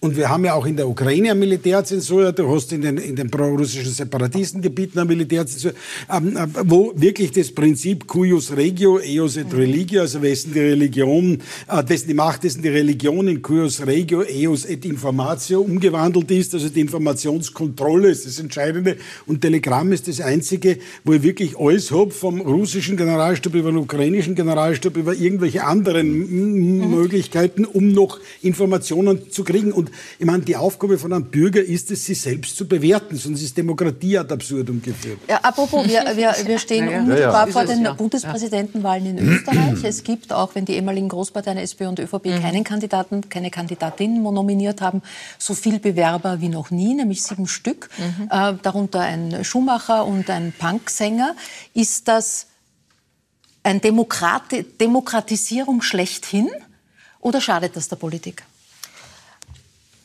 Und 0.00 0.16
wir 0.16 0.28
haben 0.28 0.44
ja 0.44 0.54
auch 0.54 0.64
in 0.64 0.76
der 0.76 0.88
Ukraine 0.88 1.32
eine 1.32 1.40
Militärzensur, 1.40 2.30
du 2.30 2.48
hast 2.48 2.72
in 2.72 2.82
den, 2.82 2.98
in 2.98 3.16
den 3.16 3.32
prorussischen 3.32 3.90
Separatistengebieten 3.90 5.00
eine 5.00 5.08
Militärzensur, 5.08 5.72
ähm, 6.08 6.36
äh, 6.36 6.46
wo 6.66 6.92
wirklich 6.94 7.32
das 7.32 7.50
Prinzip 7.50 8.06
cuius 8.06 8.54
regio, 8.54 9.00
eos 9.00 9.36
et 9.36 9.52
religio, 9.52 10.02
also 10.02 10.22
wessen 10.22 10.52
die 10.54 10.60
Religion, 10.60 11.42
äh, 11.66 11.82
dessen 11.82 12.06
die 12.06 12.14
Macht, 12.14 12.44
dessen 12.44 12.62
die 12.62 12.68
Religion 12.68 13.26
in 13.26 13.42
cuius 13.42 13.84
regio, 13.84 14.22
eos 14.22 14.66
et 14.66 14.84
informatio 14.84 15.62
umgewandelt 15.62 16.30
ist, 16.30 16.54
also 16.54 16.68
die 16.68 16.80
Informationskontrolle 16.80 18.10
ist 18.10 18.24
das 18.24 18.38
Entscheidende. 18.38 18.98
Und 19.26 19.40
Telegram 19.40 19.90
ist 19.90 20.06
das 20.06 20.20
Einzige, 20.20 20.78
wo 21.02 21.14
ich 21.14 21.24
wirklich 21.24 21.58
alles 21.58 21.90
habe, 21.90 22.12
vom 22.12 22.40
russischen 22.40 22.96
Generalstab 22.96 23.52
über 23.52 23.72
den 23.72 23.78
ukrainischen 23.78 24.36
Generalstab, 24.36 24.96
über 24.96 25.16
irgendwelche 25.16 25.64
anderen 25.64 26.06
mhm. 26.08 26.88
Möglichkeiten, 26.88 27.64
um 27.64 27.90
noch 27.90 28.20
Informationen 28.42 29.32
zu 29.32 29.42
kriegen. 29.42 29.72
Und 29.72 29.87
ich 30.18 30.26
meine, 30.26 30.42
die 30.42 30.56
Aufgabe 30.56 30.98
von 30.98 31.12
einem 31.12 31.24
Bürger 31.24 31.62
ist 31.62 31.90
es, 31.90 32.06
sich 32.06 32.20
selbst 32.20 32.56
zu 32.56 32.66
bewerten, 32.66 33.16
sonst 33.16 33.42
ist 33.42 33.56
Demokratie 33.56 34.18
ad 34.18 34.32
absurdum 34.32 34.82
geführt. 34.82 35.18
Ja, 35.28 35.38
apropos, 35.38 35.86
wir, 35.86 36.04
wir, 36.16 36.34
wir 36.44 36.58
stehen 36.68 36.88
ja, 36.88 37.00
unmittelbar 37.00 37.46
ja, 37.46 37.52
vor 37.52 37.64
den 37.64 37.84
ja. 37.84 37.92
Bundespräsidentenwahlen 37.92 39.18
in 39.18 39.28
Österreich. 39.28 39.84
Es 39.84 40.04
gibt, 40.04 40.32
auch 40.32 40.54
wenn 40.54 40.64
die 40.64 40.74
ehemaligen 40.74 41.08
Großparteien 41.08 41.58
SPÖ 41.58 41.88
und 41.88 41.98
ÖVP 41.98 42.26
mhm. 42.26 42.42
keinen 42.42 42.64
Kandidaten, 42.64 43.28
keine 43.28 43.50
Kandidatin 43.50 44.22
nominiert 44.22 44.80
haben, 44.80 45.02
so 45.38 45.54
viel 45.54 45.78
Bewerber 45.78 46.40
wie 46.40 46.48
noch 46.48 46.70
nie, 46.70 46.94
nämlich 46.94 47.22
sieben 47.22 47.46
Stück, 47.46 47.88
mhm. 47.98 48.28
äh, 48.30 48.54
darunter 48.62 49.00
ein 49.00 49.44
Schuhmacher 49.44 50.04
und 50.04 50.30
ein 50.30 50.52
Punksänger. 50.56 51.34
Ist 51.74 52.08
das 52.08 52.46
eine 53.62 53.80
Demokrati 53.80 54.62
Demokratisierung 54.62 55.82
schlechthin 55.82 56.48
oder 57.20 57.40
schadet 57.40 57.76
das 57.76 57.88
der 57.88 57.96
Politik? 57.96 58.44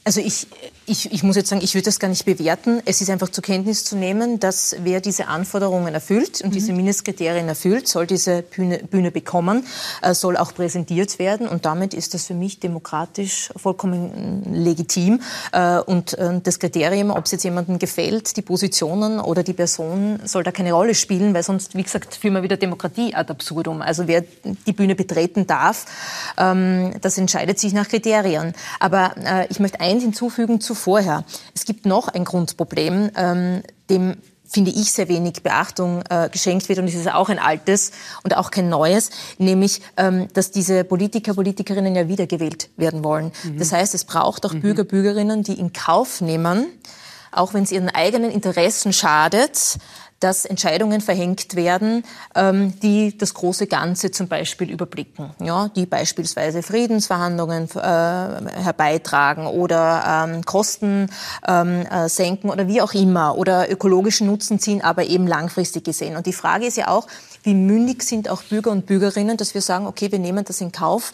Also 0.03 0.19
ich, 0.19 0.47
ich, 0.85 1.11
ich 1.11 1.23
muss 1.23 1.35
jetzt 1.35 1.49
sagen, 1.49 1.61
ich 1.63 1.73
würde 1.75 1.85
das 1.85 1.99
gar 1.99 2.07
nicht 2.07 2.25
bewerten. 2.25 2.81
Es 2.85 3.01
ist 3.01 3.09
einfach 3.09 3.29
zur 3.29 3.43
Kenntnis 3.43 3.85
zu 3.85 3.95
nehmen, 3.95 4.39
dass 4.39 4.75
wer 4.83 4.99
diese 5.01 5.27
Anforderungen 5.27 5.93
erfüllt 5.93 6.41
und 6.41 6.49
mhm. 6.49 6.53
diese 6.53 6.73
Mindestkriterien 6.73 7.47
erfüllt, 7.47 7.87
soll 7.87 8.05
diese 8.05 8.41
Bühne, 8.41 8.79
Bühne 8.79 9.11
bekommen, 9.11 9.65
äh, 10.01 10.13
soll 10.13 10.35
auch 10.37 10.53
präsentiert 10.53 11.19
werden. 11.19 11.47
Und 11.47 11.65
damit 11.65 11.93
ist 11.93 12.13
das 12.13 12.25
für 12.25 12.33
mich 12.33 12.59
demokratisch 12.59 13.49
vollkommen 13.55 14.43
legitim. 14.53 15.21
Äh, 15.51 15.79
und 15.79 16.17
äh, 16.17 16.39
das 16.43 16.59
Kriterium, 16.59 17.11
ob 17.11 17.25
es 17.25 17.31
jetzt 17.31 17.43
jemandem 17.43 17.79
gefällt, 17.79 18.35
die 18.35 18.41
Positionen 18.41 19.19
oder 19.19 19.43
die 19.43 19.53
Person, 19.53 20.19
soll 20.25 20.43
da 20.43 20.51
keine 20.51 20.73
Rolle 20.73 20.95
spielen, 20.95 21.33
weil 21.33 21.43
sonst, 21.43 21.75
wie 21.75 21.83
gesagt, 21.83 22.15
führen 22.15 22.33
wir 22.33 22.43
wieder 22.43 22.57
Demokratie 22.57 23.15
ad 23.15 23.31
absurdum. 23.31 23.81
Also 23.81 24.07
wer 24.07 24.23
die 24.43 24.73
Bühne 24.73 24.95
betreten 24.95 25.47
darf, 25.47 25.85
ähm, 26.37 26.91
das 27.01 27.17
entscheidet 27.17 27.59
sich 27.59 27.73
nach 27.73 27.87
Kriterien. 27.87 28.53
Aber 28.79 29.15
äh, 29.23 29.47
ich 29.49 29.59
möchte 29.59 29.79
eins 29.79 30.03
hinzufügen 30.03 30.59
zu 30.59 30.72
vorher. 30.73 31.23
Es 31.55 31.65
gibt 31.65 31.85
noch 31.85 32.07
ein 32.07 32.25
Grundproblem, 32.25 33.11
ähm, 33.15 33.63
dem 33.89 34.17
finde 34.53 34.71
ich, 34.71 34.93
sehr 34.93 35.07
wenig 35.07 35.41
Beachtung 35.41 36.03
äh, 36.09 36.29
geschenkt 36.29 36.69
wird. 36.69 36.77
Und 36.79 36.87
es 36.87 36.93
ist 36.93 37.11
auch 37.11 37.29
ein 37.29 37.39
altes 37.39 37.91
und 38.23 38.37
auch 38.37 38.51
kein 38.51 38.69
neues, 38.69 39.09
nämlich, 39.39 39.81
ähm, 39.97 40.27
dass 40.33 40.51
diese 40.51 40.83
Politiker, 40.83 41.33
Politikerinnen 41.33 41.95
ja 41.95 42.07
wiedergewählt 42.07 42.69
werden 42.77 43.03
wollen. 43.03 43.31
Mhm. 43.43 43.57
Das 43.57 43.71
heißt, 43.71 43.95
es 43.95 44.05
braucht 44.05 44.45
auch 44.45 44.53
mhm. 44.53 44.61
Bürger, 44.61 44.83
Bürgerinnen, 44.83 45.43
die 45.43 45.59
in 45.59 45.73
Kauf 45.73 46.21
nehmen, 46.21 46.67
auch 47.31 47.55
wenn 47.55 47.63
es 47.63 47.71
ihren 47.71 47.89
eigenen 47.89 48.29
Interessen 48.29 48.93
schadet, 48.93 49.77
dass 50.23 50.45
Entscheidungen 50.45 51.01
verhängt 51.01 51.55
werden, 51.55 52.05
ähm, 52.33 52.79
die 52.79 53.17
das 53.17 53.33
große 53.33 53.67
Ganze 53.67 54.11
zum 54.11 54.29
Beispiel 54.29 54.71
überblicken, 54.71 55.31
ja, 55.39 55.67
die 55.75 55.85
beispielsweise 55.85 56.63
Friedensverhandlungen 56.63 57.69
äh, 57.71 57.77
herbeitragen 57.77 59.47
oder 59.47 60.27
ähm, 60.27 60.45
Kosten 60.45 61.09
ähm, 61.45 61.85
äh, 61.85 62.07
senken 62.07 62.49
oder 62.49 62.67
wie 62.67 62.81
auch 62.81 62.93
immer 62.93 63.37
oder 63.37 63.69
ökologischen 63.69 64.27
Nutzen 64.27 64.59
ziehen, 64.59 64.81
aber 64.81 65.05
eben 65.05 65.27
langfristig 65.27 65.83
gesehen. 65.83 66.15
Und 66.15 66.25
die 66.25 66.33
Frage 66.33 66.65
ist 66.65 66.77
ja 66.77 66.87
auch, 66.87 67.07
wie 67.43 67.53
mündig 67.53 68.03
sind 68.03 68.29
auch 68.29 68.43
Bürger 68.43 68.71
und 68.71 68.85
Bürgerinnen, 68.85 69.35
dass 69.35 69.53
wir 69.53 69.61
sagen, 69.61 69.85
okay, 69.87 70.11
wir 70.11 70.19
nehmen 70.19 70.45
das 70.45 70.61
in 70.61 70.71
Kauf, 70.71 71.11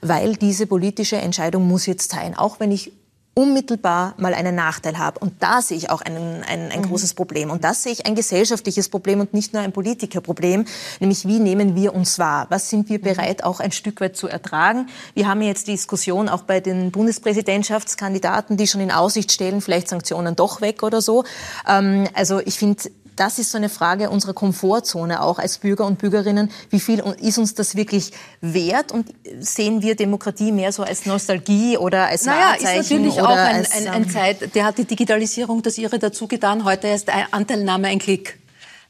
weil 0.00 0.34
diese 0.34 0.66
politische 0.66 1.16
Entscheidung 1.16 1.68
muss 1.68 1.86
jetzt 1.86 2.10
sein, 2.10 2.36
auch 2.36 2.58
wenn 2.58 2.72
ich 2.72 2.92
unmittelbar 3.38 4.14
mal 4.16 4.34
einen 4.34 4.56
Nachteil 4.56 4.98
habe. 4.98 5.20
Und 5.20 5.34
da 5.38 5.62
sehe 5.62 5.76
ich 5.76 5.90
auch 5.90 6.00
einen, 6.02 6.42
ein, 6.42 6.72
ein 6.72 6.80
mhm. 6.80 6.86
großes 6.88 7.14
Problem. 7.14 7.52
Und 7.52 7.62
das 7.62 7.84
sehe 7.84 7.92
ich 7.92 8.04
ein 8.04 8.16
gesellschaftliches 8.16 8.88
Problem 8.88 9.20
und 9.20 9.32
nicht 9.32 9.52
nur 9.52 9.62
ein 9.62 9.70
Politikerproblem, 9.70 10.64
nämlich 10.98 11.24
wie 11.24 11.38
nehmen 11.38 11.76
wir 11.76 11.94
uns 11.94 12.18
wahr? 12.18 12.48
Was 12.50 12.68
sind 12.68 12.88
wir 12.88 12.98
mhm. 12.98 13.02
bereit, 13.02 13.44
auch 13.44 13.60
ein 13.60 13.70
Stück 13.70 14.00
weit 14.00 14.16
zu 14.16 14.26
ertragen? 14.26 14.88
Wir 15.14 15.28
haben 15.28 15.40
jetzt 15.40 15.68
die 15.68 15.72
Diskussion 15.72 16.28
auch 16.28 16.42
bei 16.42 16.58
den 16.58 16.90
Bundespräsidentschaftskandidaten, 16.90 18.56
die 18.56 18.66
schon 18.66 18.80
in 18.80 18.90
Aussicht 18.90 19.30
stellen, 19.30 19.60
vielleicht 19.60 19.88
Sanktionen 19.88 20.34
doch 20.34 20.60
weg 20.60 20.82
oder 20.82 21.00
so. 21.00 21.22
Ähm, 21.68 22.08
also 22.14 22.40
ich 22.40 22.58
finde, 22.58 22.82
das 23.18 23.38
ist 23.38 23.50
so 23.50 23.58
eine 23.58 23.68
Frage 23.68 24.10
unserer 24.10 24.34
Komfortzone 24.34 25.22
auch 25.22 25.38
als 25.38 25.58
Bürger 25.58 25.86
und 25.86 25.98
Bürgerinnen. 25.98 26.50
Wie 26.70 26.80
viel 26.80 27.02
ist 27.20 27.38
uns 27.38 27.54
das 27.54 27.74
wirklich 27.74 28.12
wert? 28.40 28.92
Und 28.92 29.08
sehen 29.40 29.82
wir 29.82 29.96
Demokratie 29.96 30.52
mehr 30.52 30.72
so 30.72 30.82
als 30.82 31.06
Nostalgie 31.06 31.76
oder 31.76 32.06
als 32.06 32.24
naja, 32.24 32.52
Wahrzeichen? 32.52 32.80
ist 32.80 32.90
natürlich 32.90 33.20
auch 33.20 33.28
ein, 33.28 33.66
ein, 33.66 33.88
ein 33.88 34.02
ähm, 34.02 34.10
Zeit, 34.10 34.54
der 34.54 34.64
hat 34.64 34.78
die 34.78 34.84
Digitalisierung 34.84 35.62
das 35.62 35.78
ihre 35.78 35.98
dazu 35.98 36.28
getan. 36.28 36.64
Heute 36.64 36.88
ist 36.88 37.08
Anteilnahme 37.30 37.88
ein 37.88 37.98
Klick. 37.98 38.38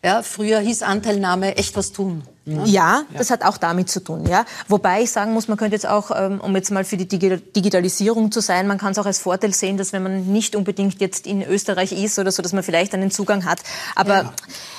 Ja, 0.05 0.23
früher 0.23 0.61
hieß 0.61 0.83
Anteilnahme 0.83 1.57
echt 1.57 1.77
was 1.77 1.93
tun. 1.93 2.23
Ja, 2.49 2.65
ja, 2.65 3.03
das 3.17 3.31
hat 3.31 3.43
auch 3.43 3.59
damit 3.59 3.91
zu 3.91 4.01
tun. 4.01 4.25
Ja. 4.27 4.47
Wobei 4.69 5.03
ich 5.03 5.11
sagen 5.11 5.33
muss, 5.35 5.49
man 5.49 5.59
könnte 5.59 5.75
jetzt 5.75 5.87
auch, 5.87 6.11
ähm, 6.15 6.41
um 6.41 6.55
jetzt 6.57 6.71
mal 6.71 6.85
für 6.85 6.97
die 6.97 7.07
Digitalisierung 7.07 8.33
zu 8.33 8.41
sein, 8.41 8.67
man 8.67 8.79
kann 8.79 8.93
es 8.93 8.99
auch 8.99 9.05
als 9.05 9.19
Vorteil 9.19 9.53
sehen, 9.53 9.77
dass 9.77 9.93
wenn 9.93 10.03
man 10.03 10.33
nicht 10.33 10.57
unbedingt 10.57 11.01
jetzt 11.01 11.27
in 11.27 11.43
Österreich 11.43 11.93
ist 11.93 12.19
oder 12.19 12.33
so, 12.33 12.43
dass 12.43 12.55
man 12.55 12.63
vielleicht 12.63 12.95
einen 12.95 13.11
Zugang 13.11 13.45
hat. 13.45 13.61
Aber 13.97 14.15
ja. 14.15 14.33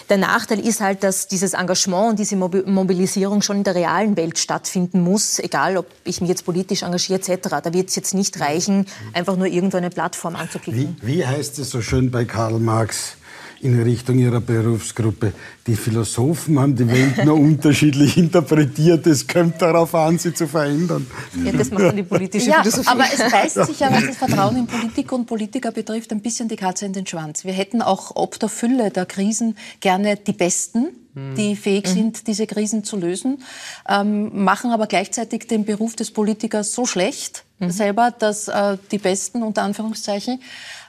der 0.09 0.17
Nachteil 0.17 0.65
ist 0.65 0.81
halt, 0.81 1.03
dass 1.03 1.27
dieses 1.27 1.53
Engagement 1.53 2.11
und 2.11 2.19
diese 2.19 2.35
Mobilisierung 2.35 3.43
schon 3.43 3.57
in 3.57 3.63
der 3.63 3.75
realen 3.75 4.17
Welt 4.17 4.39
stattfinden 4.39 5.01
muss, 5.01 5.37
egal 5.37 5.77
ob 5.77 5.85
ich 6.05 6.21
mich 6.21 6.29
jetzt 6.29 6.45
politisch 6.45 6.81
engagiere 6.81 7.19
etc. 7.19 7.49
Da 7.61 7.73
wird 7.73 7.89
es 7.89 7.95
jetzt 7.95 8.15
nicht 8.15 8.39
reichen, 8.39 8.87
einfach 9.13 9.35
nur 9.35 9.47
irgendwo 9.47 9.77
eine 9.77 9.91
Plattform 9.91 10.35
anzuklicken. 10.35 10.97
Wie, 11.01 11.17
wie 11.17 11.25
heißt 11.27 11.59
es 11.59 11.69
so 11.69 11.81
schön 11.81 12.09
bei 12.09 12.25
Karl 12.25 12.59
Marx? 12.59 13.15
In 13.61 13.81
Richtung 13.81 14.17
ihrer 14.17 14.41
Berufsgruppe. 14.41 15.33
Die 15.67 15.75
Philosophen 15.75 16.59
haben 16.59 16.75
die 16.75 16.87
Welt 16.87 17.25
nur 17.25 17.35
unterschiedlich 17.39 18.17
interpretiert. 18.17 19.05
Es 19.07 19.27
kommt 19.27 19.61
darauf 19.61 19.93
an, 19.95 20.17
sie 20.17 20.33
zu 20.33 20.47
verändern. 20.47 21.05
Ja, 21.43 21.51
das 21.51 21.69
macht 21.71 21.83
dann 21.83 21.95
die 21.95 22.03
politische 22.03 22.49
ja, 22.49 22.61
Philosophie. 22.61 22.87
Aber 22.87 23.03
es 23.11 23.31
beißt 23.31 23.65
sich 23.65 23.79
ja, 23.79 23.91
was 23.91 24.05
das 24.05 24.17
Vertrauen 24.17 24.57
in 24.57 24.67
Politik 24.67 25.11
und 25.11 25.25
Politiker 25.25 25.71
betrifft, 25.71 26.11
ein 26.11 26.21
bisschen 26.21 26.47
die 26.47 26.55
Katze 26.55 26.85
in 26.85 26.93
den 26.93 27.05
Schwanz. 27.05 27.43
Wir 27.43 27.53
hätten 27.53 27.81
auch 27.81 28.11
ob 28.15 28.39
der 28.39 28.49
Fülle 28.49 28.91
der 28.91 29.05
Krisen 29.05 29.57
gerne 29.79 30.15
die 30.15 30.33
Besten, 30.33 30.87
die 31.35 31.55
fähig 31.55 31.87
mhm. 31.87 31.93
sind, 31.93 32.27
diese 32.27 32.47
Krisen 32.47 32.83
zu 32.83 32.95
lösen, 32.95 33.43
ähm, 33.87 34.43
machen 34.43 34.71
aber 34.71 34.87
gleichzeitig 34.87 35.47
den 35.47 35.65
Beruf 35.65 35.95
des 35.95 36.11
Politikers 36.11 36.73
so 36.73 36.85
schlecht 36.85 37.43
mhm. 37.59 37.71
selber, 37.71 38.11
dass 38.11 38.47
äh, 38.47 38.77
die 38.91 38.99
Besten 38.99 39.43
unter 39.43 39.63
Anführungszeichen 39.63 40.41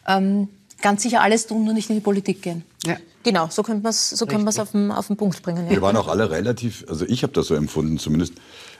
ähm, 0.06 0.48
ganz 0.82 1.02
sicher 1.02 1.20
alles 1.20 1.46
tun, 1.46 1.64
nur 1.64 1.74
nicht 1.74 1.90
in 1.90 1.96
die 1.96 2.00
Politik 2.00 2.42
gehen. 2.42 2.64
Ja. 2.84 2.96
Genau, 3.22 3.48
so 3.50 3.62
könnte 3.62 3.82
man 3.82 3.90
es 3.90 4.10
so 4.10 4.24
auf, 4.24 4.70
den, 4.72 4.90
auf 4.90 5.06
den 5.08 5.16
Punkt 5.16 5.42
bringen. 5.42 5.64
Ja. 5.66 5.70
Wir 5.70 5.82
waren 5.82 5.96
auch 5.96 6.08
alle 6.08 6.30
relativ, 6.30 6.84
also 6.88 7.04
ich 7.06 7.22
habe 7.22 7.32
das 7.32 7.48
so 7.48 7.54
empfunden 7.54 7.98
zumindest, 7.98 8.34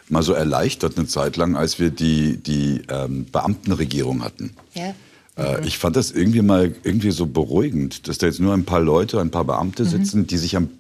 mal 0.08 0.22
so 0.22 0.32
erleichtert 0.32 0.96
eine 0.96 1.06
Zeit 1.06 1.36
lang, 1.36 1.56
als 1.56 1.78
wir 1.78 1.90
die, 1.90 2.38
die 2.38 2.82
ähm, 2.88 3.26
Beamtenregierung 3.26 4.24
hatten. 4.24 4.54
Ja. 4.74 4.94
Äh, 5.36 5.66
ich 5.66 5.78
fand 5.78 5.96
das 5.96 6.10
irgendwie 6.10 6.42
mal 6.42 6.74
irgendwie 6.82 7.10
so 7.10 7.26
beruhigend, 7.26 8.08
dass 8.08 8.18
da 8.18 8.26
jetzt 8.26 8.40
nur 8.40 8.54
ein 8.54 8.64
paar 8.64 8.80
Leute, 8.80 9.20
ein 9.20 9.30
paar 9.30 9.44
Beamte 9.44 9.84
mhm. 9.84 9.88
sitzen, 9.88 10.26
die 10.26 10.38
sich 10.38 10.56
am 10.56 10.70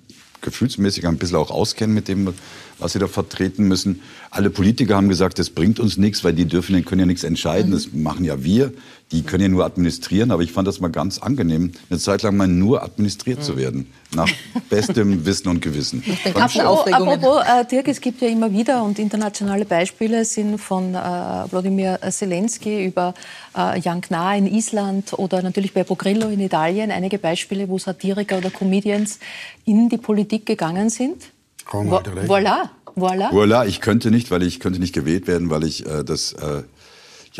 gefühlsmäßig 0.42 1.06
ein 1.06 1.18
bisschen 1.18 1.36
auch 1.36 1.50
auskennen 1.50 1.94
mit 1.94 2.08
dem, 2.08 2.32
was 2.78 2.94
sie 2.94 2.98
da 2.98 3.08
vertreten 3.08 3.68
müssen. 3.68 4.00
Alle 4.30 4.48
Politiker 4.48 4.96
haben 4.96 5.10
gesagt, 5.10 5.38
das 5.38 5.50
bringt 5.50 5.78
uns 5.78 5.98
nichts, 5.98 6.24
weil 6.24 6.32
die 6.32 6.46
dürfen, 6.46 6.82
können 6.84 7.00
ja 7.00 7.06
nichts 7.06 7.24
entscheiden. 7.24 7.70
Mhm. 7.70 7.74
Das 7.74 7.92
machen 7.92 8.24
ja 8.24 8.42
wir. 8.42 8.72
Die 9.12 9.22
können 9.22 9.42
ja 9.42 9.48
nur 9.48 9.64
administrieren. 9.64 10.30
Aber 10.30 10.42
ich 10.42 10.52
fand 10.52 10.68
das 10.68 10.80
mal 10.80 10.88
ganz 10.88 11.18
angenehm, 11.18 11.72
eine 11.88 11.98
Zeit 11.98 12.22
lang 12.22 12.36
mal 12.36 12.46
nur 12.46 12.82
administriert 12.82 13.38
mhm. 13.38 13.42
zu 13.42 13.56
werden. 13.56 13.92
Nach 14.14 14.28
bestem 14.68 15.24
Wissen 15.26 15.48
und 15.48 15.60
Gewissen. 15.60 16.02
Apropos, 16.34 16.92
apropos 16.92 17.42
äh, 17.42 17.64
Dirk, 17.64 17.88
es 17.88 18.00
gibt 18.00 18.20
ja 18.22 18.28
immer 18.28 18.52
wieder 18.52 18.82
und 18.82 18.98
internationale 18.98 19.64
Beispiele 19.64 20.24
sind 20.24 20.58
von 20.58 20.94
äh, 20.94 20.98
Wladimir 20.98 21.98
Zelensky 22.10 22.84
über 22.84 23.14
äh, 23.56 23.80
Jan 23.80 24.00
Kna 24.00 24.36
in 24.36 24.46
Island 24.46 25.12
oder 25.14 25.42
natürlich 25.42 25.74
bei 25.74 25.82
Grillo 25.84 26.28
in 26.28 26.40
Italien. 26.40 26.90
Einige 26.90 27.18
Beispiele, 27.18 27.68
wo 27.68 27.78
Satiriker 27.78 28.38
oder 28.38 28.50
Comedians 28.50 29.18
in 29.64 29.88
die 29.88 29.98
Politik 29.98 30.46
gegangen 30.46 30.90
sind. 30.90 31.30
Vo 31.70 32.00
voilà, 32.26 32.70
voilà. 32.96 33.30
Voilà, 33.30 33.64
ich 33.64 33.80
könnte 33.80 34.10
nicht, 34.10 34.30
weil 34.30 34.42
ich 34.42 34.58
könnte 34.58 34.80
nicht 34.80 34.92
gewählt 34.92 35.26
werden, 35.28 35.50
weil 35.50 35.64
ich 35.64 35.86
äh, 35.86 36.02
das 36.04 36.32
äh, 36.32 36.62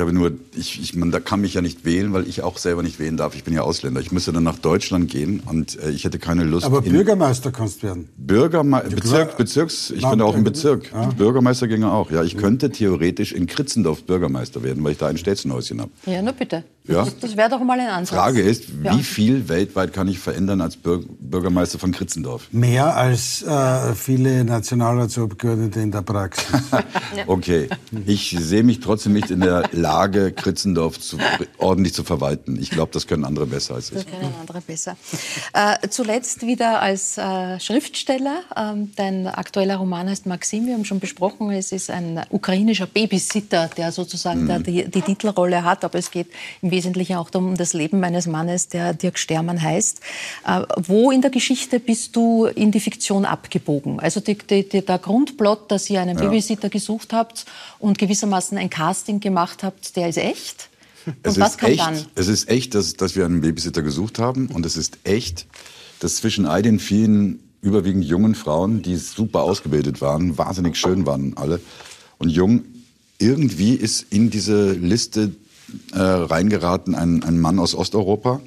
ich 0.00 0.02
habe 0.02 0.14
nur, 0.14 0.32
ich, 0.56 0.80
ich, 0.80 0.96
man 0.96 1.10
da 1.10 1.20
kann 1.20 1.42
mich 1.42 1.52
ja 1.52 1.60
nicht 1.60 1.84
wählen, 1.84 2.14
weil 2.14 2.26
ich 2.26 2.40
auch 2.40 2.56
selber 2.56 2.82
nicht 2.82 2.98
wählen 2.98 3.18
darf. 3.18 3.34
Ich 3.34 3.44
bin 3.44 3.52
ja 3.52 3.60
Ausländer. 3.60 4.00
Ich 4.00 4.12
müsste 4.12 4.32
dann 4.32 4.44
nach 4.44 4.58
Deutschland 4.58 5.10
gehen 5.10 5.42
und 5.44 5.78
äh, 5.78 5.90
ich 5.90 6.04
hätte 6.04 6.18
keine 6.18 6.44
Lust. 6.44 6.64
Aber 6.64 6.80
Bürgermeister 6.80 7.52
kannst 7.52 7.82
du 7.82 7.88
werden. 7.88 8.08
Bürgermeister, 8.16 8.96
Bezirk, 8.96 9.36
Bezirks, 9.36 9.90
ich 9.90 10.08
bin 10.08 10.22
auch 10.22 10.34
im 10.34 10.44
Bezirk. 10.44 10.90
Ja. 10.90 11.10
Bürgermeister 11.10 11.68
ginge 11.68 11.92
auch. 11.92 12.10
Ja, 12.10 12.24
ich 12.24 12.38
könnte 12.38 12.70
theoretisch 12.70 13.32
in 13.32 13.46
Kritzendorf 13.46 14.04
Bürgermeister 14.04 14.62
werden, 14.62 14.82
weil 14.82 14.92
ich 14.92 14.98
da 14.98 15.08
ein 15.08 15.18
Städtenhäuschen 15.18 15.82
habe. 15.82 15.90
Ja, 16.06 16.22
nur 16.22 16.32
bitte. 16.32 16.64
Ja. 16.90 17.04
Das, 17.04 17.18
das 17.18 17.36
wäre 17.36 17.48
doch 17.48 17.60
mal 17.60 17.78
ein 17.78 17.86
Ansatz. 17.86 18.16
Frage 18.16 18.40
ist, 18.40 18.64
ja. 18.82 18.96
wie 18.96 19.02
viel 19.02 19.48
weltweit 19.48 19.92
kann 19.92 20.08
ich 20.08 20.18
verändern 20.18 20.60
als 20.60 20.76
Bürgermeister 20.76 21.78
von 21.78 21.92
Kritzendorf? 21.92 22.48
Mehr 22.50 22.96
als 22.96 23.42
äh, 23.42 23.94
viele 23.94 24.44
Nationalratsabgeordnete 24.44 25.80
in 25.80 25.92
der 25.92 26.02
Praxis. 26.02 26.60
okay, 27.28 27.68
ich 28.06 28.36
sehe 28.38 28.64
mich 28.64 28.80
trotzdem 28.80 29.12
nicht 29.12 29.30
in 29.30 29.40
der 29.40 29.68
Lage, 29.72 30.32
Kritzendorf 30.32 30.98
zu, 30.98 31.18
ordentlich 31.58 31.94
zu 31.94 32.02
verwalten. 32.02 32.58
Ich 32.60 32.70
glaube, 32.70 32.90
das 32.92 33.06
können 33.06 33.24
andere 33.24 33.46
besser 33.46 33.76
als 33.76 33.90
ich. 33.92 33.94
Das 33.94 34.06
können 34.06 34.34
andere 34.40 34.60
besser. 34.60 34.96
Äh, 35.52 35.88
zuletzt 35.88 36.44
wieder 36.44 36.82
als 36.82 37.18
äh, 37.18 37.60
Schriftsteller. 37.60 38.42
Ähm, 38.56 38.90
dein 38.96 39.28
aktueller 39.28 39.76
Roman 39.76 40.08
heißt 40.08 40.26
Maxim, 40.26 40.66
wir 40.66 40.74
haben 40.74 40.84
schon 40.84 40.98
besprochen, 40.98 41.52
es 41.52 41.70
ist 41.70 41.90
ein 41.90 42.20
ukrainischer 42.30 42.86
Babysitter, 42.86 43.70
der 43.76 43.92
sozusagen 43.92 44.44
mhm. 44.44 44.62
die, 44.64 44.90
die 44.90 45.02
Titelrolle 45.02 45.62
hat, 45.62 45.84
aber 45.84 45.98
es 45.98 46.10
geht 46.10 46.26
im 46.62 46.70
Wesentlichen 46.70 46.79
auch 47.16 47.30
um 47.34 47.56
das 47.56 47.72
Leben 47.72 48.00
meines 48.00 48.26
Mannes, 48.26 48.68
der 48.68 48.94
Dirk 48.94 49.18
Stermann 49.18 49.60
heißt. 49.60 50.00
Äh, 50.46 50.62
wo 50.76 51.10
in 51.10 51.22
der 51.22 51.30
Geschichte 51.30 51.80
bist 51.80 52.16
du 52.16 52.46
in 52.46 52.70
die 52.70 52.80
Fiktion 52.80 53.24
abgebogen? 53.24 54.00
Also 54.00 54.20
die, 54.20 54.36
die, 54.36 54.64
der 54.64 54.98
Grundplot, 54.98 55.70
dass 55.70 55.88
ihr 55.90 56.00
einen 56.00 56.18
ja. 56.18 56.24
Babysitter 56.24 56.68
gesucht 56.68 57.12
habt 57.12 57.46
und 57.78 57.98
gewissermaßen 57.98 58.58
ein 58.58 58.70
Casting 58.70 59.20
gemacht 59.20 59.62
habt, 59.62 59.96
der 59.96 60.08
ist 60.08 60.18
echt? 60.18 60.68
Und 61.06 61.16
es 61.22 61.40
was 61.40 61.56
ist 61.56 61.62
echt, 61.62 61.80
dann? 61.80 62.04
Es 62.14 62.28
ist 62.28 62.48
echt, 62.48 62.74
dass, 62.74 62.94
dass 62.94 63.16
wir 63.16 63.24
einen 63.24 63.40
Babysitter 63.40 63.82
gesucht 63.82 64.18
haben 64.18 64.48
und 64.48 64.66
es 64.66 64.76
ist 64.76 64.98
echt, 65.04 65.46
dass 66.00 66.16
zwischen 66.16 66.46
all 66.46 66.62
den 66.62 66.78
vielen 66.78 67.40
überwiegend 67.62 68.04
jungen 68.04 68.34
Frauen, 68.34 68.82
die 68.82 68.96
super 68.96 69.42
ausgebildet 69.42 70.00
waren, 70.00 70.38
wahnsinnig 70.38 70.76
schön 70.76 71.06
waren 71.06 71.36
alle 71.36 71.60
und 72.18 72.30
jung, 72.30 72.64
irgendwie 73.18 73.74
ist 73.74 74.06
in 74.10 74.30
diese 74.30 74.72
Liste 74.72 75.32
äh, 75.92 75.98
reingeraten, 75.98 76.94
ein, 76.94 77.22
ein 77.22 77.38
Mann 77.40 77.58
aus 77.58 77.74
Osteuropa, 77.74 78.40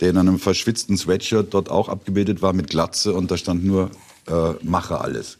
der 0.00 0.10
in 0.10 0.18
einem 0.18 0.38
verschwitzten 0.38 0.96
Sweatshirt 0.96 1.54
dort 1.54 1.70
auch 1.70 1.88
abgebildet 1.88 2.42
war 2.42 2.52
mit 2.52 2.68
Glatze 2.68 3.14
und 3.14 3.30
da 3.30 3.36
stand 3.36 3.64
nur 3.64 3.90
äh, 4.26 4.52
mache 4.62 5.00
alles. 5.00 5.38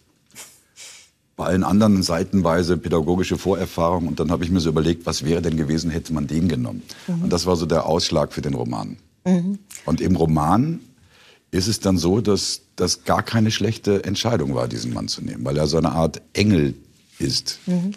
Bei 1.37 1.47
allen 1.47 1.65
anderen 1.65 2.03
seitenweise 2.03 2.77
pädagogische 2.77 3.39
Vorerfahrung 3.39 4.07
und 4.07 4.21
dann 4.21 4.31
habe 4.31 4.45
ich 4.45 4.51
mir 4.51 4.61
so 4.61 4.69
überlegt, 4.69 5.05
was 5.05 5.25
wäre 5.25 5.43
denn 5.43 5.57
gewesen, 5.57 5.91
hätte 5.91 6.13
man 6.13 6.29
den 6.29 6.49
genommen. 6.49 6.83
Mhm. 7.09 7.25
Und 7.25 7.33
das 7.33 7.47
war 7.47 7.57
so 7.57 7.67
der 7.67 7.87
Ausschlag 7.87 8.33
für 8.33 8.43
den 8.43 8.55
Roman. 8.55 8.97
Mhm. 9.25 9.59
Und 9.85 10.01
im 10.01 10.15
Roman 10.15 10.79
ist 11.51 11.67
es 11.67 11.81
dann 11.81 11.99
so, 11.99 12.21
dass 12.21 12.63
das 12.77 13.05
gar 13.05 13.23
keine 13.23 13.51
schlechte 13.51 14.05
Entscheidung 14.05 14.55
war, 14.55 14.69
diesen 14.69 14.93
Mann 14.93 15.09
zu 15.09 15.23
nehmen, 15.23 15.45
weil 15.45 15.57
er 15.57 15.67
so 15.67 15.77
eine 15.77 15.93
Art 15.93 16.23
Engel 16.33 16.75
ist. 17.19 17.61
Mhm. 17.67 17.93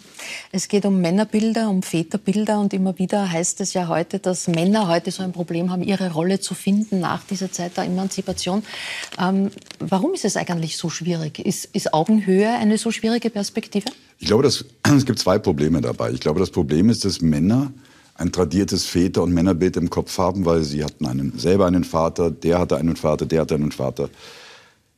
Es 0.52 0.68
geht 0.68 0.86
um 0.86 1.02
Männerbilder, 1.02 1.70
um 1.70 1.82
Väterbilder 1.82 2.60
und 2.60 2.74
immer 2.74 2.98
wieder 2.98 3.32
heißt 3.32 3.62
es 3.62 3.74
ja 3.74 3.88
heute, 3.88 4.20
dass 4.20 4.48
Männer 4.48 4.88
heute 4.88 5.12
so 5.12 5.24
ein 5.24 5.32
Problem 5.32 5.72
haben, 5.72 5.84
ihre 5.84 6.12
Rolle 6.12 6.40
zu 6.40 6.54
finden 6.54 7.00
nach 7.00 7.24
dieser 7.24 7.52
Zeit 7.52 7.78
der 7.78 7.86
Emanzipation. 7.86 8.64
Ähm, 9.20 9.50
warum 9.80 10.14
ist 10.14 10.26
es 10.26 10.38
eigentlich 10.38 10.78
so 10.78 10.90
schwierig? 10.90 11.40
Ist, 11.40 11.66
ist 11.74 11.94
Augenhöhe 11.94 12.50
eine 12.50 12.78
so 12.78 12.92
schwierige 12.92 13.30
Perspektive? 13.30 13.90
Ich 14.20 14.28
glaube, 14.28 14.44
dass, 14.44 14.66
es 14.96 15.06
gibt 15.06 15.20
zwei 15.20 15.40
Probleme 15.40 15.82
dabei. 15.82 16.12
Ich 16.12 16.20
glaube, 16.20 16.40
das 16.40 16.52
Problem 16.52 16.90
ist, 16.90 17.06
dass 17.06 17.22
Männer 17.22 17.72
ein 18.16 18.32
tradiertes 18.32 18.86
Väter- 18.86 19.24
und 19.24 19.34
Männerbild 19.34 19.78
im 19.78 19.90
Kopf 19.90 20.18
haben, 20.18 20.46
weil 20.46 20.64
sie 20.64 20.84
hatten 20.84 21.06
einen, 21.06 21.38
selber 21.38 21.68
einen 21.68 21.84
Vater, 21.84 22.32
der 22.32 22.60
hatte 22.60 22.78
einen 22.78 22.96
Vater, 22.96 23.26
der 23.26 23.42
hatte 23.42 23.56
einen 23.56 23.72
Vater. 23.72 24.10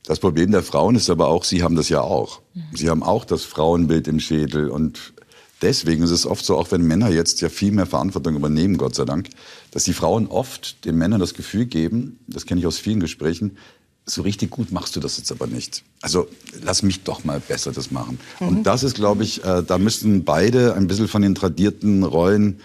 Das 0.06 0.20
Problem 0.20 0.52
der 0.52 0.64
Frauen 0.64 0.96
ist 0.96 1.10
aber 1.10 1.28
auch, 1.28 1.44
sie 1.44 1.62
haben 1.62 1.76
das 1.76 1.90
ja 1.90 2.02
auch. 2.02 2.42
Sie 2.74 2.90
haben 2.90 3.04
auch 3.04 3.26
das 3.26 3.44
Frauenbild 3.44 4.08
im 4.08 4.20
Schädel 4.20 4.70
und 4.70 5.14
deswegen 5.62 6.04
ist 6.04 6.12
es 6.12 6.26
oft 6.26 6.44
so, 6.44 6.58
auch 6.58 6.72
wenn 6.72 6.82
Männer 6.82 7.10
jetzt 7.10 7.42
ja 7.42 7.50
viel 7.50 7.72
mehr 7.72 7.86
Verantwortung 7.86 8.36
übernehmen, 8.36 8.78
Gott 8.78 8.96
sei 8.96 9.06
Dank, 9.06 9.30
dass 9.72 9.84
die 9.84 9.94
Frauen 9.94 10.28
oft 10.28 10.84
den 10.86 10.98
Männern 10.98 11.20
das 11.20 11.34
Gefühl 11.34 11.66
geben, 11.66 12.20
das 12.28 12.46
kenne 12.46 12.60
ich 12.60 12.68
aus 12.68 12.78
vielen 12.78 13.00
Gesprächen, 13.00 13.58
so 14.06 14.24
richtig 14.24 14.50
gut 14.50 14.72
machst 14.72 14.96
du 14.96 15.00
das 15.00 15.18
jetzt 15.18 15.32
aber 15.32 15.48
nicht. 15.48 15.84
Also 16.02 16.28
lass 16.64 16.82
mich 16.82 17.04
doch 17.04 17.24
mal 17.24 17.40
besser 17.40 17.72
das 17.72 17.92
machen. 17.92 18.20
Mhm. 18.40 18.48
Und 18.48 18.64
das 18.64 18.84
ist, 18.84 18.96
glaube 18.96 19.24
ich, 19.24 19.44
äh, 19.44 19.64
da 19.64 19.78
müssen 19.78 20.24
beide 20.24 20.74
ein 20.74 20.88
bisschen 20.88 21.08
von 21.08 21.22
den 21.22 21.36
tradierten 21.36 22.04
Rollen 22.04 22.62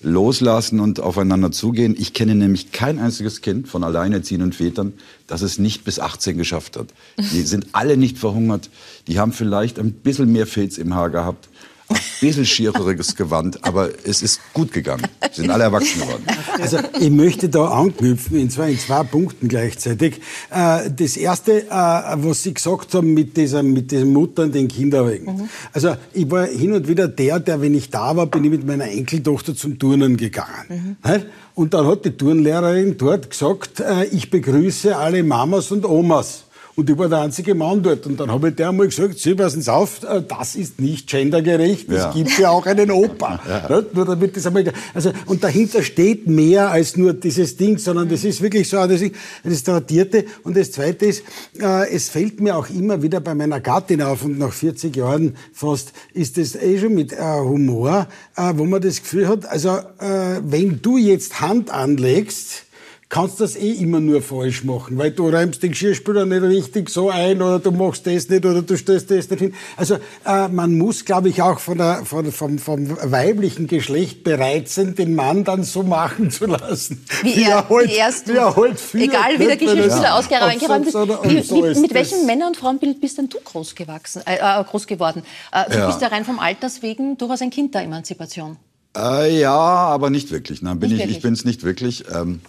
loslassen 0.00 0.80
und 0.80 1.00
aufeinander 1.00 1.50
zugehen. 1.50 1.96
Ich 1.98 2.12
kenne 2.12 2.34
nämlich 2.34 2.72
kein 2.72 2.98
einziges 2.98 3.40
Kind 3.40 3.68
von 3.68 3.82
alleinerziehenden 3.82 4.52
Vätern, 4.52 4.92
das 5.26 5.42
es 5.42 5.58
nicht 5.58 5.84
bis 5.84 5.98
18 5.98 6.38
geschafft 6.38 6.76
hat. 6.76 6.88
Die 7.18 7.42
sind 7.42 7.68
alle 7.72 7.96
nicht 7.96 8.18
verhungert. 8.18 8.70
Die 9.08 9.18
haben 9.18 9.32
vielleicht 9.32 9.78
ein 9.78 9.92
bisschen 9.92 10.30
mehr 10.30 10.46
Filz 10.46 10.78
im 10.78 10.94
Haar 10.94 11.10
gehabt. 11.10 11.48
Ein 11.88 11.96
bisschen 12.20 12.44
schiereres 12.44 13.16
Gewand, 13.16 13.64
aber 13.64 13.90
es 14.04 14.22
ist 14.22 14.40
gut 14.52 14.72
gegangen. 14.72 15.06
Sie 15.32 15.42
sind 15.42 15.50
alle 15.50 15.64
erwachsen 15.64 16.00
geworden. 16.00 16.24
Also 16.60 16.78
ich 17.00 17.10
möchte 17.10 17.48
da 17.48 17.66
anknüpfen, 17.66 18.38
in 18.38 18.50
zwei, 18.50 18.72
in 18.72 18.78
zwei 18.78 19.04
Punkten 19.04 19.48
gleichzeitig. 19.48 20.20
Äh, 20.50 20.90
das 20.90 21.16
Erste, 21.16 21.66
äh, 21.66 21.70
was 21.70 22.42
Sie 22.42 22.52
gesagt 22.52 22.94
haben 22.94 23.14
mit 23.14 23.36
dieser, 23.36 23.62
mit 23.62 23.90
dieser 23.90 24.04
Mutter 24.04 24.42
und 24.42 24.54
den 24.54 24.68
Kinderwegen. 24.68 25.36
Mhm. 25.36 25.48
Also 25.72 25.96
ich 26.12 26.30
war 26.30 26.46
hin 26.46 26.72
und 26.72 26.88
wieder 26.88 27.08
der, 27.08 27.40
der, 27.40 27.60
wenn 27.60 27.74
ich 27.74 27.90
da 27.90 28.16
war, 28.16 28.26
bin 28.26 28.44
ich 28.44 28.50
mit 28.50 28.66
meiner 28.66 28.90
Enkeltochter 28.90 29.54
zum 29.54 29.78
Turnen 29.78 30.16
gegangen. 30.16 30.96
Mhm. 31.02 31.22
Und 31.54 31.74
dann 31.74 31.86
hat 31.86 32.04
die 32.04 32.10
Turnlehrerin 32.10 32.96
dort 32.98 33.30
gesagt, 33.30 33.80
äh, 33.80 34.04
ich 34.06 34.30
begrüße 34.30 34.96
alle 34.96 35.22
Mamas 35.22 35.70
und 35.70 35.84
Omas. 35.84 36.44
Und 36.78 36.88
ich 36.88 36.96
war 36.96 37.08
der 37.08 37.22
einzige 37.22 37.56
Mann 37.56 37.82
dort. 37.82 38.06
Und 38.06 38.20
dann 38.20 38.30
habe 38.30 38.50
ich 38.50 38.54
der 38.54 38.68
einmal 38.68 38.86
gesagt, 38.86 39.18
Sie 39.18 39.34
passen 39.34 39.68
auf, 39.68 40.04
äh, 40.04 40.22
das 40.22 40.54
ist 40.54 40.80
nicht 40.80 41.08
gendergerecht. 41.08 41.90
Es 41.90 42.14
gibt 42.14 42.38
ja 42.38 42.50
auch 42.50 42.66
einen 42.66 42.92
Opa. 42.92 43.40
Ja. 43.48 43.82
Nur 43.92 44.04
damit 44.04 44.36
das 44.36 44.46
einmal, 44.46 44.72
also, 44.94 45.10
und 45.26 45.42
dahinter 45.42 45.82
steht 45.82 46.26
mehr 46.26 46.70
als 46.70 46.96
nur 46.96 47.14
dieses 47.14 47.56
Ding, 47.56 47.78
sondern 47.78 48.08
das 48.08 48.22
ist 48.22 48.42
wirklich 48.42 48.68
so, 48.68 48.76
das 48.76 49.00
ist 49.00 49.14
das 49.42 49.62
Tradierte. 49.64 50.26
Und 50.44 50.56
das 50.56 50.70
Zweite 50.70 51.06
ist, 51.06 51.24
äh, 51.58 51.90
es 51.90 52.10
fällt 52.10 52.40
mir 52.40 52.56
auch 52.56 52.68
immer 52.68 53.02
wieder 53.02 53.20
bei 53.20 53.34
meiner 53.34 53.58
Gattin 53.58 54.02
auf 54.02 54.24
und 54.24 54.38
nach 54.38 54.52
40 54.52 54.94
Jahren 54.94 55.36
fast 55.52 55.92
ist 56.12 56.36
das 56.36 56.54
eh 56.54 56.78
schon 56.78 56.94
mit 56.94 57.12
äh, 57.12 57.16
Humor, 57.16 58.06
äh, 58.36 58.52
wo 58.54 58.64
man 58.64 58.82
das 58.82 59.00
Gefühl 59.02 59.28
hat, 59.28 59.46
also 59.46 59.70
äh, 59.70 60.40
wenn 60.42 60.80
du 60.82 60.98
jetzt 60.98 61.40
Hand 61.40 61.70
anlegst, 61.70 62.67
kannst 63.08 63.40
das 63.40 63.56
eh 63.56 63.72
immer 63.72 64.00
nur 64.00 64.20
falsch 64.20 64.64
machen, 64.64 64.98
weil 64.98 65.12
du 65.12 65.28
räumst 65.28 65.62
den 65.62 65.70
Geschirrspüler 65.70 66.26
nicht 66.26 66.42
richtig 66.42 66.90
so 66.90 67.08
ein 67.08 67.40
oder 67.40 67.58
du 67.58 67.70
machst 67.70 68.06
das 68.06 68.28
nicht 68.28 68.44
oder 68.44 68.60
du 68.60 68.76
stößt 68.76 69.10
das 69.10 69.30
nicht 69.30 69.40
hin. 69.40 69.54
Also 69.76 69.98
äh, 70.26 70.48
man 70.48 70.76
muss, 70.76 71.04
glaube 71.06 71.30
ich, 71.30 71.40
auch 71.40 71.58
von 71.58 71.78
der, 71.78 72.04
von, 72.04 72.30
vom, 72.30 72.58
vom 72.58 72.90
weiblichen 73.10 73.66
Geschlecht 73.66 74.24
bereit 74.24 74.68
sein, 74.68 74.94
den 74.94 75.14
Mann 75.14 75.44
dann 75.44 75.62
so 75.62 75.82
machen 75.82 76.30
zu 76.30 76.46
lassen. 76.46 77.02
Wie, 77.22 77.36
wie 77.36 77.42
er, 77.44 77.68
halt, 77.68 77.88
wie 77.88 77.94
erst 77.94 78.28
wie 78.28 78.36
er 78.36 78.54
halt 78.54 78.78
fühlt, 78.78 79.04
Egal, 79.04 79.38
wie 79.38 79.46
der 79.46 79.56
Geschirrspüler 79.56 80.02
ja. 80.02 80.18
ausgeräumt 80.18 80.86
ist. 80.86 80.94
Wie, 80.94 81.42
so 81.42 81.56
wie, 81.56 81.80
mit 81.80 81.94
welchem 81.94 82.26
Männer- 82.26 82.48
und 82.48 82.58
Frauenbild 82.58 83.00
bist 83.00 83.16
denn 83.16 83.30
du 83.30 83.38
groß, 83.42 83.74
gewachsen, 83.74 84.22
äh, 84.26 84.36
äh 84.36 84.64
groß 84.64 84.86
geworden? 84.86 85.22
Äh, 85.52 85.70
du 85.70 85.78
ja. 85.78 85.86
bist 85.86 86.02
ja 86.02 86.08
rein 86.08 86.26
vom 86.26 86.38
Alters 86.38 86.82
wegen 86.82 87.16
durchaus 87.16 87.40
ein 87.40 87.50
Kind 87.50 87.74
der 87.74 87.82
Emanzipation. 87.82 88.58
Äh, 88.96 89.40
ja, 89.40 89.54
aber 89.54 90.10
nicht 90.10 90.30
wirklich. 90.30 90.60
Nein, 90.60 90.78
bin 90.78 90.90
nicht 90.90 90.98
ich, 90.98 91.02
wirklich. 91.04 91.16
ich 91.16 91.22
bin 91.22 91.32
es 91.32 91.44
nicht 91.44 91.62
wirklich. 91.62 92.04
Ähm, 92.14 92.40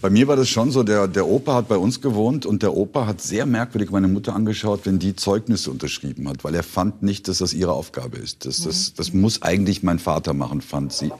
bei 0.00 0.10
mir 0.10 0.28
war 0.28 0.36
das 0.36 0.48
schon 0.48 0.70
so, 0.70 0.82
der, 0.82 1.08
der 1.08 1.26
Opa 1.26 1.54
hat 1.54 1.68
bei 1.68 1.76
uns 1.76 2.00
gewohnt 2.00 2.46
und 2.46 2.62
der 2.62 2.74
Opa 2.74 3.06
hat 3.06 3.20
sehr 3.20 3.46
merkwürdig 3.46 3.90
meine 3.90 4.08
Mutter 4.08 4.34
angeschaut, 4.34 4.80
wenn 4.84 4.98
die 4.98 5.16
Zeugnisse 5.16 5.70
unterschrieben 5.70 6.28
hat, 6.28 6.44
weil 6.44 6.54
er 6.54 6.62
fand 6.62 7.02
nicht, 7.02 7.28
dass 7.28 7.38
das 7.38 7.52
ihre 7.52 7.72
Aufgabe 7.72 8.18
ist. 8.18 8.46
Das, 8.46 8.62
das, 8.62 8.94
das 8.94 9.12
muss 9.12 9.42
eigentlich 9.42 9.82
mein 9.82 9.98
Vater 9.98 10.34
machen, 10.34 10.60
fand 10.60 10.92
sie. 10.92 11.12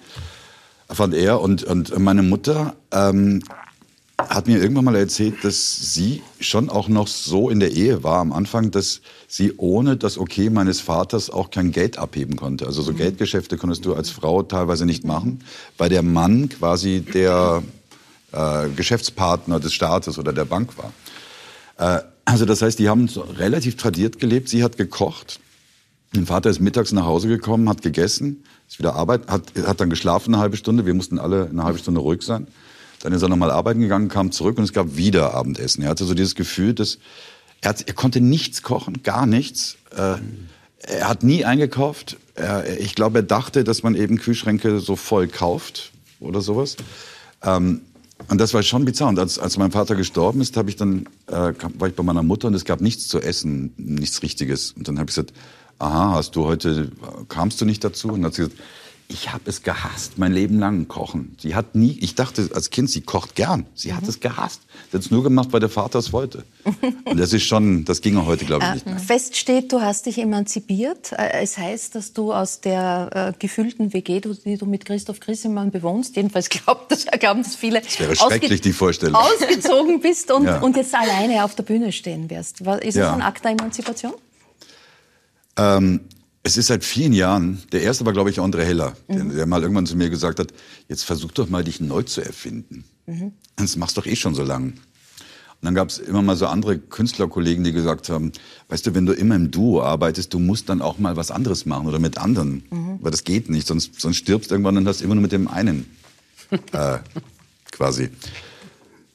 Fand 0.88 1.14
er. 1.14 1.40
Und, 1.40 1.64
und 1.64 1.98
meine 1.98 2.22
Mutter 2.22 2.74
ähm, 2.92 3.42
hat 4.18 4.46
mir 4.46 4.60
irgendwann 4.60 4.84
mal 4.84 4.96
erzählt, 4.96 5.44
dass 5.44 5.94
sie 5.94 6.22
schon 6.40 6.70
auch 6.70 6.88
noch 6.88 7.06
so 7.06 7.50
in 7.50 7.60
der 7.60 7.72
Ehe 7.72 8.02
war 8.02 8.18
am 8.18 8.32
Anfang, 8.32 8.70
dass 8.70 9.00
sie 9.28 9.52
ohne 9.56 9.96
das 9.96 10.16
Okay 10.16 10.48
meines 10.48 10.80
Vaters 10.80 11.28
auch 11.28 11.50
kein 11.50 11.70
Geld 11.70 11.98
abheben 11.98 12.36
konnte. 12.36 12.66
Also 12.66 12.82
so 12.82 12.92
mhm. 12.92 12.96
Geldgeschäfte 12.96 13.56
konntest 13.58 13.84
du 13.84 13.94
als 13.94 14.10
Frau 14.10 14.42
teilweise 14.42 14.86
nicht 14.86 15.04
machen, 15.04 15.40
weil 15.76 15.90
der 15.90 16.02
Mann 16.02 16.48
quasi 16.48 17.00
der 17.00 17.62
äh, 18.32 18.68
Geschäftspartner 18.74 19.60
des 19.60 19.72
Staates 19.72 20.18
oder 20.18 20.32
der 20.32 20.44
Bank 20.44 20.70
war. 20.76 20.92
Äh, 21.78 22.02
also 22.24 22.44
das 22.44 22.62
heißt, 22.62 22.78
die 22.78 22.88
haben 22.88 23.08
relativ 23.38 23.76
tradiert 23.76 24.18
gelebt. 24.18 24.48
Sie 24.48 24.64
hat 24.64 24.76
gekocht. 24.76 25.38
Mein 26.14 26.26
Vater 26.26 26.50
ist 26.50 26.60
mittags 26.60 26.92
nach 26.92 27.04
Hause 27.04 27.28
gekommen, 27.28 27.68
hat 27.68 27.82
gegessen, 27.82 28.44
ist 28.68 28.78
wieder 28.78 28.94
arbeiten, 28.94 29.30
hat, 29.30 29.42
hat 29.66 29.80
dann 29.80 29.90
geschlafen 29.90 30.34
eine 30.34 30.42
halbe 30.42 30.56
Stunde. 30.56 30.86
Wir 30.86 30.94
mussten 30.94 31.18
alle 31.18 31.48
eine 31.48 31.62
halbe 31.64 31.78
Stunde 31.78 32.00
ruhig 32.00 32.22
sein. 32.22 32.46
Dann 33.00 33.12
ist 33.12 33.22
er 33.22 33.28
nochmal 33.28 33.50
arbeiten 33.50 33.80
gegangen, 33.80 34.08
kam 34.08 34.32
zurück 34.32 34.58
und 34.58 34.64
es 34.64 34.72
gab 34.72 34.96
wieder 34.96 35.34
Abendessen. 35.34 35.82
Er 35.82 35.90
hatte 35.90 36.04
so 36.04 36.14
dieses 36.14 36.34
Gefühl, 36.34 36.74
dass 36.74 36.98
er, 37.60 37.70
hat, 37.70 37.86
er 37.86 37.94
konnte 37.94 38.20
nichts 38.20 38.62
kochen, 38.62 39.02
gar 39.02 39.26
nichts. 39.26 39.76
Äh, 39.94 40.16
er 40.78 41.08
hat 41.08 41.22
nie 41.22 41.44
eingekauft. 41.44 42.16
Er, 42.34 42.78
ich 42.80 42.94
glaube, 42.94 43.18
er 43.18 43.22
dachte, 43.22 43.64
dass 43.64 43.82
man 43.82 43.94
eben 43.94 44.18
Kühlschränke 44.18 44.80
so 44.80 44.96
voll 44.96 45.28
kauft 45.28 45.92
oder 46.20 46.40
sowas. 46.40 46.76
Ähm, 47.42 47.82
und 48.28 48.40
das 48.40 48.54
war 48.54 48.62
schon 48.62 48.84
bizarr. 48.84 49.08
Und 49.08 49.18
als, 49.18 49.38
als 49.38 49.58
mein 49.58 49.70
Vater 49.70 49.94
gestorben 49.94 50.40
ist, 50.40 50.56
habe 50.56 50.70
ich 50.70 50.76
dann, 50.76 51.06
äh, 51.26 51.52
war 51.78 51.88
ich 51.88 51.94
bei 51.94 52.02
meiner 52.02 52.22
Mutter 52.22 52.48
und 52.48 52.54
es 52.54 52.64
gab 52.64 52.80
nichts 52.80 53.08
zu 53.08 53.20
essen, 53.20 53.72
nichts 53.76 54.22
Richtiges. 54.22 54.72
Und 54.72 54.88
dann 54.88 54.98
habe 54.98 55.10
ich 55.10 55.14
gesagt, 55.14 55.32
aha, 55.78 56.14
hast 56.14 56.34
du 56.34 56.44
heute, 56.44 56.90
kamst 57.28 57.60
du 57.60 57.64
nicht 57.64 57.84
dazu? 57.84 58.08
Und 58.08 58.22
dann 58.22 58.26
hat 58.26 58.34
sie 58.34 58.42
gesagt, 58.44 58.60
ich 59.08 59.32
habe 59.32 59.44
es 59.46 59.62
gehasst, 59.62 60.18
mein 60.18 60.32
Leben 60.32 60.58
lang 60.58 60.88
kochen. 60.88 61.36
Sie 61.40 61.54
hat 61.54 61.76
nie, 61.76 61.96
ich 62.00 62.16
dachte 62.16 62.50
als 62.52 62.70
Kind, 62.70 62.90
sie 62.90 63.02
kocht 63.02 63.36
gern. 63.36 63.66
Sie 63.74 63.94
hat 63.94 64.02
mhm. 64.02 64.08
es 64.08 64.20
gehasst. 64.20 64.62
Sie 64.90 64.96
hat 64.96 65.04
es 65.04 65.10
nur 65.10 65.22
gemacht, 65.22 65.48
weil 65.52 65.60
der 65.60 65.68
Vater 65.68 66.00
es 66.00 66.12
wollte. 66.12 66.44
Und 67.04 67.18
das 67.18 67.32
ist 67.32 67.44
schon, 67.44 67.84
das 67.84 68.00
ging 68.00 68.24
heute, 68.26 68.44
glaube 68.44 68.64
ich, 68.64 68.74
nicht 68.74 68.86
mehr. 68.86 68.98
Fest 68.98 69.36
steht, 69.36 69.72
du 69.72 69.80
hast 69.80 70.06
dich 70.06 70.18
emanzipiert. 70.18 71.12
Äh, 71.12 71.42
es 71.42 71.56
heißt, 71.56 71.94
dass 71.94 72.14
du 72.14 72.32
aus 72.32 72.60
der 72.60 73.34
äh, 73.36 73.38
gefühlten 73.38 73.92
WG, 73.92 74.20
die 74.20 74.56
du 74.56 74.66
mit 74.66 74.84
Christoph 74.84 75.20
Grissemann 75.20 75.70
bewohnst, 75.70 76.16
jedenfalls 76.16 76.48
glaubt 76.50 76.90
das, 76.90 77.06
glauben 77.06 77.44
das 77.44 77.54
viele, 77.54 77.80
das 77.80 78.00
wäre 78.00 78.16
schrecklich, 78.16 78.60
die 78.60 78.72
Vorstellung. 78.72 79.14
ausgezogen 79.14 80.00
bist 80.00 80.32
und, 80.32 80.44
ja. 80.46 80.58
und 80.60 80.76
jetzt 80.76 80.94
alleine 80.94 81.44
auf 81.44 81.54
der 81.54 81.62
Bühne 81.62 81.92
stehen 81.92 82.28
wirst. 82.28 82.60
Ist 82.60 82.96
das 82.96 83.12
ein 83.12 83.22
Akt 83.22 83.44
der 83.44 83.52
Emanzipation? 83.52 84.14
Ähm, 85.56 86.00
es 86.46 86.56
ist 86.56 86.68
seit 86.68 86.84
vielen 86.84 87.12
Jahren, 87.12 87.60
der 87.72 87.82
erste 87.82 88.06
war, 88.06 88.12
glaube 88.12 88.30
ich, 88.30 88.38
André 88.38 88.62
Heller, 88.62 88.96
mhm. 89.08 89.14
der, 89.14 89.24
der, 89.24 89.46
mal 89.46 89.62
irgendwann 89.62 89.84
zu 89.84 89.96
mir 89.96 90.10
gesagt 90.10 90.38
hat, 90.38 90.54
jetzt 90.88 91.02
versuch 91.02 91.32
doch 91.32 91.48
mal, 91.48 91.64
dich 91.64 91.80
neu 91.80 92.02
zu 92.02 92.20
erfinden. 92.20 92.84
Mhm. 93.06 93.32
Das 93.56 93.76
machst 93.76 93.96
du 93.96 94.00
doch 94.00 94.06
eh 94.06 94.14
schon 94.14 94.36
so 94.36 94.44
lang. 94.44 94.66
Und 94.66 95.62
dann 95.62 95.74
gab 95.74 95.88
es 95.88 95.98
immer 95.98 96.22
mal 96.22 96.36
so 96.36 96.46
andere 96.46 96.78
Künstlerkollegen, 96.78 97.64
die 97.64 97.72
gesagt 97.72 98.10
haben, 98.10 98.30
weißt 98.68 98.86
du, 98.86 98.94
wenn 98.94 99.06
du 99.06 99.12
immer 99.12 99.34
im 99.34 99.50
Duo 99.50 99.82
arbeitest, 99.82 100.32
du 100.34 100.38
musst 100.38 100.68
dann 100.68 100.82
auch 100.82 100.98
mal 100.98 101.16
was 101.16 101.32
anderes 101.32 101.66
machen 101.66 101.88
oder 101.88 101.98
mit 101.98 102.16
anderen. 102.16 102.62
Mhm. 102.70 102.98
Weil 103.00 103.10
das 103.10 103.24
geht 103.24 103.50
nicht, 103.50 103.66
sonst, 103.66 104.00
sonst 104.00 104.18
stirbst 104.18 104.52
du 104.52 104.54
irgendwann 104.54 104.76
und 104.76 104.86
hast 104.86 105.02
immer 105.02 105.16
nur 105.16 105.22
mit 105.22 105.32
dem 105.32 105.48
einen 105.48 105.86
äh, 106.72 106.98
quasi. 107.72 108.10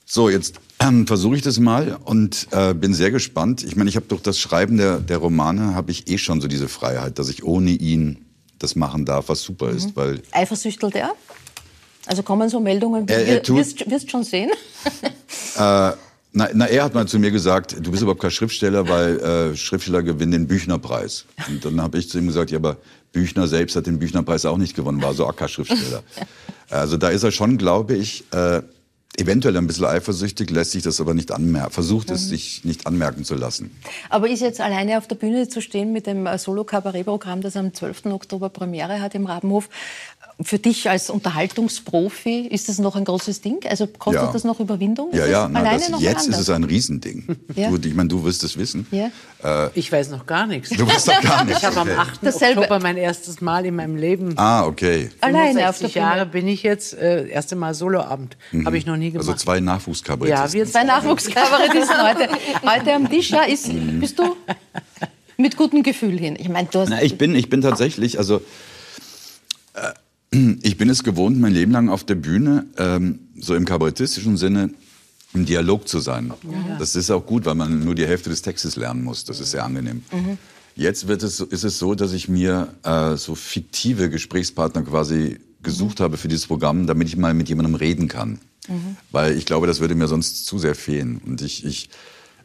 So, 0.05 0.27
jetzt 0.29 0.59
ähm, 0.81 1.07
versuche 1.07 1.35
ich 1.35 1.41
das 1.41 1.59
mal 1.59 1.97
und 2.03 2.47
äh, 2.51 2.73
bin 2.73 2.93
sehr 2.93 3.11
gespannt. 3.11 3.63
Ich 3.63 3.75
meine, 3.75 3.89
ich 3.89 3.95
habe 3.95 4.07
durch 4.07 4.21
das 4.21 4.39
Schreiben 4.39 4.77
der, 4.77 4.99
der 4.99 5.17
Romane 5.17 5.75
habe 5.75 5.91
ich 5.91 6.09
eh 6.09 6.17
schon 6.17 6.41
so 6.41 6.47
diese 6.47 6.67
Freiheit, 6.67 7.19
dass 7.19 7.29
ich 7.29 7.43
ohne 7.43 7.71
ihn 7.71 8.25
das 8.57 8.75
machen 8.75 9.05
darf, 9.05 9.29
was 9.29 9.41
super 9.41 9.67
mhm. 9.67 9.77
ist. 9.77 9.95
Weil 9.95 10.21
Eifersüchtelt 10.31 10.95
er? 10.95 11.11
Also 12.07 12.23
kommen 12.23 12.49
so 12.49 12.59
Meldungen, 12.59 13.07
er, 13.07 13.25
er 13.25 13.43
tut, 13.43 13.57
wirst, 13.57 13.89
wirst 13.89 14.09
schon 14.09 14.23
sehen. 14.23 14.49
äh, 15.55 15.91
na, 16.33 16.49
na, 16.53 16.65
er 16.65 16.85
hat 16.85 16.93
mal 16.95 17.07
zu 17.07 17.19
mir 17.19 17.29
gesagt, 17.29 17.75
du 17.79 17.91
bist 17.91 18.01
überhaupt 18.01 18.21
kein 18.21 18.31
Schriftsteller, 18.31 18.87
weil 18.87 19.19
äh, 19.19 19.55
Schriftsteller 19.55 20.01
gewinnen 20.01 20.31
den 20.31 20.47
Büchnerpreis. 20.47 21.25
Und 21.47 21.63
dann 21.63 21.79
habe 21.81 21.99
ich 21.99 22.09
zu 22.09 22.17
ihm 22.17 22.25
gesagt, 22.25 22.49
ja, 22.49 22.57
aber 22.57 22.77
Büchner 23.11 23.47
selbst 23.47 23.75
hat 23.75 23.85
den 23.85 23.99
Büchnerpreis 23.99 24.45
auch 24.45 24.57
nicht 24.57 24.75
gewonnen, 24.75 25.01
war 25.01 25.13
so 25.13 25.27
auch 25.27 25.35
kein 25.35 25.49
Schriftsteller. 25.49 26.01
also 26.69 26.97
da 26.97 27.09
ist 27.09 27.23
er 27.23 27.31
schon, 27.31 27.57
glaube 27.57 27.95
ich, 27.95 28.23
äh, 28.31 28.61
eventuell 29.17 29.57
ein 29.57 29.67
bisschen 29.67 29.85
eifersüchtig, 29.85 30.49
lässt 30.49 30.71
sich 30.71 30.83
das 30.83 31.01
aber 31.01 31.13
nicht 31.13 31.31
anmerken, 31.31 31.71
versucht 31.71 32.09
es 32.11 32.29
sich 32.29 32.63
nicht 32.63 32.87
anmerken 32.87 33.25
zu 33.25 33.35
lassen. 33.35 33.71
Aber 34.09 34.29
ist 34.29 34.41
jetzt 34.41 34.61
alleine 34.61 34.97
auf 34.97 35.07
der 35.07 35.15
Bühne 35.15 35.47
zu 35.47 35.61
stehen 35.61 35.91
mit 35.91 36.07
dem 36.07 36.27
Solo-Kabarett-Programm, 36.37 37.41
das 37.41 37.57
am 37.57 37.73
12. 37.73 38.05
Oktober 38.07 38.49
Premiere 38.49 39.01
hat 39.01 39.13
im 39.15 39.25
Rabenhof, 39.25 39.69
für 40.41 40.59
dich 40.59 40.89
als 40.89 41.09
Unterhaltungsprofi 41.09 42.47
ist 42.47 42.69
das 42.69 42.79
noch 42.79 42.95
ein 42.95 43.05
großes 43.05 43.41
Ding? 43.41 43.59
Also 43.69 43.87
kostet 43.87 44.23
ja. 44.23 44.31
das 44.31 44.43
noch 44.43 44.59
Überwindung? 44.59 45.09
Ja, 45.13 45.25
ja, 45.25 45.47
Na, 45.47 45.63
das, 45.63 45.91
jetzt 45.99 46.27
ist 46.27 46.39
es 46.39 46.49
ein 46.49 46.63
Riesending. 46.63 47.25
Ja. 47.55 47.69
Du, 47.69 47.87
ich 47.87 47.93
meine, 47.93 48.07
du 48.07 48.23
wirst 48.23 48.43
es 48.43 48.57
wissen. 48.57 48.87
Ja. 48.91 49.11
Äh, 49.43 49.69
ich 49.73 49.91
weiß 49.91 50.09
noch 50.09 50.25
gar 50.25 50.47
nichts. 50.47 50.69
Du 50.69 50.87
weißt 50.87 51.07
noch 51.07 51.21
gar 51.21 51.43
nichts. 51.45 51.61
Ich 51.61 51.67
habe 51.67 51.81
am 51.81 51.89
8. 51.89 52.19
Dasselbe. 52.21 52.61
Oktober 52.61 52.79
mein 52.79 52.97
erstes 52.97 53.41
Mal 53.41 53.65
in 53.65 53.75
meinem 53.75 53.97
Leben. 53.97 54.37
Ah, 54.37 54.65
okay. 54.65 55.09
Alleine 55.19 55.69
auf 55.69 55.79
der 55.79 55.89
Jahre 55.89 56.25
bin 56.25 56.47
ich 56.47 56.63
jetzt, 56.63 56.93
äh, 56.93 57.27
erste 57.27 57.55
Mal 57.55 57.73
Soloabend. 57.73 58.37
Mhm. 58.51 58.65
Habe 58.65 58.77
ich 58.77 58.85
noch 58.85 58.95
nie 58.95 59.07
also 59.07 59.19
gemacht. 59.19 59.29
Also 59.29 59.43
zwei 59.43 59.59
Nachwuchskabarettisten. 59.59 60.47
Ja, 60.47 60.53
wir 60.53 60.71
zwei 60.71 60.83
Nachwuchskabarettisten 60.83 61.97
heute, 62.01 62.29
heute 62.65 62.93
am 62.93 63.09
Tisch. 63.09 63.31
Ja, 63.31 63.43
ist, 63.43 63.69
bist 63.99 64.17
du 64.17 64.35
mit 65.37 65.57
gutem 65.57 65.83
Gefühl 65.83 66.17
hin? 66.17 66.37
Ich 66.39 66.47
meine, 66.47 66.69
du 66.71 66.79
hast... 66.79 66.89
Na, 66.89 67.01
ich, 67.01 67.17
bin, 67.17 67.35
ich 67.35 67.49
bin 67.49 67.61
tatsächlich, 67.61 68.17
also... 68.17 68.41
Ich 70.33 70.77
bin 70.77 70.89
es 70.89 71.03
gewohnt, 71.03 71.39
mein 71.39 71.53
Leben 71.53 71.71
lang 71.71 71.89
auf 71.89 72.03
der 72.05 72.15
Bühne, 72.15 72.65
ähm, 72.77 73.19
so 73.39 73.53
im 73.53 73.65
kabarettistischen 73.65 74.37
Sinne, 74.37 74.71
im 75.33 75.45
Dialog 75.45 75.87
zu 75.87 75.99
sein. 75.99 76.31
Ja. 76.43 76.77
Das 76.77 76.95
ist 76.95 77.11
auch 77.11 77.25
gut, 77.25 77.45
weil 77.45 77.55
man 77.55 77.83
nur 77.83 77.95
die 77.95 78.07
Hälfte 78.07 78.29
des 78.29 78.41
Textes 78.41 78.75
lernen 78.75 79.03
muss. 79.03 79.25
Das 79.25 79.39
ist 79.39 79.51
sehr 79.51 79.65
angenehm. 79.65 80.03
Mhm. 80.11 80.37
Jetzt 80.75 81.07
wird 81.07 81.23
es, 81.23 81.41
ist 81.41 81.63
es 81.63 81.79
so, 81.79 81.95
dass 81.95 82.13
ich 82.13 82.29
mir 82.29 82.73
äh, 82.83 83.17
so 83.17 83.35
fiktive 83.35 84.09
Gesprächspartner 84.09 84.83
quasi 84.83 85.39
gesucht 85.63 85.99
mhm. 85.99 86.03
habe 86.03 86.17
für 86.17 86.29
dieses 86.29 86.47
Programm, 86.47 86.87
damit 86.87 87.09
ich 87.09 87.17
mal 87.17 87.33
mit 87.33 87.49
jemandem 87.49 87.75
reden 87.75 88.07
kann. 88.07 88.39
Mhm. 88.69 88.95
Weil 89.11 89.37
ich 89.37 89.45
glaube, 89.45 89.67
das 89.67 89.79
würde 89.79 89.95
mir 89.95 90.07
sonst 90.07 90.45
zu 90.45 90.59
sehr 90.59 90.75
fehlen. 90.75 91.21
Und 91.25 91.41
ich, 91.41 91.65
ich 91.65 91.89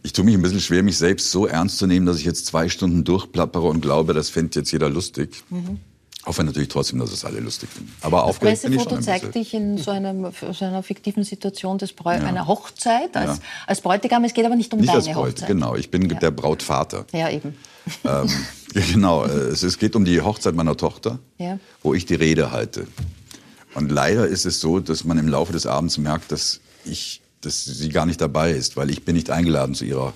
Ich 0.03 0.13
tue 0.13 0.25
mich 0.25 0.35
ein 0.35 0.43
bisschen 0.43 0.61
schwer, 0.61 0.83
mich 0.83 0.99
selbst 0.99 1.31
so 1.31 1.47
ernst 1.47 1.79
zu 1.79 1.87
nehmen, 1.87 2.07
dass 2.07 2.19
ich 2.19 2.25
jetzt 2.25 2.47
zwei 2.47 2.69
Stunden 2.69 3.05
durchplappere 3.05 3.67
und 3.67 3.81
glaube, 3.81 4.13
das 4.13 4.29
fände 4.29 4.59
jetzt 4.59 4.73
jeder 4.73 4.89
lustig. 4.89 5.43
Mhm. 5.51 5.79
Hoffe 6.27 6.43
natürlich 6.43 6.69
trotzdem, 6.69 6.99
dass 6.99 7.13
es 7.13 7.25
alle 7.25 7.39
lustig 7.39 7.71
finden. 7.71 7.95
Aber 8.01 8.25
das 8.27 8.39
Pressefoto 8.39 8.99
zeigt 9.01 9.35
dich 9.37 9.55
in 9.55 9.79
so, 9.79 9.93
einem, 9.93 10.27
so 10.53 10.65
einer 10.65 10.83
fiktiven 10.83 11.23
Situation 11.23 11.79
des 11.79 11.93
Bräu 11.93 12.15
ja. 12.15 12.25
einer 12.25 12.49
Hochzeit 12.49 13.17
als, 13.17 13.39
ja. 13.39 13.45
als 13.69 13.81
Bräutigam. 13.81 14.25
Es 14.25 14.35
geht 14.35 14.45
aber 14.45 14.57
nicht 14.57 14.73
um 14.73 14.81
nicht 14.81 14.89
deine 14.89 14.99
als 14.99 15.07
Bräut, 15.07 15.35
Hochzeit. 15.35 15.49
Genau, 15.49 15.77
ich 15.77 15.91
bin 15.91 16.11
ja. 16.11 16.19
der 16.19 16.33
Brautvater. 16.33 17.07
Ja, 17.13 17.31
eben. 17.31 17.57
Ähm, 18.05 18.29
genau, 18.75 19.25
äh, 19.25 19.29
es, 19.29 19.63
es, 19.63 19.79
geht 19.79 19.95
um 19.95 20.05
die 20.05 20.21
Hochzeit 20.21 20.57
meiner 20.57 20.77
Tochter, 20.77 21.21
wo 21.83 21.95
ich 21.95 22.07
die 22.07 22.17
Rede 22.17 22.51
halte. 22.51 22.89
Und 23.75 23.93
leider 23.93 24.27
ist 24.27 24.47
es 24.47 24.61
so, 24.61 24.81
dass 24.81 25.05
man 25.05 25.19
im 25.19 25.29
Laufe 25.29 25.53
des 25.53 25.67
Abends 25.67 25.97
merkt, 25.97 26.33
dass 26.33 26.61
ich 26.85 27.23
dass 27.47 27.65
sie 27.65 27.89
gar 27.91 28.07
nicht 28.07 28.21
dabei 28.21 28.51
ist, 28.51 28.77
weil 28.77 28.91
ich 28.91 29.05
bin 29.05 29.15
nicht 29.15 29.31
eingeladen 29.31 29.75
zu 29.75 29.85
ihrer 29.85 30.13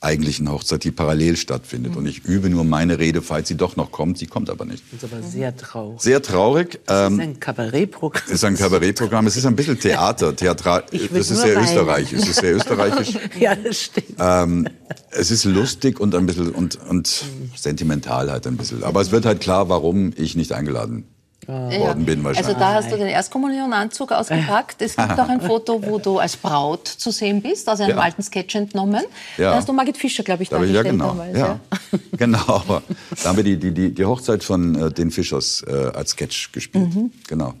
eigentlichen 0.00 0.50
Hochzeit, 0.50 0.84
die 0.84 0.90
parallel 0.90 1.36
stattfindet. 1.36 1.92
Mhm. 1.92 1.98
Und 1.98 2.06
ich 2.06 2.24
übe 2.24 2.48
nur 2.48 2.64
meine 2.64 2.98
Rede, 2.98 3.20
falls 3.20 3.48
sie 3.48 3.56
doch 3.56 3.76
noch 3.76 3.90
kommt. 3.90 4.18
Sie 4.18 4.26
kommt 4.26 4.48
aber 4.48 4.64
nicht. 4.64 4.84
Das 4.92 5.02
ist 5.02 5.12
aber 5.12 5.22
sehr 5.22 5.56
traurig. 5.56 6.00
Sehr 6.00 6.22
traurig. 6.22 6.80
Das 6.86 7.10
ist 7.10 7.12
ähm, 7.12 7.20
ein 7.20 7.40
Kabarettprogramm. 7.40 8.22
Es 8.26 8.32
ist 8.32 8.44
ein 8.44 8.56
Kabarettprogramm. 8.56 9.26
Es 9.26 9.36
ist 9.36 9.46
ein 9.46 9.56
bisschen 9.56 9.78
Theater, 9.78 10.34
Theatral. 10.34 10.84
Das 10.90 11.30
ist 11.30 11.40
sehr 11.40 11.56
weinen. 11.56 11.64
österreichisch. 11.64 12.20
Es 12.20 12.28
ist 12.28 12.40
sehr 12.40 12.54
österreichisch. 12.54 13.14
ja, 13.40 13.56
das 13.56 13.82
stimmt. 13.82 14.14
Ähm, 14.20 14.68
es 15.10 15.30
ist 15.30 15.44
lustig 15.44 15.98
und 15.98 16.14
ein 16.14 16.26
bisschen 16.26 16.50
und, 16.50 16.78
und 16.88 17.24
sentimental 17.56 18.30
halt 18.30 18.46
ein 18.46 18.56
bisschen. 18.56 18.84
Aber 18.84 19.00
es 19.00 19.10
wird 19.10 19.24
halt 19.24 19.40
klar, 19.40 19.68
warum 19.68 20.12
ich 20.16 20.36
nicht 20.36 20.52
eingeladen 20.52 21.06
worden 21.46 22.04
bin 22.04 22.24
wahrscheinlich. 22.24 22.48
Also 22.48 22.58
da 22.58 22.74
hast 22.74 22.90
du 22.92 22.96
den 22.96 23.06
Erstkommunionanzug 23.06 24.12
ausgepackt. 24.12 24.82
Es 24.82 24.96
gibt 24.96 25.18
auch 25.18 25.28
ein 25.28 25.40
Foto, 25.40 25.82
wo 25.84 25.98
du 25.98 26.18
als 26.18 26.36
Braut 26.36 26.86
zu 26.88 27.10
sehen 27.10 27.42
bist, 27.42 27.68
aus 27.68 27.80
einem 27.80 27.96
ja. 27.96 28.02
alten 28.02 28.22
Sketch 28.22 28.54
entnommen. 28.54 29.04
Ja. 29.36 29.50
Da 29.50 29.56
hast 29.56 29.68
du 29.68 29.72
Margit 29.72 29.96
Fischer, 29.96 30.22
glaube 30.22 30.42
ich, 30.42 30.48
da 30.48 30.56
dargestellt 30.56 30.86
ja, 30.86 30.90
genau. 30.92 31.08
damals. 31.08 31.38
Ja. 31.38 31.60
genau. 32.16 32.82
Da 33.22 33.28
haben 33.28 33.36
wir 33.36 33.44
die, 33.44 33.56
die, 33.58 33.72
die, 33.72 33.94
die 33.94 34.04
Hochzeit 34.04 34.44
von 34.44 34.74
äh, 34.74 34.92
den 34.92 35.10
Fischers 35.10 35.64
äh, 35.66 35.90
als 35.94 36.10
Sketch 36.10 36.52
gespielt. 36.52 36.94
Mhm. 36.94 37.12
Genau. 37.26 37.54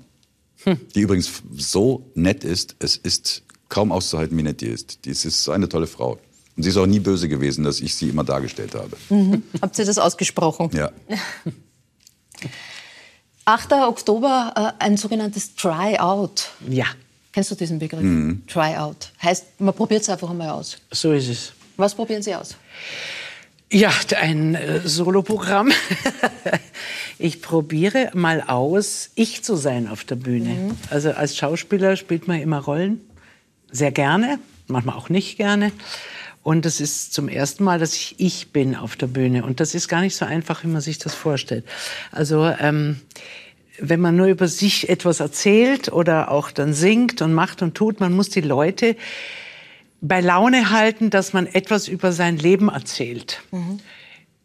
Hm. 0.64 0.78
Die 0.94 1.00
übrigens 1.00 1.42
so 1.56 2.10
nett 2.14 2.44
ist, 2.44 2.76
es 2.80 2.96
ist 2.96 3.42
kaum 3.68 3.92
auszuhalten, 3.92 4.36
wie 4.36 4.42
nett 4.42 4.60
die 4.60 4.66
ist. 4.66 5.04
Die 5.04 5.10
ist 5.10 5.22
so 5.22 5.52
eine 5.52 5.68
tolle 5.68 5.86
Frau. 5.86 6.18
Und 6.56 6.62
sie 6.64 6.70
ist 6.70 6.76
auch 6.76 6.86
nie 6.86 6.98
böse 6.98 7.28
gewesen, 7.28 7.64
dass 7.64 7.80
ich 7.80 7.94
sie 7.94 8.08
immer 8.08 8.24
dargestellt 8.24 8.74
habe. 8.74 8.96
Mhm. 9.08 9.44
Habt 9.62 9.78
ihr 9.78 9.84
das 9.84 9.98
ausgesprochen? 9.98 10.70
Ja. 10.72 10.90
8. 13.48 13.72
Oktober 13.72 14.74
äh, 14.78 14.84
ein 14.84 14.98
sogenanntes 14.98 15.54
Try-out. 15.54 16.50
Ja. 16.68 16.84
Kennst 17.32 17.50
du 17.50 17.54
diesen 17.54 17.78
Begriff? 17.78 18.02
Mhm. 18.02 18.42
Try-out. 18.46 19.10
Heißt, 19.22 19.58
man 19.58 19.72
probiert 19.72 20.02
es 20.02 20.10
einfach 20.10 20.28
einmal 20.28 20.50
aus. 20.50 20.76
So 20.90 21.12
ist 21.12 21.28
es. 21.28 21.52
Was 21.78 21.94
probieren 21.94 22.22
Sie 22.22 22.34
aus? 22.34 22.56
Ja, 23.72 23.90
ein 24.20 24.54
äh, 24.54 24.86
Soloprogramm. 24.86 25.72
ich 27.18 27.40
probiere 27.40 28.10
mal 28.12 28.42
aus, 28.42 29.10
ich 29.14 29.42
zu 29.42 29.56
sein 29.56 29.88
auf 29.88 30.04
der 30.04 30.16
Bühne. 30.16 30.50
Mhm. 30.50 30.76
Also 30.90 31.12
als 31.12 31.34
Schauspieler 31.34 31.96
spielt 31.96 32.28
man 32.28 32.42
immer 32.42 32.58
Rollen. 32.58 33.00
Sehr 33.70 33.92
gerne, 33.92 34.40
manchmal 34.66 34.96
auch 34.96 35.08
nicht 35.08 35.38
gerne. 35.38 35.72
Und 36.48 36.64
das 36.64 36.80
ist 36.80 37.12
zum 37.12 37.28
ersten 37.28 37.62
Mal, 37.62 37.78
dass 37.78 37.92
ich 37.92 38.14
ich 38.16 38.52
bin 38.52 38.74
auf 38.74 38.96
der 38.96 39.06
Bühne. 39.06 39.44
Und 39.44 39.60
das 39.60 39.74
ist 39.74 39.86
gar 39.86 40.00
nicht 40.00 40.16
so 40.16 40.24
einfach, 40.24 40.64
wie 40.64 40.68
man 40.68 40.80
sich 40.80 40.96
das 40.96 41.14
vorstellt. 41.14 41.66
Also 42.10 42.50
ähm, 42.58 43.00
wenn 43.78 44.00
man 44.00 44.16
nur 44.16 44.28
über 44.28 44.48
sich 44.48 44.88
etwas 44.88 45.20
erzählt 45.20 45.92
oder 45.92 46.30
auch 46.30 46.50
dann 46.50 46.72
singt 46.72 47.20
und 47.20 47.34
macht 47.34 47.60
und 47.60 47.74
tut, 47.74 48.00
man 48.00 48.14
muss 48.14 48.30
die 48.30 48.40
Leute 48.40 48.96
bei 50.00 50.22
Laune 50.22 50.70
halten, 50.70 51.10
dass 51.10 51.34
man 51.34 51.46
etwas 51.46 51.86
über 51.86 52.12
sein 52.12 52.38
Leben 52.38 52.70
erzählt. 52.70 53.42
Mhm. 53.50 53.80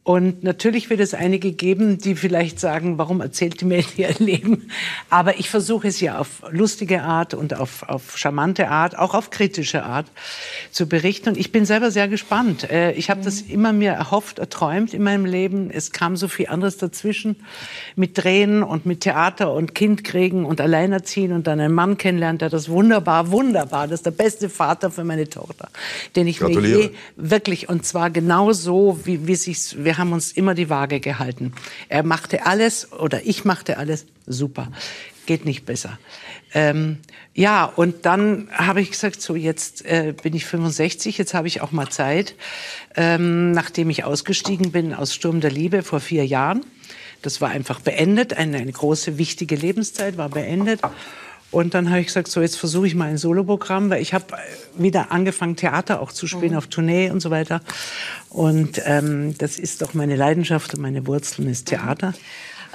Und 0.05 0.43
natürlich 0.43 0.89
wird 0.89 0.99
es 0.99 1.13
einige 1.13 1.53
geben, 1.53 1.97
die 1.97 2.15
vielleicht 2.15 2.59
sagen, 2.59 2.97
warum 2.97 3.21
erzählt 3.21 3.61
die 3.61 3.65
mir 3.65 3.81
ihr 3.95 4.13
Leben? 4.19 4.69
Aber 5.09 5.39
ich 5.39 5.49
versuche 5.49 5.87
es 5.87 6.01
ja 6.01 6.17
auf 6.17 6.43
lustige 6.51 7.03
Art 7.03 7.33
und 7.33 7.57
auf, 7.57 7.83
auf 7.87 8.17
charmante 8.17 8.67
Art, 8.67 8.97
auch 8.99 9.13
auf 9.13 9.29
kritische 9.29 9.83
Art 9.83 10.07
zu 10.71 10.89
berichten. 10.89 11.29
Und 11.29 11.37
ich 11.37 11.53
bin 11.53 11.65
selber 11.65 11.89
sehr 11.89 12.09
gespannt. 12.09 12.69
Äh, 12.69 12.91
ich 12.93 13.09
habe 13.09 13.21
das 13.23 13.39
immer 13.39 13.71
mir 13.71 13.91
erhofft, 13.91 14.39
erträumt 14.39 14.93
in 14.93 15.03
meinem 15.03 15.23
Leben. 15.23 15.71
Es 15.71 15.93
kam 15.93 16.17
so 16.17 16.27
viel 16.27 16.47
anderes 16.47 16.75
dazwischen 16.75 17.37
mit 17.95 18.17
Drehen 18.17 18.61
und 18.61 18.85
mit 18.85 19.01
Theater 19.01 19.53
und 19.53 19.73
Kind 19.73 20.03
kriegen 20.03 20.43
und 20.43 20.59
Alleinerziehen 20.59 21.31
und 21.31 21.47
dann 21.47 21.61
einen 21.61 21.73
Mann 21.73 21.97
kennenlernen, 21.97 22.39
der 22.39 22.49
das 22.49 22.67
wunderbar, 22.67 23.31
wunderbar, 23.31 23.87
das 23.87 24.01
ist 24.01 24.05
der 24.05 24.11
beste 24.11 24.49
Vater 24.49 24.91
für 24.91 25.05
meine 25.05 25.29
Tochter, 25.29 25.69
den 26.17 26.27
ich 26.27 26.41
mir 26.41 26.59
je 26.59 26.91
wirklich, 27.15 27.69
und 27.69 27.85
zwar 27.85 28.09
genau 28.09 28.51
so, 28.51 28.99
wie, 29.05 29.27
wie 29.27 29.35
sich 29.35 29.77
wir 29.77 29.92
haben 29.97 30.13
uns 30.13 30.31
immer 30.31 30.53
die 30.53 30.69
Waage 30.69 30.99
gehalten. 30.99 31.53
Er 31.89 32.03
machte 32.03 32.45
alles 32.45 32.91
oder 32.91 33.25
ich 33.25 33.45
machte 33.45 33.77
alles 33.77 34.05
super. 34.25 34.71
Geht 35.25 35.45
nicht 35.45 35.65
besser. 35.65 35.99
Ähm, 36.53 36.97
ja, 37.33 37.65
und 37.65 38.05
dann 38.05 38.47
habe 38.51 38.81
ich 38.81 38.91
gesagt, 38.91 39.21
so 39.21 39.35
jetzt 39.35 39.85
äh, 39.85 40.13
bin 40.21 40.35
ich 40.35 40.45
65, 40.45 41.17
jetzt 41.17 41.33
habe 41.33 41.47
ich 41.47 41.61
auch 41.61 41.71
mal 41.71 41.89
Zeit, 41.89 42.35
ähm, 42.95 43.51
nachdem 43.51 43.89
ich 43.89 44.03
ausgestiegen 44.03 44.71
bin 44.71 44.93
aus 44.93 45.15
Sturm 45.15 45.41
der 45.41 45.51
Liebe 45.51 45.81
vor 45.81 45.99
vier 45.99 46.25
Jahren. 46.25 46.65
Das 47.21 47.39
war 47.39 47.49
einfach 47.49 47.79
beendet, 47.79 48.33
eine, 48.33 48.57
eine 48.57 48.71
große, 48.71 49.17
wichtige 49.17 49.55
Lebenszeit 49.55 50.17
war 50.17 50.29
beendet. 50.29 50.81
Und 51.53 51.75
dann 51.75 51.91
habe 51.91 51.99
ich 51.99 52.07
gesagt, 52.07 52.29
so 52.29 52.41
jetzt 52.41 52.57
versuche 52.57 52.87
ich 52.87 52.95
mal 52.95 53.09
ein 53.09 53.17
Soloprogramm, 53.17 53.91
weil 53.91 54.01
ich 54.01 54.15
habe 54.15 54.25
wieder 54.75 55.11
angefangen, 55.11 55.55
Theater 55.55 56.01
auch 56.01 56.11
zu 56.11 56.25
spielen 56.25 56.53
mhm. 56.53 56.57
auf 56.57 56.67
Tournee 56.67 57.11
und 57.11 57.19
so 57.19 57.29
weiter. 57.29 57.61
Und 58.29 58.81
ähm, 58.85 59.37
das 59.37 59.59
ist 59.59 59.83
doch 59.83 59.93
meine 59.93 60.15
Leidenschaft 60.15 60.73
und 60.73 60.81
meine 60.81 61.05
Wurzeln 61.05 61.47
ist 61.47 61.67
Theater. 61.67 62.15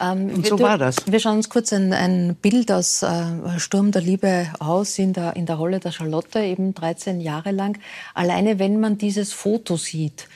Ähm, 0.00 0.30
und 0.32 0.46
so 0.46 0.60
war 0.60 0.78
das. 0.78 0.96
Wir 1.06 1.18
schauen 1.18 1.38
uns 1.38 1.48
kurz 1.48 1.72
ein, 1.72 1.92
ein 1.92 2.36
Bild 2.40 2.70
aus 2.70 3.02
äh, 3.02 3.58
Sturm 3.58 3.90
der 3.90 4.02
Liebe 4.02 4.46
aus 4.60 4.96
in 5.00 5.12
der, 5.12 5.34
in 5.34 5.46
der 5.46 5.56
Rolle 5.56 5.80
der 5.80 5.90
Charlotte, 5.90 6.38
eben 6.38 6.72
13 6.72 7.20
Jahre 7.20 7.50
lang. 7.50 7.78
Alleine 8.14 8.60
wenn 8.60 8.78
man 8.78 8.96
dieses 8.96 9.32
Foto 9.32 9.76
sieht, 9.76 10.28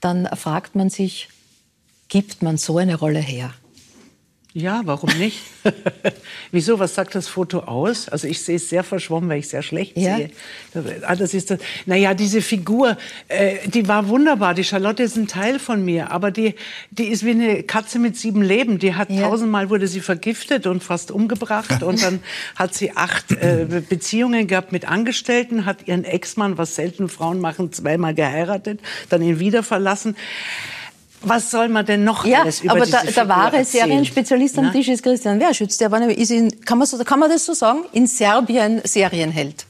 dann 0.00 0.26
fragt 0.26 0.74
man 0.74 0.88
sich, 0.88 1.28
gibt 2.08 2.42
man 2.42 2.56
so 2.56 2.78
eine 2.78 2.96
Rolle 2.96 3.20
her? 3.20 3.52
Ja, 4.52 4.80
warum 4.84 5.10
nicht? 5.16 5.42
Wieso? 6.50 6.80
Was 6.80 6.96
sagt 6.96 7.14
das 7.14 7.28
Foto 7.28 7.60
aus? 7.60 8.08
Also 8.08 8.26
ich 8.26 8.42
sehe 8.42 8.56
es 8.56 8.68
sehr 8.68 8.82
verschwommen, 8.82 9.30
weil 9.30 9.38
ich 9.38 9.48
sehr 9.48 9.62
schlecht 9.62 9.96
ja. 9.96 10.16
sehe. 10.16 10.30
Ah, 11.02 11.14
das 11.14 11.34
ist 11.34 11.52
das. 11.52 11.60
Naja, 11.86 12.14
diese 12.14 12.42
Figur, 12.42 12.96
äh, 13.28 13.68
die 13.68 13.86
war 13.86 14.08
wunderbar. 14.08 14.54
Die 14.54 14.64
Charlotte 14.64 15.04
ist 15.04 15.16
ein 15.16 15.28
Teil 15.28 15.60
von 15.60 15.84
mir, 15.84 16.10
aber 16.10 16.32
die, 16.32 16.56
die 16.90 17.04
ist 17.04 17.24
wie 17.24 17.30
eine 17.30 17.62
Katze 17.62 18.00
mit 18.00 18.16
sieben 18.16 18.42
Leben. 18.42 18.80
Die 18.80 18.94
hat 18.96 19.08
ja. 19.10 19.28
tausendmal 19.28 19.70
wurde 19.70 19.86
sie 19.86 20.00
vergiftet 20.00 20.66
und 20.66 20.82
fast 20.82 21.12
umgebracht 21.12 21.84
und 21.84 22.02
dann 22.02 22.18
hat 22.56 22.74
sie 22.74 22.96
acht 22.96 23.30
äh, 23.30 23.82
Beziehungen 23.88 24.48
gehabt 24.48 24.72
mit 24.72 24.88
Angestellten, 24.88 25.64
hat 25.64 25.86
ihren 25.86 26.02
Ex-Mann, 26.02 26.58
was 26.58 26.74
selten 26.74 27.08
Frauen 27.08 27.38
machen, 27.38 27.72
zweimal 27.72 28.14
geheiratet, 28.14 28.80
dann 29.10 29.22
ihn 29.22 29.38
wieder 29.38 29.62
verlassen. 29.62 30.16
Was 31.22 31.50
soll 31.50 31.68
man 31.68 31.84
denn 31.84 32.04
noch 32.04 32.24
ja, 32.24 32.42
alles 32.42 32.60
über 32.60 32.72
aber 32.72 32.84
diese 32.84 33.02
der, 33.02 33.12
der 33.12 33.28
wahre 33.28 33.64
Serienspezialist 33.64 34.58
am 34.58 34.72
Tisch 34.72 34.88
ist 34.88 35.02
Christian 35.02 35.38
Werschütz. 35.38 35.76
Der 35.78 35.90
war, 35.90 36.00
ist 36.08 36.30
in, 36.30 36.64
kann, 36.64 36.78
man 36.78 36.86
so, 36.86 36.96
kann 37.04 37.18
man 37.18 37.28
das 37.28 37.44
so 37.44 37.52
sagen, 37.52 37.80
in 37.92 38.06
Serbien 38.06 38.80
Serienheld. 38.84 39.66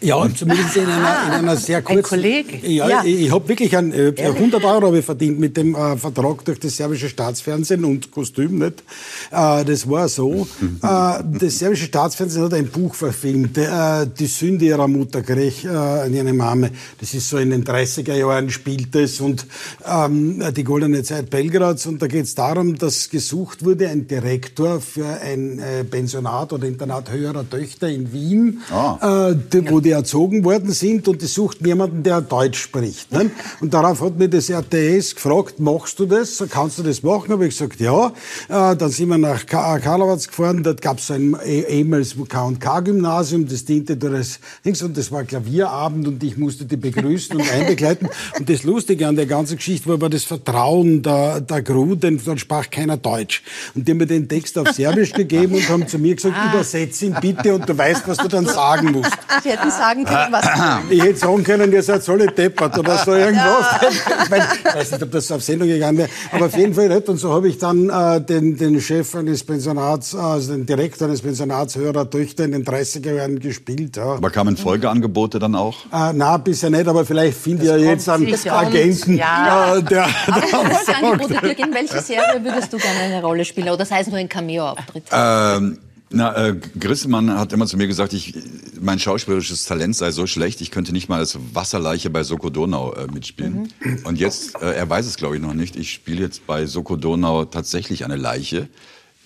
Ja, 0.00 0.26
zumindest 0.34 0.76
in 0.76 0.86
einer, 0.86 1.26
in 1.26 1.32
einer 1.32 1.56
sehr 1.56 1.82
kurzen... 1.82 1.98
Ein 1.98 2.02
Kollege? 2.02 2.66
Ja, 2.66 2.88
ja. 2.88 3.04
ich, 3.04 3.22
ich 3.22 3.30
habe 3.30 3.48
wirklich 3.48 3.76
ein, 3.76 3.92
äh, 3.92 4.12
100 4.16 4.64
Euro 4.64 4.86
habe 4.86 4.98
ich 4.98 5.04
verdient 5.04 5.38
mit 5.38 5.56
dem 5.56 5.74
äh, 5.74 5.96
Vertrag 5.96 6.44
durch 6.44 6.60
das 6.60 6.76
serbische 6.76 7.08
Staatsfernsehen 7.08 7.84
und 7.84 8.10
Kostüm 8.10 8.58
nicht. 8.58 8.82
Äh, 9.30 9.64
das 9.64 9.88
war 9.88 10.08
so. 10.08 10.46
äh, 10.82 11.22
das 11.38 11.58
serbische 11.58 11.86
Staatsfernsehen 11.86 12.44
hat 12.44 12.54
ein 12.54 12.68
Buch 12.68 12.94
verfilmt, 12.94 13.58
äh, 13.58 14.06
Die 14.18 14.26
Sünde 14.26 14.66
ihrer 14.66 14.88
Mutter, 14.88 15.22
Grech, 15.22 15.64
äh, 15.64 16.08
ihre 16.08 16.32
Mame. 16.32 16.70
Das 17.00 17.14
ist 17.14 17.28
so 17.28 17.38
in 17.38 17.50
den 17.50 17.64
30er 17.64 18.14
Jahren 18.14 18.50
spielt 18.50 18.94
es 18.94 19.20
und 19.20 19.46
ähm, 19.86 20.42
die 20.56 20.64
goldene 20.64 21.02
Zeit 21.02 21.30
Belgrads 21.30 21.86
und 21.86 22.00
da 22.00 22.06
geht 22.06 22.24
es 22.24 22.34
darum, 22.34 22.76
dass 22.78 23.10
gesucht 23.10 23.64
wurde 23.64 23.88
ein 23.88 24.06
Direktor 24.06 24.80
für 24.80 25.06
ein 25.06 25.58
äh, 25.58 25.84
Pensionat 25.84 26.52
oder 26.52 26.66
Internat 26.66 27.10
höherer 27.10 27.48
Töchter 27.48 27.88
in 27.88 28.12
Wien. 28.12 28.60
Ah. 28.70 29.30
Äh, 29.30 29.36
wo 29.70 29.80
die 29.80 29.90
erzogen 29.90 30.44
worden 30.44 30.72
sind 30.72 31.08
und 31.08 31.22
die 31.22 31.26
suchten 31.26 31.66
jemanden, 31.66 32.02
der 32.02 32.20
Deutsch 32.20 32.60
spricht. 32.60 33.12
Ne? 33.12 33.30
Und 33.60 33.74
darauf 33.74 34.00
hat 34.00 34.18
mir 34.18 34.28
das 34.28 34.50
RTS 34.50 35.14
gefragt, 35.14 35.60
machst 35.60 35.98
du 35.98 36.06
das? 36.06 36.42
Kannst 36.50 36.78
du 36.78 36.82
das 36.82 37.02
machen? 37.02 37.30
Habe 37.30 37.46
ich 37.46 37.56
gesagt, 37.56 37.80
ja. 37.80 38.08
Äh, 38.48 38.76
dann 38.76 38.90
sind 38.90 39.08
wir 39.08 39.18
nach 39.18 39.46
Karlowatz 39.46 40.28
gefahren, 40.28 40.62
dort 40.62 40.80
gab 40.82 40.98
es 40.98 41.10
ein 41.10 41.36
ehemals 41.44 42.14
K&K-Gymnasium, 42.28 43.48
das 43.48 43.64
diente 43.64 43.96
durch 43.96 44.38
das 44.64 44.82
und 44.82 44.96
das 44.96 45.10
war 45.10 45.24
Klavierabend 45.24 46.06
und 46.06 46.22
ich 46.22 46.36
musste 46.36 46.64
die 46.64 46.76
begrüßen 46.76 47.36
und 47.36 47.50
einbegleiten. 47.50 48.08
Und 48.38 48.48
das 48.48 48.64
Lustige 48.64 49.06
an 49.06 49.16
der 49.16 49.26
ganzen 49.26 49.56
Geschichte 49.56 49.86
war 49.86 49.94
aber 49.94 50.08
das 50.08 50.24
Vertrauen 50.24 51.02
der, 51.02 51.40
der 51.40 51.62
Crew, 51.62 51.94
denn 51.94 52.20
dort 52.24 52.40
sprach 52.40 52.68
keiner 52.70 52.96
Deutsch. 52.96 53.42
Und 53.74 53.86
die 53.86 53.92
haben 53.92 53.98
mir 53.98 54.06
den 54.06 54.28
Text 54.28 54.58
auf 54.58 54.68
Serbisch 54.72 55.12
gegeben 55.14 55.54
und 55.54 55.68
haben 55.68 55.86
zu 55.86 55.98
mir 55.98 56.14
gesagt, 56.14 56.36
ah. 56.36 56.52
übersetz 56.52 57.02
ihn 57.02 57.16
bitte 57.20 57.54
und 57.54 57.68
du 57.68 57.76
weißt, 57.76 58.06
was 58.06 58.18
du 58.18 58.28
dann 58.28 58.46
sagen 58.46 58.92
musst. 58.92 59.12
Sie 59.44 59.50
hätten 59.50 59.70
sagen 59.70 60.06
können, 60.06 60.32
was. 60.32 60.46
Ich 60.88 61.02
hätte 61.02 61.18
sagen 61.18 61.44
können, 61.44 61.70
ihr 61.70 61.82
seid 61.82 62.08
alle 62.08 62.28
deppert 62.28 62.78
oder 62.78 62.96
so 62.96 63.12
irgendwas. 63.12 63.66
Ich, 63.90 63.96
ich 63.98 64.74
weiß 64.74 64.92
nicht, 64.92 65.02
ob 65.02 65.10
das 65.10 65.30
auf 65.30 65.42
Sendung 65.42 65.68
gegangen 65.68 65.98
wäre. 65.98 66.08
Aber 66.32 66.46
auf 66.46 66.56
jeden 66.56 66.72
Fall 66.72 66.88
nicht. 66.88 67.06
Und 67.10 67.18
so 67.18 67.30
habe 67.30 67.48
ich 67.48 67.58
dann 67.58 67.90
äh, 67.90 68.22
den, 68.22 68.56
den 68.56 68.80
Chef 68.80 69.14
eines 69.14 69.44
Pensionats, 69.44 70.14
also 70.14 70.54
den 70.54 70.64
Direktor 70.64 71.08
eines 71.08 71.20
Pensionats 71.20 71.76
höherer 71.76 72.08
Töchter 72.08 72.44
in 72.44 72.52
den 72.52 72.64
30er 72.64 73.12
Jahren 73.12 73.38
gespielt. 73.38 73.98
Ja. 73.98 74.14
Aber 74.14 74.30
kamen 74.30 74.56
Folgeangebote 74.56 75.38
dann 75.38 75.54
auch? 75.54 75.76
Äh, 75.92 76.14
na, 76.14 76.38
bisher 76.38 76.70
nicht, 76.70 76.88
aber 76.88 77.04
vielleicht 77.04 77.36
findet 77.36 77.66
ihr 77.66 77.78
jetzt 77.80 78.08
einen 78.08 78.34
Agenten, 78.48 79.18
ja. 79.18 79.76
äh, 79.76 79.82
der. 79.82 80.04
Folgeangebote, 80.50 81.48
in 81.48 81.74
welche 81.74 82.00
Serie 82.00 82.42
würdest 82.42 82.72
du 82.72 82.78
gerne 82.78 83.00
eine 83.00 83.20
Rolle 83.20 83.44
spielen? 83.44 83.68
Oder 83.68 83.84
sei 83.84 84.00
es 84.00 84.06
nur 84.06 84.16
ein 84.16 84.28
Cameo-Auftritt? 84.30 85.04
Ähm, 85.12 85.80
na, 86.14 86.36
äh, 86.36 86.56
Grissemann 86.78 87.38
hat 87.38 87.52
immer 87.52 87.66
zu 87.66 87.76
mir 87.76 87.86
gesagt, 87.86 88.12
ich, 88.12 88.34
mein 88.80 88.98
schauspielerisches 88.98 89.64
Talent 89.64 89.96
sei 89.96 90.10
so 90.10 90.26
schlecht, 90.26 90.60
ich 90.60 90.70
könnte 90.70 90.92
nicht 90.92 91.08
mal 91.08 91.18
als 91.18 91.38
Wasserleiche 91.52 92.10
bei 92.10 92.22
Soko 92.22 92.50
Donau 92.50 92.92
äh, 92.94 93.06
mitspielen. 93.06 93.72
Mhm. 93.80 93.98
Und 94.04 94.18
jetzt, 94.18 94.60
äh, 94.62 94.74
er 94.74 94.88
weiß 94.88 95.06
es 95.06 95.16
glaube 95.16 95.36
ich 95.36 95.42
noch 95.42 95.54
nicht, 95.54 95.76
ich 95.76 95.92
spiele 95.92 96.22
jetzt 96.22 96.46
bei 96.46 96.66
Soko 96.66 96.96
Donau 96.96 97.44
tatsächlich 97.44 98.04
eine 98.04 98.16
Leiche 98.16 98.68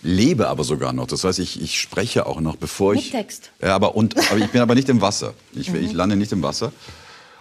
lebe 0.03 0.49
aber 0.49 0.65
sogar 0.65 0.93
noch. 0.93 1.07
Das 1.07 1.25
heißt, 1.25 1.39
ich, 1.39 1.61
ich 1.61 1.81
spreche 1.81 2.27
auch 2.27 2.41
noch, 2.41 2.57
bevor 2.57 2.95
Mit 2.95 3.03
ich. 3.03 3.11
Text. 3.11 3.51
Ja, 3.61 3.75
aber 3.75 3.97
und, 3.97 4.17
aber 4.31 4.39
ich 4.39 4.49
bin 4.49 4.61
aber 4.61 4.75
nicht 4.75 4.89
im 4.89 5.01
Wasser. 5.01 5.35
Ich, 5.55 5.71
mhm. 5.71 5.85
ich 5.85 5.93
lande 5.93 6.17
nicht 6.17 6.33
im 6.33 6.43
Wasser. 6.43 6.73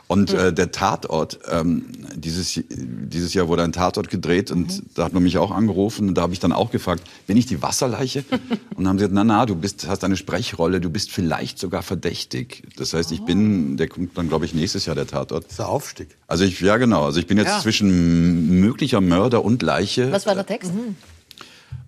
Und 0.08 0.34
äh, 0.34 0.54
der 0.54 0.72
Tatort, 0.72 1.40
ähm, 1.52 1.86
dieses, 2.16 2.62
dieses 2.70 3.34
Jahr 3.34 3.50
wurde 3.50 3.64
ein 3.64 3.74
Tatort 3.74 4.10
gedreht 4.10 4.52
und 4.52 4.78
mhm. 4.78 4.86
da 4.96 5.04
hat 5.04 5.14
man 5.14 5.22
mich 5.22 5.38
auch 5.38 5.52
angerufen 5.52 6.08
und 6.08 6.16
da 6.16 6.22
habe 6.22 6.32
ich 6.32 6.40
dann 6.40 6.54
auch 6.54 6.72
gefragt, 6.72 7.04
bin 7.28 7.36
ich 7.36 7.46
die 7.46 7.62
Wasserleiche? 7.62 8.24
und 8.32 8.78
dann 8.78 8.88
haben 8.88 9.00
sie 9.00 9.04
gesagt, 9.04 9.14
na 9.16 9.26
na, 9.26 9.46
du 9.46 9.56
bist, 9.56 9.86
hast 9.88 10.06
eine 10.06 10.16
Sprechrolle, 10.16 10.80
du 10.80 10.90
bist 10.90 11.12
vielleicht 11.12 11.60
sogar 11.60 11.84
verdächtig. 11.84 12.64
Das 12.78 12.94
heißt, 12.94 13.12
ich 13.12 13.26
bin, 13.26 13.76
der 13.76 13.90
kommt 13.90 14.18
dann 14.18 14.30
glaube 14.30 14.46
ich 14.46 14.54
nächstes 14.54 14.86
Jahr 14.86 14.96
der 14.96 15.08
Tatort. 15.08 15.44
Das 15.44 15.52
ist 15.52 15.60
der 15.60 15.68
Aufstieg. 15.68 16.16
Also 16.28 16.46
ich, 16.46 16.58
ja 16.62 16.78
genau, 16.78 17.04
also 17.04 17.20
ich 17.20 17.28
bin 17.28 17.38
jetzt 17.38 17.50
ja. 17.50 17.60
zwischen 17.60 18.62
möglicher 18.62 19.02
Mörder 19.02 19.44
und 19.44 19.62
Leiche. 19.62 20.14
Was 20.14 20.26
war 20.26 20.36
der 20.36 20.46
Text? 20.46 20.74
Mhm. 20.74 20.96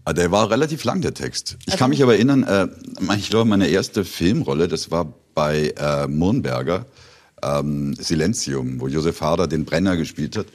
Ah, 0.04 0.12
der 0.12 0.30
war 0.32 0.50
relativ 0.50 0.84
lang, 0.84 1.00
der 1.00 1.14
Text. 1.14 1.58
Ich 1.68 1.78
kann 1.78 1.90
mich 1.90 2.04
aber 2.04 2.16
erinnern, 2.16 2.44
äh, 2.44 2.68
ich 3.16 3.30
glaube, 3.30 3.48
meine 3.48 3.68
erste 3.68 4.04
Filmrolle, 4.04 4.68
das 4.68 4.92
war 4.92 5.14
bei 5.34 5.74
äh, 5.78 6.08
Murnberger 6.08 6.86
ähm, 7.44 7.96
Silenzium, 7.96 8.80
wo 8.80 8.88
Josef 8.88 9.22
Hader 9.22 9.48
den 9.48 9.66
Brenner 9.66 9.98
gespielt 9.98 10.38
hat. 10.38 10.48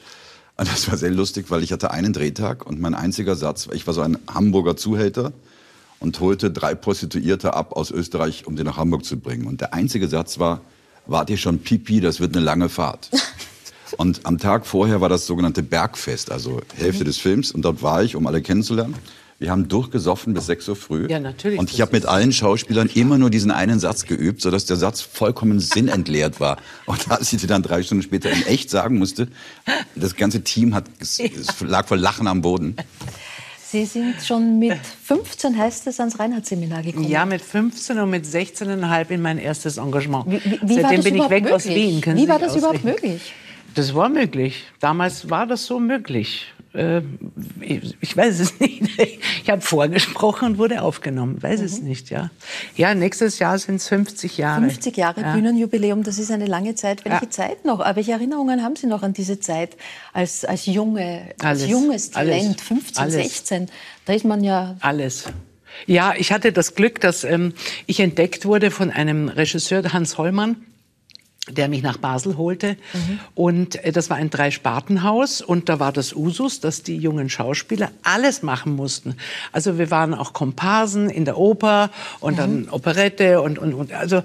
Und 0.57 0.71
das 0.71 0.89
war 0.89 0.97
sehr 0.97 1.11
lustig, 1.11 1.47
weil 1.49 1.63
ich 1.63 1.71
hatte 1.71 1.91
einen 1.91 2.13
Drehtag 2.13 2.65
und 2.65 2.79
mein 2.79 2.95
einziger 2.95 3.35
Satz, 3.35 3.67
ich 3.73 3.85
war 3.87 3.93
so 3.93 4.01
ein 4.01 4.17
Hamburger 4.33 4.77
Zuhälter 4.77 5.33
und 5.99 6.19
holte 6.19 6.51
drei 6.51 6.75
Prostituierte 6.75 7.53
ab 7.53 7.73
aus 7.73 7.91
Österreich, 7.91 8.47
um 8.47 8.55
die 8.55 8.63
nach 8.63 8.77
Hamburg 8.77 9.05
zu 9.05 9.17
bringen. 9.17 9.47
Und 9.47 9.61
der 9.61 9.73
einzige 9.73 10.07
Satz 10.07 10.39
war, 10.39 10.61
wart 11.07 11.29
ihr 11.29 11.37
schon 11.37 11.59
Pipi, 11.59 11.99
das 11.99 12.19
wird 12.19 12.35
eine 12.35 12.45
lange 12.45 12.69
Fahrt. 12.69 13.09
und 13.97 14.25
am 14.25 14.37
Tag 14.37 14.65
vorher 14.65 15.01
war 15.01 15.09
das 15.09 15.25
sogenannte 15.25 15.63
Bergfest, 15.63 16.31
also 16.31 16.61
Hälfte 16.75 17.03
des 17.03 17.17
Films. 17.17 17.51
Und 17.51 17.63
dort 17.63 17.81
war 17.81 18.03
ich, 18.03 18.15
um 18.15 18.25
alle 18.27 18.41
kennenzulernen. 18.41 18.95
Wir 19.37 19.51
haben 19.51 19.67
durchgesoffen 19.67 20.33
bis 20.33 20.45
6 20.45 20.69
Uhr 20.69 20.75
früh. 20.77 21.07
Ja, 21.09 21.19
natürlich. 21.19 21.59
Und 21.59 21.69
ich 21.69 21.81
habe 21.81 21.91
mit 21.91 22.05
allen 22.05 22.31
Schauspielern 22.31 22.87
immer 22.93 23.17
nur 23.17 23.29
diesen 23.29 23.51
einen 23.51 23.79
Satz 23.79 24.05
geübt, 24.05 24.41
sodass 24.41 24.65
der 24.65 24.77
Satz 24.77 25.01
vollkommen 25.01 25.59
sinnentleert 25.59 26.39
war. 26.39 26.57
Und 26.85 27.11
als 27.11 27.33
ich 27.33 27.41
dir 27.41 27.47
dann 27.47 27.61
drei 27.61 27.83
Stunden 27.83 28.01
später 28.01 28.31
in 28.31 28.45
echt 28.45 28.69
sagen 28.69 28.97
musste, 28.97 29.27
das 29.95 30.15
ganze 30.15 30.41
Team 30.43 30.73
hat, 30.73 30.85
lag 31.59 31.85
vor 31.85 31.97
Lachen 31.97 32.27
am 32.27 32.41
Boden. 32.41 32.77
Sie 33.67 33.83
sind 33.83 34.15
schon 34.23 34.57
mit 34.57 34.77
15, 35.03 35.57
heißt 35.57 35.87
es, 35.87 35.99
ans 35.99 36.17
Reinhardt-Seminar 36.17 36.83
gekommen. 36.83 37.09
Ja, 37.09 37.25
mit 37.25 37.41
15 37.41 37.99
und 37.99 38.09
mit 38.09 38.23
16,5 38.23 39.09
in 39.09 39.21
mein 39.21 39.37
erstes 39.37 39.75
Engagement. 39.75 40.27
Wie, 40.27 40.39
wie, 40.45 40.59
wie 40.61 40.81
Seitdem 40.81 41.03
bin 41.03 41.15
ich 41.15 41.29
weg 41.29 41.43
möglich? 41.43 41.53
aus 41.53 41.65
Wien. 41.65 41.99
Können 41.99 42.17
wie 42.17 42.29
war 42.29 42.39
das 42.39 42.55
überhaupt 42.55 42.85
möglich? 42.85 43.33
Das 43.73 43.93
war 43.93 44.07
möglich. 44.07 44.63
Damals 44.79 45.29
war 45.29 45.45
das 45.45 45.65
so 45.65 45.81
möglich. 45.81 46.53
Äh, 46.75 47.01
ich 48.01 48.15
weiß 48.15 48.39
es 48.39 48.59
nicht. 48.59 48.83
Ich 49.43 49.49
habe 49.49 49.61
vorgesprochen 49.61 50.49
und 50.49 50.57
wurde 50.57 50.81
aufgenommen. 50.81 51.41
Weiß 51.41 51.59
mhm. 51.59 51.65
es 51.65 51.81
nicht, 51.81 52.09
ja. 52.09 52.29
Ja, 52.75 52.93
nächstes 52.93 53.39
Jahr 53.39 53.57
sind 53.57 53.75
es 53.75 53.87
50 53.87 54.37
Jahre. 54.37 54.61
50 54.61 54.97
Jahre 54.97 55.21
ja. 55.21 55.33
Bühnenjubiläum, 55.33 56.03
das 56.03 56.19
ist 56.19 56.31
eine 56.31 56.45
lange 56.45 56.75
Zeit. 56.75 57.05
Welche 57.05 57.25
ja. 57.25 57.29
Zeit 57.29 57.65
noch? 57.65 57.79
Aber 57.79 57.95
welche 57.95 58.11
Erinnerungen 58.11 58.63
haben 58.63 58.75
Sie 58.75 58.87
noch 58.87 59.03
an 59.03 59.13
diese 59.13 59.39
Zeit 59.39 59.77
als, 60.13 60.45
als 60.45 60.65
junge, 60.65 61.33
als 61.39 61.45
alles, 61.45 61.69
junges 61.69 62.11
Talent, 62.11 62.45
alles, 62.45 62.61
15, 62.61 63.03
alles. 63.03 63.13
16? 63.13 63.69
Da 64.05 64.13
ist 64.13 64.25
man 64.25 64.43
ja... 64.43 64.75
Alles. 64.81 65.25
Ja, 65.87 66.13
ich 66.17 66.31
hatte 66.31 66.51
das 66.51 66.75
Glück, 66.75 67.01
dass 67.01 67.23
ähm, 67.23 67.53
ich 67.85 67.99
entdeckt 67.99 68.45
wurde 68.45 68.71
von 68.71 68.91
einem 68.91 69.27
Regisseur, 69.27 69.83
Hans 69.91 70.17
Hollmann, 70.17 70.57
der 71.49 71.67
mich 71.67 71.83
nach 71.83 71.97
Basel 71.97 72.37
holte. 72.37 72.75
Mhm. 72.93 73.19
Und 73.35 73.83
äh, 73.83 73.91
das 73.91 74.09
war 74.09 74.17
ein 74.17 74.29
Dreispartenhaus 74.29 75.41
und 75.41 75.69
da 75.69 75.79
war 75.79 75.91
das 75.91 76.13
Usus, 76.13 76.59
dass 76.59 76.81
die 76.81 76.97
jungen 76.97 77.29
Schauspieler 77.29 77.91
alles 78.03 78.41
machen 78.41 78.75
mussten. 78.75 79.15
Also 79.51 79.77
wir 79.77 79.91
waren 79.91 80.13
auch 80.13 80.33
Komparsen 80.33 81.09
in 81.09 81.25
der 81.25 81.37
Oper 81.37 81.91
und 82.19 82.33
mhm. 82.33 82.37
dann 82.37 82.69
Operette 82.69 83.41
und, 83.41 83.59
und, 83.59 83.73
und 83.73 83.93
also 83.93 84.17
äh, 84.17 84.23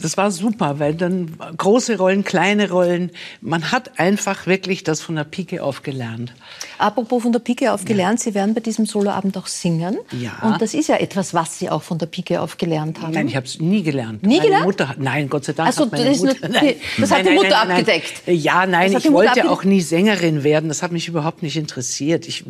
das 0.00 0.16
war 0.16 0.30
super, 0.30 0.78
weil 0.78 0.94
dann 0.94 1.36
große 1.56 1.98
Rollen, 1.98 2.24
kleine 2.24 2.70
Rollen, 2.70 3.10
man 3.40 3.70
hat 3.70 3.98
einfach 3.98 4.46
wirklich 4.46 4.82
das 4.82 5.02
von 5.02 5.16
der 5.16 5.24
Pike 5.24 5.62
auf 5.62 5.82
gelernt. 5.82 6.32
Apropos 6.78 7.22
von 7.22 7.32
der 7.32 7.38
Pike 7.38 7.72
auf 7.72 7.84
gelernt, 7.84 8.20
ja. 8.20 8.24
Sie 8.24 8.34
werden 8.34 8.54
bei 8.54 8.60
diesem 8.60 8.86
Soloabend 8.86 9.36
auch 9.36 9.46
singen. 9.46 9.98
Ja. 10.12 10.38
Und 10.42 10.60
das 10.60 10.74
ist 10.74 10.88
ja 10.88 10.96
etwas, 10.96 11.34
was 11.34 11.58
Sie 11.58 11.70
auch 11.70 11.82
von 11.82 11.98
der 11.98 12.06
Pike 12.06 12.40
auf 12.40 12.58
gelernt 12.58 13.00
haben. 13.00 13.12
Nein, 13.12 13.28
ich 13.28 13.36
habe 13.36 13.46
es 13.46 13.60
nie 13.60 13.82
gelernt. 13.82 14.22
Nie 14.22 14.36
meine 14.36 14.48
gelernt? 14.48 14.66
Mutter 14.66 14.88
hat, 14.88 14.98
nein, 14.98 15.28
Gott 15.28 15.44
sei 15.44 15.52
Dank 15.52 15.68
also, 15.68 15.84
hat 15.84 15.92
meine 15.92 16.10
das 16.10 16.18
Mutter... 16.18 16.48
Nur, 16.48 16.48
nein, 16.50 16.74
das 16.98 17.10
hat 17.10 17.18
nein, 17.18 17.26
die 17.26 17.34
Mutter 17.34 17.48
nein, 17.48 17.70
abgedeckt. 17.70 18.22
Ja, 18.26 18.66
nein, 18.66 18.96
ich 18.96 19.12
wollte 19.12 19.50
auch 19.50 19.64
nie 19.64 19.80
Sängerin 19.80 20.44
werden. 20.44 20.68
Das 20.68 20.82
hat 20.82 20.92
mich 20.92 21.08
überhaupt 21.08 21.42
nicht 21.42 21.56
interessiert. 21.56 22.26
Ich, 22.26 22.44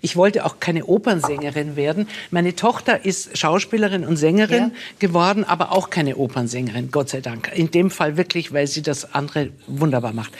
ich 0.00 0.16
wollte 0.16 0.44
auch 0.44 0.60
keine 0.60 0.86
Opernsängerin 0.86 1.76
werden. 1.76 2.08
Meine 2.30 2.54
Tochter 2.56 3.04
ist 3.04 3.36
Schauspielerin 3.36 4.06
und 4.06 4.16
Sängerin 4.16 4.58
ja. 4.58 4.70
geworden, 4.98 5.44
aber 5.44 5.72
auch 5.72 5.90
keine 5.90 6.16
Opernsängerin, 6.16 6.90
Gott 6.90 7.10
sei 7.10 7.20
Dank. 7.20 7.52
In 7.54 7.70
dem 7.70 7.90
Fall 7.90 8.16
wirklich, 8.16 8.52
weil 8.52 8.66
sie 8.66 8.82
das 8.82 9.14
andere 9.14 9.50
wunderbar 9.66 10.12
macht. 10.12 10.32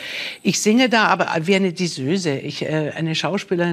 Ich 0.43 0.61
singe 0.61 0.89
da 0.89 1.05
aber 1.05 1.27
wie 1.41 1.55
eine 1.55 1.73
Disöse. 1.73 2.31
Ich, 2.37 2.63
äh, 2.63 2.91
eine 2.95 3.15
Schauspielerin, 3.15 3.26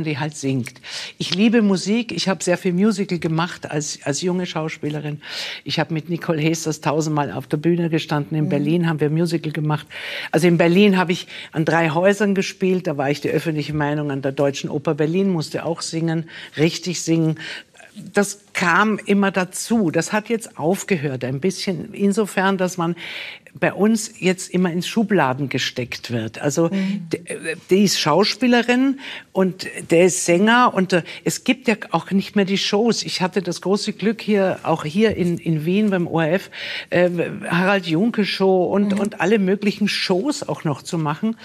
die 0.04 0.18
halt 0.18 0.36
singt. 0.36 0.80
Ich 1.18 1.34
liebe 1.34 1.62
Musik. 1.62 2.12
Ich 2.12 2.28
habe 2.28 2.42
sehr 2.42 2.58
viel 2.58 2.72
Musical 2.72 3.18
gemacht 3.18 3.70
als, 3.70 3.98
als 4.04 4.20
junge 4.22 4.46
Schauspielerin. 4.46 5.20
Ich 5.64 5.78
habe 5.78 5.94
mit 5.94 6.08
Nicole 6.08 6.40
Hesters 6.40 6.80
tausendmal 6.80 7.32
auf 7.32 7.46
der 7.46 7.56
Bühne 7.58 7.90
gestanden. 7.90 8.36
In 8.36 8.44
mhm. 8.44 8.48
Berlin 8.48 8.88
haben 8.88 9.00
wir 9.00 9.10
Musical 9.10 9.52
gemacht. 9.52 9.86
Also 10.30 10.48
in 10.48 10.58
Berlin 10.58 10.96
habe 10.96 11.12
ich 11.12 11.26
an 11.52 11.64
drei 11.64 11.90
Häusern 11.90 12.34
gespielt. 12.34 12.86
Da 12.86 12.96
war 12.96 13.10
ich 13.10 13.20
die 13.20 13.30
öffentliche 13.30 13.74
Meinung 13.74 14.10
an 14.10 14.22
der 14.22 14.32
Deutschen 14.32 14.70
Oper 14.70 14.94
Berlin, 14.94 15.30
musste 15.30 15.64
auch 15.64 15.82
singen, 15.82 16.28
richtig 16.56 17.02
singen 17.02 17.38
das 17.96 18.40
kam 18.52 18.98
immer 18.98 19.30
dazu. 19.30 19.90
Das 19.90 20.12
hat 20.12 20.28
jetzt 20.28 20.58
aufgehört 20.58 21.24
ein 21.24 21.40
bisschen. 21.40 21.94
Insofern, 21.94 22.58
dass 22.58 22.76
man 22.76 22.96
bei 23.54 23.72
uns 23.72 24.12
jetzt 24.18 24.52
immer 24.52 24.72
ins 24.72 24.88
Schubladen 24.88 25.48
gesteckt 25.48 26.10
wird. 26.10 26.40
Also 26.40 26.70
mhm. 26.70 27.08
die 27.70 27.84
ist 27.84 28.00
Schauspielerin 28.00 28.98
und 29.32 29.68
der 29.90 30.06
ist 30.06 30.24
Sänger 30.24 30.72
und 30.74 30.92
äh, 30.92 31.02
es 31.22 31.44
gibt 31.44 31.68
ja 31.68 31.76
auch 31.92 32.10
nicht 32.10 32.34
mehr 32.34 32.44
die 32.44 32.58
Shows. 32.58 33.04
Ich 33.04 33.20
hatte 33.20 33.42
das 33.42 33.60
große 33.60 33.92
Glück 33.92 34.20
hier, 34.20 34.58
auch 34.64 34.84
hier 34.84 35.16
in, 35.16 35.38
in 35.38 35.64
Wien 35.64 35.90
beim 35.90 36.08
ORF, 36.08 36.50
äh, 36.90 37.08
Harald 37.48 37.86
Junke 37.86 38.24
Show 38.24 38.64
und, 38.64 38.92
mhm. 38.92 39.00
und 39.00 39.20
alle 39.20 39.38
möglichen 39.38 39.86
Shows 39.86 40.42
auch 40.42 40.64
noch 40.64 40.82
zu 40.82 40.98
machen 40.98 41.36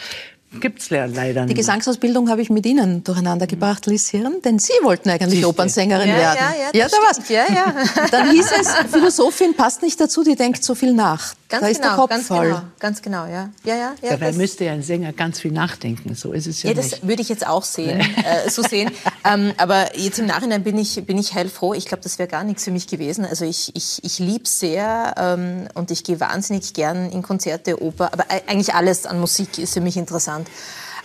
gibt 0.60 0.82
es 0.82 0.90
leider 0.90 1.42
nicht. 1.42 1.50
Die 1.50 1.54
Gesangsausbildung 1.54 2.30
habe 2.30 2.42
ich 2.42 2.50
mit 2.50 2.66
Ihnen 2.66 3.04
durcheinander 3.04 3.48
gebracht, 3.48 3.86
Liz 3.86 4.10
Hirn, 4.10 4.42
denn 4.44 4.60
Sie 4.60 4.74
wollten 4.82 5.10
eigentlich. 5.10 5.46
Opernsängerin 5.46 6.10
ja, 6.10 6.16
werden. 6.16 6.40
Ja, 6.40 6.80
ja, 6.80 6.80
ja 6.80 6.88
da 6.88 6.98
war's. 6.98 7.30
Ja, 7.30 7.46
ja. 7.54 8.06
Dann 8.12 8.32
hieß 8.32 8.52
es, 8.60 8.68
Philosophin 8.92 9.56
passt 9.56 9.82
nicht 9.82 10.00
dazu, 10.00 10.24
die 10.24 10.36
denkt 10.36 10.64
so 10.64 10.76
viel 10.76 10.94
nach. 10.94 11.34
Ganz 11.50 11.64
da 11.64 11.68
ist 11.68 11.82
genau, 11.82 11.90
der 11.90 11.98
Kopf 11.98 12.10
ganz 12.12 12.28
voll. 12.28 12.46
genau, 12.46 12.62
ganz 12.78 13.02
genau, 13.02 13.26
ja. 13.26 13.50
ja, 13.64 13.76
ja, 13.76 13.96
ja 14.04 14.10
Dabei 14.12 14.34
müsste 14.34 14.66
ja 14.66 14.74
ein 14.74 14.84
Sänger 14.84 15.14
ganz 15.14 15.40
viel 15.40 15.52
nachdenken, 15.52 16.14
so 16.14 16.32
ist 16.32 16.46
es 16.46 16.62
ja, 16.62 16.70
ja 16.70 16.76
das 16.76 16.92
nicht. 16.92 17.08
würde 17.08 17.24
ich 17.24 17.30
jetzt 17.30 17.48
auch 17.48 17.64
sehen, 17.64 18.00
äh, 18.00 18.50
so 18.52 18.62
sehen. 18.62 18.92
ähm, 19.26 19.54
aber 19.58 19.98
jetzt 19.98 20.20
im 20.20 20.28
Nachhinein 20.28 20.64
bin 20.64 20.78
ich, 20.78 21.04
bin 21.08 21.18
ich 21.18 21.34
heilfroh. 21.34 21.74
Ich 21.74 21.88
glaube, 21.88 22.04
das 22.04 22.20
wäre 22.20 22.30
gar 22.30 22.44
nichts 22.44 22.66
für 22.66 22.72
mich 22.72 22.86
gewesen. 22.86 23.26
Also 23.26 23.46
ich, 23.46 23.76
ich, 23.76 24.04
ich 24.04 24.20
liebe 24.20 24.48
sehr 24.48 25.16
ähm, 25.18 25.68
und 25.74 25.90
ich 25.90 26.04
gehe 26.04 26.20
wahnsinnig 26.20 26.74
gern 26.74 27.10
in 27.10 27.24
Konzerte, 27.24 27.82
Oper, 27.82 28.14
aber 28.14 28.26
eigentlich 28.46 28.76
alles 28.76 29.08
an 29.08 29.20
Musik 29.20 29.58
ist 29.58 29.74
für 29.74 29.82
mich 29.82 29.98
interessant. 29.98 30.39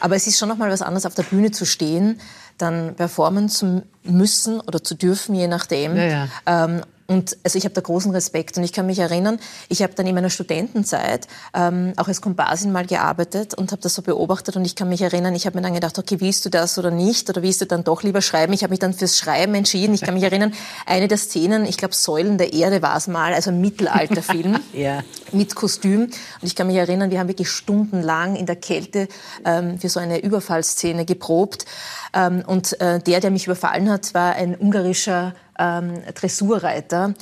Aber 0.00 0.16
es 0.16 0.26
ist 0.26 0.38
schon 0.38 0.48
noch 0.48 0.58
mal 0.58 0.70
was 0.70 0.82
anderes, 0.82 1.06
auf 1.06 1.14
der 1.14 1.22
Bühne 1.22 1.50
zu 1.50 1.64
stehen, 1.64 2.20
dann 2.58 2.94
performen 2.94 3.48
zu 3.48 3.82
müssen 4.02 4.60
oder 4.60 4.82
zu 4.82 4.94
dürfen, 4.94 5.34
je 5.34 5.48
nachdem. 5.48 5.96
Ja, 5.96 6.04
ja. 6.04 6.28
Ähm, 6.46 6.82
Und 7.06 7.36
also 7.44 7.58
ich 7.58 7.64
habe 7.64 7.74
da 7.74 7.82
großen 7.82 8.12
Respekt 8.12 8.56
und 8.56 8.64
ich 8.64 8.72
kann 8.72 8.86
mich 8.86 8.98
erinnern, 8.98 9.38
ich 9.68 9.82
habe 9.82 9.92
dann 9.94 10.06
in 10.06 10.14
meiner 10.14 10.30
Studentenzeit 10.30 11.28
ähm, 11.52 11.92
auch 11.96 12.08
als 12.08 12.22
Komparsin 12.22 12.72
mal 12.72 12.86
gearbeitet 12.86 13.52
und 13.52 13.72
habe 13.72 13.82
das 13.82 13.94
so 13.94 14.00
beobachtet 14.00 14.56
und 14.56 14.64
ich 14.64 14.74
kann 14.74 14.88
mich 14.88 15.02
erinnern, 15.02 15.34
ich 15.34 15.44
habe 15.44 15.56
mir 15.56 15.62
dann 15.62 15.74
gedacht, 15.74 15.98
okay, 15.98 16.20
willst 16.20 16.46
du 16.46 16.48
das 16.48 16.78
oder 16.78 16.90
nicht 16.90 17.28
oder 17.28 17.42
willst 17.42 17.60
du 17.60 17.66
dann 17.66 17.84
doch 17.84 18.02
lieber 18.02 18.22
schreiben? 18.22 18.54
Ich 18.54 18.62
habe 18.62 18.70
mich 18.70 18.80
dann 18.80 18.94
fürs 18.94 19.18
Schreiben 19.18 19.54
entschieden. 19.54 19.94
Ich 19.94 20.00
kann 20.00 20.14
mich 20.14 20.22
erinnern, 20.22 20.54
eine 20.86 21.06
der 21.06 21.18
Szenen, 21.18 21.66
ich 21.66 21.76
glaube 21.76 21.94
Säulen 21.94 22.38
der 22.38 22.54
Erde 22.54 22.80
war 22.80 22.96
es 22.96 23.06
mal, 23.06 23.34
also 23.34 23.50
ein 23.50 23.60
Mittelalterfilm 23.60 24.58
ja. 24.72 25.02
mit 25.30 25.54
Kostüm 25.54 26.04
und 26.04 26.12
ich 26.42 26.56
kann 26.56 26.68
mich 26.68 26.76
erinnern, 26.76 27.10
wir 27.10 27.18
haben 27.18 27.28
wirklich 27.28 27.50
stundenlang 27.50 28.34
in 28.34 28.46
der 28.46 28.56
Kälte 28.56 29.08
ähm, 29.44 29.78
für 29.78 29.90
so 29.90 30.00
eine 30.00 30.22
Überfallszene 30.22 31.04
geprobt 31.04 31.66
ähm, 32.14 32.42
und 32.46 32.80
äh, 32.80 32.98
der, 32.98 33.20
der 33.20 33.30
mich 33.30 33.44
überfallen 33.44 33.90
hat, 33.90 34.14
war 34.14 34.36
ein 34.36 34.54
ungarischer 34.54 35.34
ähm, 35.58 35.94
Dressurreiter, 36.14 37.14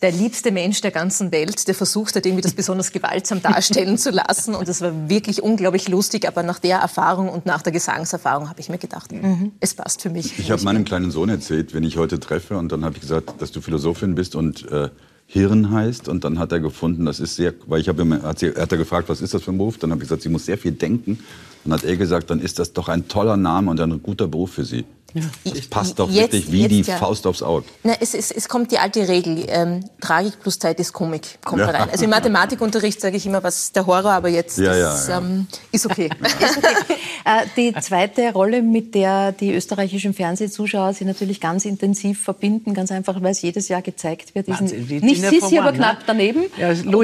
der 0.00 0.12
liebste 0.12 0.52
Mensch 0.52 0.80
der 0.80 0.92
ganzen 0.92 1.32
Welt, 1.32 1.66
der 1.66 1.74
versucht 1.74 2.14
hat, 2.14 2.24
irgendwie 2.24 2.42
das 2.42 2.52
besonders 2.52 2.92
gewaltsam 2.92 3.42
darstellen 3.42 3.98
zu 3.98 4.10
lassen. 4.10 4.54
Und 4.54 4.68
das 4.68 4.80
war 4.80 5.08
wirklich 5.08 5.42
unglaublich 5.42 5.88
lustig. 5.88 6.28
Aber 6.28 6.42
nach 6.42 6.60
der 6.60 6.78
Erfahrung 6.78 7.28
und 7.28 7.46
nach 7.46 7.62
der 7.62 7.72
Gesangserfahrung 7.72 8.48
habe 8.48 8.60
ich 8.60 8.68
mir 8.68 8.78
gedacht, 8.78 9.10
mhm. 9.10 9.52
es 9.58 9.74
passt 9.74 10.02
für 10.02 10.10
mich. 10.10 10.38
Ich 10.38 10.50
habe 10.50 10.62
meinem 10.62 10.84
kleinen 10.84 11.10
Sohn 11.10 11.28
erzählt, 11.28 11.74
wenn 11.74 11.82
ich 11.82 11.96
heute 11.96 12.20
treffe, 12.20 12.56
und 12.56 12.70
dann 12.70 12.84
habe 12.84 12.94
ich 12.94 13.00
gesagt, 13.00 13.42
dass 13.42 13.50
du 13.50 13.60
Philosophin 13.60 14.14
bist 14.14 14.36
und 14.36 14.70
äh, 14.70 14.88
Hirn 15.26 15.72
heißt. 15.72 16.08
Und 16.08 16.24
dann 16.24 16.38
hat 16.38 16.52
er 16.52 16.60
gefunden, 16.60 17.04
das 17.04 17.18
ist 17.18 17.34
sehr, 17.34 17.52
weil 17.66 17.80
ich 17.80 17.88
habe 17.88 18.02
ihm, 18.02 18.22
hat, 18.22 18.38
sie, 18.38 18.50
hat 18.54 18.70
er 18.70 18.78
gefragt, 18.78 19.08
was 19.08 19.20
ist 19.20 19.34
das 19.34 19.42
für 19.42 19.50
ein 19.50 19.58
Beruf? 19.58 19.78
Dann 19.78 19.90
habe 19.90 20.02
ich 20.02 20.08
gesagt, 20.08 20.22
sie 20.22 20.28
muss 20.28 20.46
sehr 20.46 20.58
viel 20.58 20.72
denken. 20.72 21.18
Dann 21.64 21.72
hat 21.72 21.84
er 21.84 21.96
gesagt, 21.96 22.30
dann 22.30 22.40
ist 22.40 22.60
das 22.60 22.72
doch 22.72 22.88
ein 22.88 23.08
toller 23.08 23.36
Name 23.36 23.70
und 23.70 23.80
ein 23.80 24.00
guter 24.02 24.28
Beruf 24.28 24.52
für 24.52 24.64
sie. 24.64 24.84
Ja. 25.14 25.22
Das 25.44 25.66
passt 25.68 25.98
doch 25.98 26.10
jetzt, 26.10 26.32
wirklich 26.32 26.52
wie 26.52 26.62
jetzt, 26.62 26.70
die 26.70 26.82
ja. 26.82 26.96
Faust 26.98 27.26
aufs 27.26 27.42
Auge. 27.42 27.64
Na, 27.82 27.94
es, 27.98 28.12
es, 28.12 28.30
es 28.30 28.48
kommt 28.48 28.70
die 28.72 28.78
alte 28.78 29.08
Regel, 29.08 29.46
ähm, 29.48 29.80
Tragik 30.00 30.40
plus 30.40 30.58
Zeit 30.58 30.78
ist 30.80 30.92
Komik, 30.92 31.38
kommt 31.42 31.60
ja. 31.60 31.70
rein. 31.70 31.88
Also 31.90 32.04
im 32.04 32.10
Mathematikunterricht 32.10 33.00
sage 33.00 33.16
ich 33.16 33.24
immer, 33.24 33.42
was 33.42 33.58
ist 33.58 33.76
der 33.76 33.86
Horror, 33.86 34.12
aber 34.12 34.28
jetzt 34.28 34.58
ja, 34.58 34.78
das, 34.78 35.08
ähm, 35.08 35.46
ist 35.72 35.86
okay. 35.86 36.10
ist 36.22 36.58
okay. 36.58 36.94
Äh, 37.24 37.46
die 37.56 37.74
zweite 37.80 38.32
Rolle, 38.32 38.62
mit 38.62 38.94
der 38.94 39.32
die 39.32 39.52
österreichischen 39.52 40.14
Fernsehzuschauer 40.14 40.94
sich 40.94 41.06
natürlich 41.06 41.40
ganz 41.40 41.66
intensiv 41.66 42.22
verbinden, 42.22 42.72
ganz 42.72 42.90
einfach, 42.90 43.20
weil 43.20 43.32
es 43.32 43.42
jedes 43.42 43.68
Jahr 43.68 43.82
gezeigt 43.82 44.34
wird, 44.34 44.48
ist 44.48 44.60
nicht 44.62 45.20
Sissi, 45.20 45.58
aber 45.58 45.72
knapp 45.72 45.98
ne? 45.98 46.04
daneben, 46.06 46.44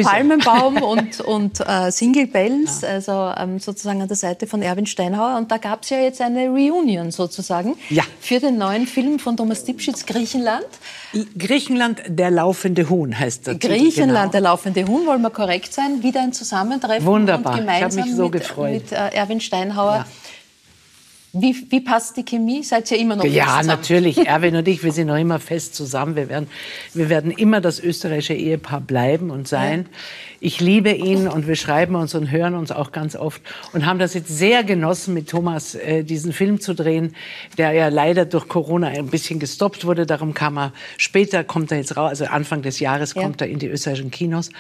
Palmenbaum 0.03 0.77
und, 0.83 1.21
und 1.21 1.61
äh, 1.61 1.91
Single 1.91 2.29
Bells, 2.29 2.85
also 2.85 3.33
ähm, 3.37 3.59
sozusagen 3.59 4.01
an 4.01 4.09
der 4.09 4.17
Seite 4.17 4.47
von 4.47 4.63
Erwin 4.63 4.87
Steinhauer. 4.87 5.37
Und 5.37 5.51
da 5.51 5.59
gab 5.59 5.83
es 5.83 5.91
ja 5.91 5.99
jetzt 5.99 6.23
eine 6.23 6.49
Reunion 6.49 7.11
sozusagen 7.11 7.75
ja. 7.95 8.05
für 8.21 8.41
den 8.41 8.59
neuen 8.59 8.87
Film 8.87 9.19
von 9.19 9.37
Thomas 9.37 9.65
Dipschitz, 9.65 10.07
Griechenland. 10.07 10.67
Griechenland, 11.39 12.03
der 12.07 12.31
laufende 12.31 12.89
Huhn 12.89 13.19
heißt 13.19 13.47
das. 13.47 13.59
Griechenland, 13.59 14.33
genau. 14.33 14.33
der 14.33 14.41
laufende 14.41 14.87
Huhn, 14.87 15.07
wollen 15.07 15.23
wir 15.23 15.31
korrekt 15.31 15.73
sein. 15.73 16.03
Wieder 16.03 16.23
ein 16.23 16.33
Zusammentreffen. 16.33 17.07
Wunderbar, 17.07 17.55
und 17.55 17.59
gemeinsam 17.61 17.91
ich 17.91 17.97
habe 17.97 18.09
mich 18.09 18.17
so 18.17 18.25
mit, 18.25 18.33
gefreut. 18.33 18.73
Mit 18.73 18.93
äh, 18.93 19.09
Erwin 19.15 19.41
Steinhauer. 19.41 19.97
Ja. 19.97 20.07
Wie, 21.37 21.67
wie, 21.69 21.81
passt 21.81 22.17
die 22.17 22.25
Chemie? 22.25 22.63
Seid 22.63 22.91
ihr 22.93 22.99
immer 22.99 23.17
noch 23.17 23.25
Ja, 23.25 23.47
zusammen? 23.47 23.67
natürlich. 23.67 24.19
Erwin 24.27 24.55
und 24.55 24.69
ich, 24.69 24.85
wir 24.85 24.93
sind 24.93 25.09
noch 25.09 25.17
immer 25.17 25.41
fest 25.41 25.75
zusammen. 25.75 26.15
Wir 26.15 26.29
werden, 26.29 26.49
wir 26.95 27.09
werden 27.09 27.33
immer 27.33 27.61
das 27.61 27.81
österreichische 27.81 28.35
Ehepaar 28.35 28.81
bleiben 28.81 29.31
und 29.31 29.49
sein. 29.49 29.81
Ja. 29.91 29.99
Ich 30.41 30.61
liebe 30.61 30.93
ihn 30.93 31.27
und 31.27 31.49
wir 31.49 31.57
schreiben 31.57 31.97
uns 31.97 32.15
und 32.15 32.31
hören 32.31 32.55
uns 32.55 32.71
auch 32.71 32.93
ganz 32.93 33.17
oft 33.17 33.43
und 33.73 33.85
haben 33.85 33.99
das 33.99 34.15
jetzt 34.15 34.29
sehr 34.29 34.63
genossen, 34.63 35.15
mit 35.15 35.29
Thomas 35.29 35.75
äh, 35.75 36.05
diesen 36.05 36.33
Film 36.33 36.61
zu 36.61 36.75
drehen, 36.75 37.17
der 37.59 37.73
ja 37.73 37.89
leider 37.89 38.27
durch 38.27 38.47
Corona 38.47 38.89
ein 38.89 39.09
bisschen 39.09 39.41
gestoppt 39.41 39.85
wurde. 39.85 40.07
Darum 40.07 40.35
kam 40.35 40.57
er 40.57 40.73
später, 40.99 41.43
kommt 41.43 41.73
er 41.73 41.79
jetzt 41.79 41.97
raus, 41.97 42.11
also 42.11 42.27
Anfang 42.27 42.63
des 42.63 42.79
Jahres 42.79 43.15
ja. 43.15 43.23
kommt 43.23 43.41
er 43.41 43.49
in 43.49 43.59
die 43.59 43.67
österreichischen 43.67 44.11
Kinos. 44.11 44.51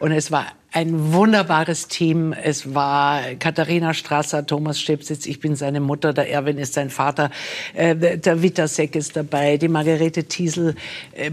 Und 0.00 0.10
es 0.10 0.32
war 0.32 0.46
ein 0.74 1.12
wunderbares 1.12 1.86
Team. 1.86 2.32
Es 2.32 2.74
war 2.74 3.22
Katharina 3.38 3.94
Strasser, 3.94 4.44
Thomas 4.44 4.80
Stepsitz, 4.80 5.24
ich 5.24 5.38
bin 5.38 5.54
seine 5.54 5.78
Mutter, 5.80 6.12
der 6.12 6.28
Erwin 6.28 6.58
ist 6.58 6.74
sein 6.74 6.90
Vater, 6.90 7.30
äh, 7.74 7.94
der 8.18 8.42
Wittersek 8.42 8.96
ist 8.96 9.16
dabei, 9.16 9.56
die 9.56 9.68
Margarete 9.68 10.24
Thiesel. 10.24 10.74
Äh, 11.12 11.30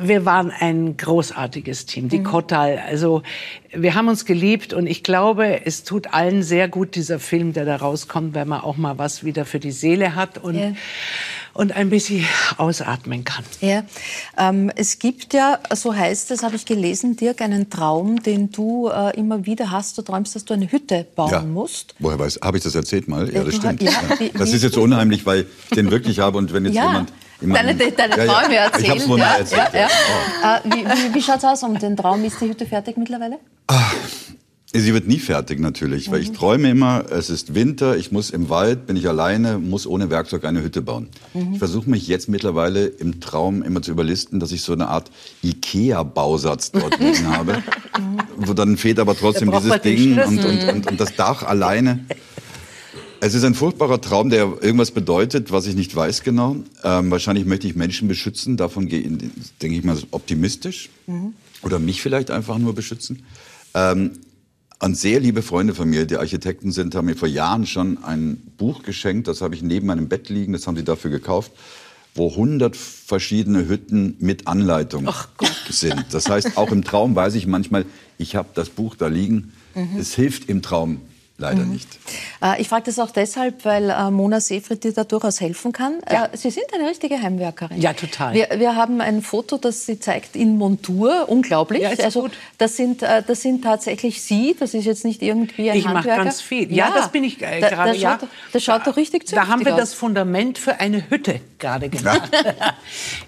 wir 0.00 0.24
waren 0.24 0.52
ein 0.56 0.96
großartiges 0.96 1.86
Team. 1.86 2.08
Die 2.08 2.20
mhm. 2.20 2.24
Kottal, 2.24 2.80
also 2.88 3.22
wir 3.72 3.96
haben 3.96 4.06
uns 4.06 4.26
geliebt 4.26 4.72
und 4.72 4.86
ich 4.86 5.02
glaube, 5.02 5.66
es 5.66 5.82
tut 5.82 6.14
allen 6.14 6.44
sehr 6.44 6.68
gut, 6.68 6.94
dieser 6.94 7.18
Film, 7.18 7.52
der 7.52 7.64
da 7.64 7.74
rauskommt, 7.74 8.36
weil 8.36 8.44
man 8.44 8.60
auch 8.60 8.76
mal 8.76 8.96
was 8.96 9.24
wieder 9.24 9.44
für 9.44 9.58
die 9.58 9.72
Seele 9.72 10.14
hat 10.14 10.38
und, 10.38 10.54
ja. 10.54 10.72
Und 11.54 11.74
ein 11.74 11.90
bisschen 11.90 12.26
ausatmen 12.56 13.24
kann. 13.24 13.44
Ja, 13.60 13.84
ähm, 14.36 14.70
es 14.74 14.98
gibt 14.98 15.32
ja, 15.32 15.58
so 15.74 15.94
heißt 15.94 16.30
es, 16.30 16.42
habe 16.42 16.56
ich 16.56 16.66
gelesen, 16.66 17.16
Dirk, 17.16 17.40
einen 17.40 17.70
Traum, 17.70 18.22
den 18.22 18.50
du 18.50 18.88
äh, 18.88 19.16
immer 19.16 19.46
wieder 19.46 19.70
hast. 19.70 19.96
Du 19.96 20.02
träumst, 20.02 20.34
dass 20.34 20.44
du 20.44 20.54
eine 20.54 20.70
Hütte 20.70 21.06
bauen 21.14 21.30
ja. 21.30 21.42
musst. 21.42 21.94
Woher 21.98 22.18
weiß, 22.18 22.40
habe 22.42 22.58
ich 22.58 22.64
das 22.64 22.74
erzählt 22.74 23.08
mal? 23.08 23.32
Ja, 23.32 23.44
das 23.44 23.56
stimmt. 23.56 23.82
Ja, 23.82 23.92
das 24.36 24.52
ist 24.52 24.62
jetzt 24.62 24.76
unheimlich, 24.76 25.24
weil 25.24 25.46
ich 25.70 25.76
den 25.76 25.90
wirklich 25.90 26.18
habe 26.18 26.38
und 26.38 26.52
wenn 26.52 26.64
jetzt 26.64 26.74
jemand 26.74 27.12
deine, 27.40 27.74
deine 27.74 28.14
Träume 28.14 28.54
ja, 28.54 28.64
erzählen. 28.64 28.84
Ich 28.84 28.90
hab's 28.90 29.08
wohl 29.08 29.18
mal 29.18 29.38
erzählt. 29.38 29.70
Ja, 29.72 29.80
ja. 29.80 29.88
Oh. 30.42 30.68
Äh, 30.68 30.72
wie 30.72 30.84
wie, 30.84 31.14
wie 31.14 31.22
schaut 31.22 31.38
es 31.38 31.44
aus 31.44 31.62
um 31.62 31.78
den 31.78 31.96
Traum? 31.96 32.24
Ist 32.24 32.40
die 32.40 32.48
Hütte 32.48 32.66
fertig 32.66 32.96
mittlerweile? 32.96 33.38
Ach, 33.66 33.94
sie 34.80 34.92
wird 34.92 35.06
nie 35.06 35.18
fertig 35.18 35.60
natürlich, 35.60 36.08
mhm. 36.08 36.12
weil 36.12 36.20
ich 36.20 36.30
mhm. 36.30 36.34
träume 36.34 36.70
immer, 36.70 37.04
es 37.10 37.30
ist 37.30 37.54
Winter, 37.54 37.96
ich 37.96 38.10
muss 38.10 38.30
im 38.30 38.48
Wald, 38.48 38.86
bin 38.86 38.96
ich 38.96 39.08
alleine, 39.08 39.58
muss 39.58 39.86
ohne 39.86 40.10
Werkzeug 40.10 40.44
eine 40.44 40.62
Hütte 40.62 40.82
bauen. 40.82 41.08
Mhm. 41.32 41.52
Ich 41.52 41.58
versuche 41.58 41.88
mich 41.88 42.06
jetzt 42.08 42.28
mittlerweile 42.28 42.86
im 42.86 43.20
Traum 43.20 43.62
immer 43.62 43.82
zu 43.82 43.92
überlisten, 43.92 44.40
dass 44.40 44.52
ich 44.52 44.62
so 44.62 44.72
eine 44.72 44.88
Art 44.88 45.10
Ikea-Bausatz 45.42 46.72
dort 46.72 46.98
liegen 47.00 47.28
habe, 47.28 47.62
wo 48.36 48.52
dann 48.52 48.76
fehlt 48.76 48.98
aber 48.98 49.16
trotzdem 49.16 49.52
dieses 49.52 49.80
Ding 49.82 50.18
und, 50.18 50.44
und, 50.44 50.68
und, 50.68 50.86
und 50.88 51.00
das 51.00 51.14
Dach 51.14 51.42
alleine. 51.42 52.00
Es 53.20 53.32
ist 53.32 53.44
ein 53.44 53.54
furchtbarer 53.54 54.02
Traum, 54.02 54.28
der 54.28 54.52
irgendwas 54.60 54.90
bedeutet, 54.90 55.50
was 55.50 55.66
ich 55.66 55.76
nicht 55.76 55.94
weiß 55.94 56.24
genau. 56.24 56.56
Ähm, 56.82 57.10
wahrscheinlich 57.10 57.46
möchte 57.46 57.66
ich 57.66 57.74
Menschen 57.74 58.06
beschützen. 58.06 58.58
Davon 58.58 58.86
gehe, 58.86 59.02
denke 59.62 59.78
ich 59.78 59.82
mal, 59.82 59.96
optimistisch. 60.10 60.90
Mhm. 61.06 61.32
Oder 61.62 61.78
mich 61.78 62.02
vielleicht 62.02 62.30
einfach 62.30 62.58
nur 62.58 62.74
beschützen. 62.74 63.22
Ähm, 63.72 64.10
und 64.84 64.96
sehr 64.96 65.20
liebe 65.20 65.42
Freunde 65.42 65.74
von 65.74 65.88
mir, 65.88 66.06
die 66.06 66.16
Architekten 66.16 66.72
sind, 66.72 66.94
haben 66.94 67.06
mir 67.06 67.16
vor 67.16 67.28
Jahren 67.28 67.66
schon 67.66 68.02
ein 68.04 68.36
Buch 68.56 68.82
geschenkt. 68.82 69.28
Das 69.28 69.40
habe 69.40 69.54
ich 69.54 69.62
neben 69.62 69.86
meinem 69.86 70.08
Bett 70.08 70.28
liegen. 70.28 70.52
Das 70.52 70.66
haben 70.66 70.76
sie 70.76 70.84
dafür 70.84 71.10
gekauft 71.10 71.52
wo 72.14 72.30
100 72.30 72.76
verschiedene 72.76 73.68
Hütten 73.68 74.16
mit 74.20 74.46
Anleitung 74.46 75.08
sind. 75.68 76.06
Das 76.12 76.28
heißt, 76.28 76.56
auch 76.56 76.70
im 76.70 76.84
Traum 76.84 77.16
weiß 77.16 77.34
ich 77.34 77.46
manchmal, 77.46 77.84
ich 78.18 78.36
habe 78.36 78.48
das 78.54 78.70
Buch 78.70 78.94
da 78.94 79.08
liegen. 79.08 79.52
Mhm. 79.74 79.98
Es 79.98 80.14
hilft 80.14 80.48
im 80.48 80.62
Traum 80.62 81.00
leider 81.36 81.62
mhm. 81.62 81.72
nicht. 81.72 81.88
Äh, 82.42 82.60
ich 82.60 82.68
frage 82.68 82.84
das 82.84 82.98
auch 82.98 83.10
deshalb, 83.10 83.64
weil 83.64 83.90
äh, 83.90 84.10
Mona 84.10 84.40
Seefried 84.40 84.84
dir 84.84 84.92
da 84.92 85.04
durchaus 85.04 85.40
helfen 85.40 85.72
kann. 85.72 85.94
Ja. 86.10 86.26
Äh, 86.26 86.36
sie 86.36 86.50
sind 86.50 86.66
eine 86.72 86.88
richtige 86.88 87.20
Heimwerkerin. 87.20 87.80
Ja, 87.80 87.92
total. 87.92 88.34
Wir, 88.34 88.48
wir 88.56 88.76
haben 88.76 89.00
ein 89.00 89.22
Foto, 89.22 89.58
das 89.58 89.86
sie 89.86 89.98
zeigt 89.98 90.36
in 90.36 90.56
Montur. 90.58 91.28
Unglaublich. 91.28 91.82
Ja, 91.82 91.90
ist 91.90 92.02
also 92.02 92.22
gut. 92.22 92.32
das 92.58 92.76
sind 92.76 93.02
das 93.02 93.42
sind 93.42 93.64
tatsächlich 93.64 94.22
Sie. 94.22 94.56
Das 94.58 94.74
ist 94.74 94.84
jetzt 94.84 95.04
nicht 95.04 95.22
irgendwie 95.22 95.70
ein 95.70 95.76
ich 95.76 95.86
Handwerker. 95.86 96.08
Ich 96.08 96.16
mache 96.16 96.24
ganz 96.24 96.40
viel. 96.40 96.72
Ja, 96.72 96.88
ja, 96.88 96.94
das 96.94 97.10
bin 97.10 97.24
ich 97.24 97.42
äh, 97.42 97.60
gerade. 97.60 97.92
Das, 97.92 98.00
ja. 98.00 98.18
das 98.52 98.62
schaut 98.62 98.86
doch 98.86 98.96
richtig 98.96 99.26
zu 99.26 99.34
Da 99.34 99.48
haben 99.48 99.64
wir 99.64 99.74
aus. 99.74 99.80
das 99.80 99.94
Fundament 99.94 100.58
für 100.58 100.80
eine 100.80 101.10
Hütte 101.10 101.40
gerade 101.58 101.88
gemacht. 101.88 102.30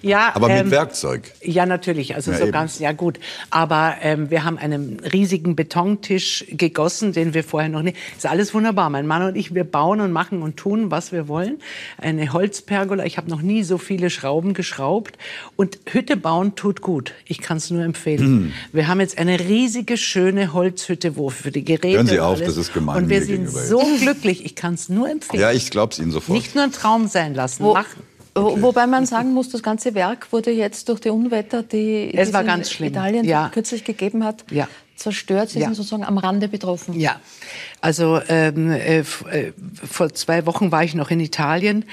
ja, 0.02 0.30
aber 0.34 0.50
ähm, 0.50 0.64
mit 0.64 0.70
Werkzeug. 0.70 1.32
Ja, 1.42 1.66
natürlich. 1.66 2.14
Also 2.14 2.32
so 2.32 2.44
eben. 2.44 2.52
ganz 2.52 2.78
ja 2.78 2.92
gut. 2.92 3.18
Aber 3.50 3.96
ähm, 4.02 4.30
wir 4.30 4.44
haben 4.44 4.58
einen 4.58 5.00
riesigen 5.00 5.56
Betontisch 5.56 6.44
gegossen, 6.48 7.12
den 7.12 7.34
wir 7.34 7.44
vorher 7.44 7.68
noch 7.68 7.82
nicht 7.82 7.95
ist 8.16 8.26
alles 8.26 8.54
wunderbar. 8.54 8.90
Mein 8.90 9.06
Mann 9.06 9.22
und 9.22 9.36
ich, 9.36 9.54
wir 9.54 9.64
bauen 9.64 10.00
und 10.00 10.12
machen 10.12 10.42
und 10.42 10.56
tun, 10.56 10.90
was 10.90 11.12
wir 11.12 11.28
wollen. 11.28 11.58
Eine 11.98 12.32
Holzpergola. 12.32 13.04
Ich 13.04 13.16
habe 13.16 13.30
noch 13.30 13.42
nie 13.42 13.62
so 13.62 13.78
viele 13.78 14.10
Schrauben 14.10 14.54
geschraubt. 14.54 15.18
Und 15.56 15.78
Hütte 15.86 16.16
bauen 16.16 16.54
tut 16.54 16.80
gut. 16.80 17.12
Ich 17.26 17.40
kann 17.40 17.56
es 17.58 17.70
nur 17.70 17.82
empfehlen. 17.82 18.30
Mhm. 18.30 18.52
Wir 18.72 18.88
haben 18.88 19.00
jetzt 19.00 19.18
eine 19.18 19.40
riesige, 19.40 19.96
schöne 19.96 20.52
Holzhütte, 20.52 21.16
wo 21.16 21.30
für 21.30 21.50
die 21.50 21.64
Geräte. 21.64 21.96
Hören 21.96 22.06
Sie 22.06 22.20
auf, 22.20 22.40
das 22.40 22.56
ist 22.56 22.72
gemein. 22.72 23.04
Und 23.04 23.08
wir 23.08 23.22
sind 23.22 23.48
so 23.48 23.82
glücklich. 24.00 24.44
Ich 24.44 24.54
kann 24.54 24.74
es 24.74 24.88
nur 24.88 25.08
empfehlen. 25.08 25.40
Ja, 25.40 25.52
ich 25.52 25.70
glaube 25.70 25.92
es 25.92 25.98
Ihnen 25.98 26.12
sofort. 26.12 26.36
Nicht 26.36 26.54
nur 26.54 26.64
ein 26.64 26.72
Traum 26.72 27.08
sein 27.08 27.34
lassen, 27.34 27.64
wo, 27.64 27.74
machen. 27.74 28.02
Okay. 28.34 28.62
Wobei 28.62 28.86
man 28.86 29.06
sagen 29.06 29.32
muss, 29.32 29.48
das 29.48 29.62
ganze 29.62 29.94
Werk 29.94 30.30
wurde 30.30 30.50
jetzt 30.50 30.90
durch 30.90 31.00
die 31.00 31.08
Unwetter, 31.08 31.62
die 31.62 32.12
es 32.14 32.34
war 32.34 32.44
ganz 32.44 32.70
schlimm. 32.70 32.90
Italien 32.90 33.24
ja. 33.24 33.48
kürzlich 33.48 33.82
gegeben 33.82 34.24
hat, 34.24 34.44
ja 34.50 34.68
zerstört. 34.96 35.50
Sie 35.50 35.60
ja. 35.60 35.66
sind 35.66 35.74
sozusagen 35.74 36.04
am 36.04 36.18
Rande 36.18 36.48
betroffen. 36.48 36.98
Ja, 36.98 37.20
also 37.80 38.20
ähm, 38.28 38.70
äh, 38.70 39.00
äh, 39.00 39.04
vor 39.88 40.12
zwei 40.12 40.46
Wochen 40.46 40.72
war 40.72 40.82
ich 40.82 40.94
noch 40.94 41.10
in 41.10 41.20
Italien 41.20 41.84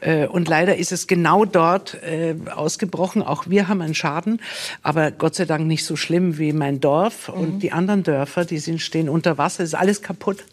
äh, 0.00 0.26
und 0.26 0.48
leider 0.48 0.76
ist 0.76 0.92
es 0.92 1.06
genau 1.06 1.44
dort 1.44 1.94
äh, 2.02 2.34
ausgebrochen. 2.54 3.22
Auch 3.22 3.44
wir 3.48 3.68
haben 3.68 3.80
einen 3.80 3.94
Schaden, 3.94 4.40
aber 4.82 5.10
Gott 5.10 5.34
sei 5.34 5.46
Dank 5.46 5.66
nicht 5.66 5.84
so 5.84 5.96
schlimm 5.96 6.38
wie 6.38 6.52
mein 6.52 6.80
Dorf 6.80 7.28
mhm. 7.28 7.34
und 7.34 7.58
die 7.60 7.72
anderen 7.72 8.02
Dörfer, 8.02 8.44
die 8.44 8.58
sind 8.58 8.80
stehen 8.80 9.08
unter 9.08 9.38
Wasser. 9.38 9.62
Es 9.62 9.70
ist 9.70 9.78
alles 9.78 10.02
kaputt. 10.02 10.44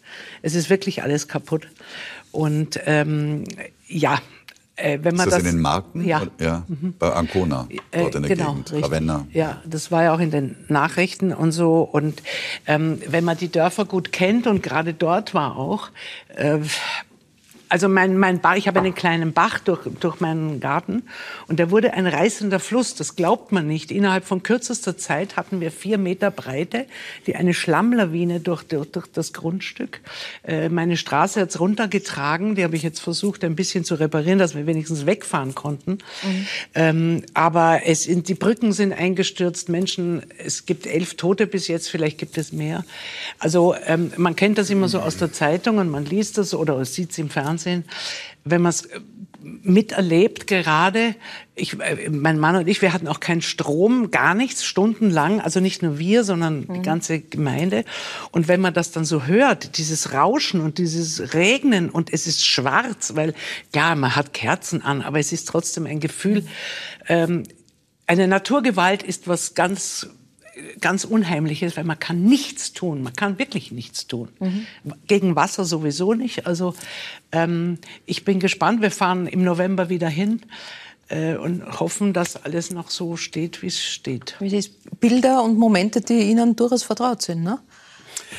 Es 0.42 0.54
ist 0.54 0.70
wirklich 0.70 1.02
alles 1.02 1.28
kaputt. 1.28 1.68
Und 2.32 2.80
ähm, 2.86 3.44
ja, 3.86 4.20
Äh, 4.78 5.00
wenn 5.02 5.16
man 5.16 5.26
ist 5.26 5.32
das, 5.32 5.42
das 5.42 5.50
in 5.50 5.56
den 5.56 5.62
Marken? 5.62 6.04
Ja. 6.06 6.22
ja 6.40 6.64
mhm. 6.68 6.94
Bei 6.98 7.12
Ancona, 7.12 7.66
äh, 7.90 8.00
dort 8.00 8.14
in 8.14 8.22
der 8.22 8.36
genau, 8.36 8.52
Gegend, 8.54 8.84
Ravenna. 8.84 9.26
Ja, 9.32 9.60
das 9.64 9.90
war 9.90 10.04
ja 10.04 10.14
auch 10.14 10.20
in 10.20 10.30
den 10.30 10.56
Nachrichten 10.68 11.32
und 11.32 11.52
so. 11.52 11.82
Und 11.82 12.22
ähm, 12.66 13.00
wenn 13.06 13.24
man 13.24 13.36
die 13.36 13.50
Dörfer 13.50 13.84
gut 13.84 14.12
kennt 14.12 14.46
und 14.46 14.62
gerade 14.62 14.94
dort 14.94 15.34
war 15.34 15.56
auch, 15.56 15.90
äh, 16.36 16.58
also 17.68 17.88
mein, 17.88 18.16
mein 18.18 18.40
Bach, 18.40 18.56
ich 18.56 18.66
habe 18.68 18.80
einen 18.80 18.94
kleinen 18.94 19.32
Bach 19.32 19.58
durch, 19.58 19.80
durch 20.00 20.20
meinen 20.20 20.60
Garten 20.60 21.02
und 21.48 21.58
der 21.58 21.70
wurde 21.70 21.92
ein 21.92 22.06
reißender 22.06 22.60
Fluss, 22.60 22.94
das 22.94 23.16
glaubt 23.16 23.52
man 23.52 23.66
nicht. 23.66 23.90
Innerhalb 23.90 24.24
von 24.24 24.42
kürzester 24.42 24.96
Zeit 24.96 25.36
hatten 25.36 25.60
wir 25.60 25.70
vier 25.70 25.98
Meter 25.98 26.30
Breite, 26.30 26.86
die 27.26 27.36
eine 27.36 27.54
Schlammlawine 27.54 28.40
durch, 28.40 28.62
durch, 28.62 28.90
durch 28.90 29.06
das 29.12 29.32
Grundstück. 29.32 30.00
Äh, 30.44 30.68
meine 30.68 30.96
Straße 30.96 31.40
hat's 31.40 31.60
runtergetragen, 31.60 32.54
die 32.54 32.64
habe 32.64 32.76
ich 32.76 32.82
jetzt 32.82 33.00
versucht 33.00 33.44
ein 33.44 33.54
bisschen 33.54 33.84
zu 33.84 33.96
reparieren, 33.96 34.38
dass 34.38 34.54
wir 34.54 34.66
wenigstens 34.66 35.06
wegfahren 35.06 35.54
konnten. 35.54 35.98
Mhm. 36.22 36.46
Ähm, 36.74 37.22
aber 37.34 37.82
es 37.84 38.04
sind, 38.04 38.28
die 38.28 38.34
Brücken 38.34 38.72
sind 38.72 38.92
eingestürzt, 38.92 39.68
Menschen, 39.68 40.22
es 40.38 40.66
gibt 40.66 40.86
elf 40.86 41.14
Tote 41.14 41.46
bis 41.46 41.68
jetzt, 41.68 41.88
vielleicht 41.88 42.18
gibt 42.18 42.38
es 42.38 42.52
mehr. 42.52 42.84
Also 43.38 43.74
ähm, 43.86 44.12
man 44.16 44.36
kennt 44.36 44.58
das 44.58 44.70
immer 44.70 44.88
so 44.88 45.00
aus 45.00 45.16
der 45.16 45.32
Zeitung 45.32 45.78
und 45.78 45.90
man 45.90 46.04
liest 46.04 46.38
das 46.38 46.54
oder 46.54 46.82
sieht 46.84 47.10
es 47.10 47.18
im 47.18 47.28
Fernsehen. 47.28 47.57
Fernsehen, 47.58 47.84
wenn 48.44 48.62
man 48.62 48.70
es 48.70 48.86
äh, 48.86 49.00
miterlebt 49.42 50.46
gerade. 50.46 51.14
Ich, 51.54 51.78
äh, 51.80 52.08
mein 52.08 52.38
Mann 52.38 52.56
und 52.56 52.68
ich, 52.68 52.80
wir 52.82 52.92
hatten 52.92 53.08
auch 53.08 53.20
keinen 53.20 53.42
Strom, 53.42 54.10
gar 54.10 54.34
nichts, 54.34 54.64
stundenlang. 54.64 55.40
Also 55.40 55.60
nicht 55.60 55.82
nur 55.82 55.98
wir, 55.98 56.24
sondern 56.24 56.60
mhm. 56.60 56.74
die 56.74 56.82
ganze 56.82 57.20
Gemeinde. 57.20 57.84
Und 58.30 58.48
wenn 58.48 58.60
man 58.60 58.74
das 58.74 58.92
dann 58.92 59.04
so 59.04 59.24
hört, 59.26 59.78
dieses 59.78 60.12
Rauschen 60.12 60.60
und 60.60 60.78
dieses 60.78 61.34
Regnen 61.34 61.90
und 61.90 62.12
es 62.12 62.26
ist 62.26 62.46
schwarz, 62.46 63.12
weil 63.14 63.34
ja, 63.74 63.94
man 63.94 64.14
hat 64.16 64.32
Kerzen 64.32 64.82
an, 64.82 65.02
aber 65.02 65.18
es 65.18 65.32
ist 65.32 65.48
trotzdem 65.48 65.86
ein 65.86 66.00
Gefühl. 66.00 66.46
Ähm, 67.08 67.44
eine 68.06 68.26
Naturgewalt 68.26 69.02
ist 69.02 69.28
was 69.28 69.54
ganz 69.54 70.08
ganz 70.80 71.04
unheimlich 71.04 71.62
ist, 71.62 71.76
weil 71.76 71.84
man 71.84 71.98
kann 71.98 72.24
nichts 72.24 72.72
tun. 72.72 73.02
Man 73.02 73.14
kann 73.14 73.38
wirklich 73.38 73.72
nichts 73.72 74.06
tun. 74.06 74.28
Mhm. 74.40 74.66
Gegen 75.06 75.36
Wasser 75.36 75.64
sowieso 75.64 76.14
nicht. 76.14 76.46
Also 76.46 76.74
ähm, 77.32 77.78
ich 78.06 78.24
bin 78.24 78.40
gespannt. 78.40 78.82
Wir 78.82 78.90
fahren 78.90 79.26
im 79.26 79.42
November 79.42 79.88
wieder 79.88 80.08
hin 80.08 80.42
äh, 81.08 81.36
und 81.36 81.80
hoffen, 81.80 82.12
dass 82.12 82.44
alles 82.44 82.70
noch 82.70 82.90
so 82.90 83.16
steht, 83.16 83.62
wie 83.62 83.68
es 83.68 83.82
steht. 83.82 84.36
Bilder 85.00 85.42
und 85.42 85.58
Momente, 85.58 86.00
die 86.00 86.20
Ihnen 86.30 86.56
durchaus 86.56 86.82
vertraut 86.82 87.22
sind, 87.22 87.42
ne? 87.42 87.58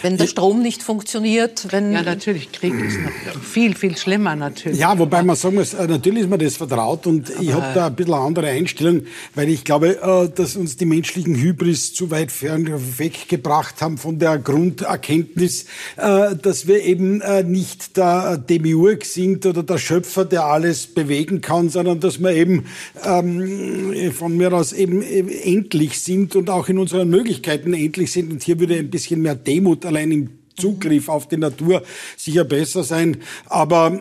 Wenn 0.01 0.17
der 0.17 0.27
Strom 0.27 0.61
nicht 0.61 0.81
funktioniert, 0.83 1.67
wenn... 1.71 1.91
Ja, 1.91 2.03
natürlich, 2.03 2.51
Krieg 2.51 2.73
ist 2.73 2.99
noch 3.01 3.41
viel, 3.41 3.75
viel 3.75 3.97
schlimmer 3.97 4.35
natürlich. 4.35 4.79
Ja, 4.79 4.97
wobei 4.97 5.23
man 5.23 5.35
sagen 5.35 5.55
muss, 5.55 5.73
äh, 5.73 5.87
natürlich 5.87 6.23
ist 6.23 6.29
mir 6.29 6.37
das 6.37 6.57
vertraut 6.57 7.05
und 7.07 7.31
Aber 7.31 7.43
ich 7.43 7.53
habe 7.53 7.73
da 7.73 7.87
ein 7.87 7.95
bisschen 7.95 8.13
eine 8.13 8.23
andere 8.23 8.47
Einstellung, 8.47 9.01
weil 9.35 9.49
ich 9.49 9.63
glaube, 9.63 10.01
äh, 10.01 10.29
dass 10.33 10.55
uns 10.55 10.77
die 10.77 10.85
menschlichen 10.85 11.35
Hybris 11.35 11.93
zu 11.93 12.11
weit 12.11 12.31
fern 12.31 12.69
weggebracht 12.97 13.81
haben 13.81 13.97
von 13.97 14.19
der 14.19 14.37
Grunderkenntnis, 14.37 15.65
äh, 15.97 16.35
dass 16.35 16.67
wir 16.67 16.83
eben 16.83 17.21
nicht 17.45 17.97
der 17.97 18.37
Demiurg 18.37 19.05
sind 19.05 19.45
oder 19.45 19.63
der 19.63 19.77
Schöpfer, 19.77 20.25
der 20.25 20.45
alles 20.45 20.87
bewegen 20.87 21.41
kann, 21.41 21.69
sondern 21.69 21.99
dass 21.99 22.19
wir 22.19 22.31
eben 22.31 22.65
ähm, 23.03 24.11
von 24.13 24.37
mir 24.37 24.53
aus 24.53 24.73
eben 24.73 25.01
endlich 25.01 25.99
sind 25.99 26.35
und 26.35 26.49
auch 26.49 26.69
in 26.69 26.77
unseren 26.77 27.09
Möglichkeiten 27.09 27.73
endlich 27.73 28.11
sind. 28.11 28.31
Und 28.31 28.43
hier 28.43 28.59
würde 28.59 28.75
ein 28.75 28.89
bisschen 28.89 29.21
mehr 29.21 29.35
Demut 29.35 29.78
allein 29.85 30.11
im 30.11 30.29
Zugriff 30.57 31.09
auf 31.09 31.27
die 31.27 31.37
Natur 31.37 31.83
sicher 32.17 32.43
besser 32.43 32.83
sein. 32.83 33.17
Aber 33.45 33.91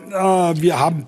äh, 0.57 0.61
wir 0.61 0.79
haben 0.79 1.07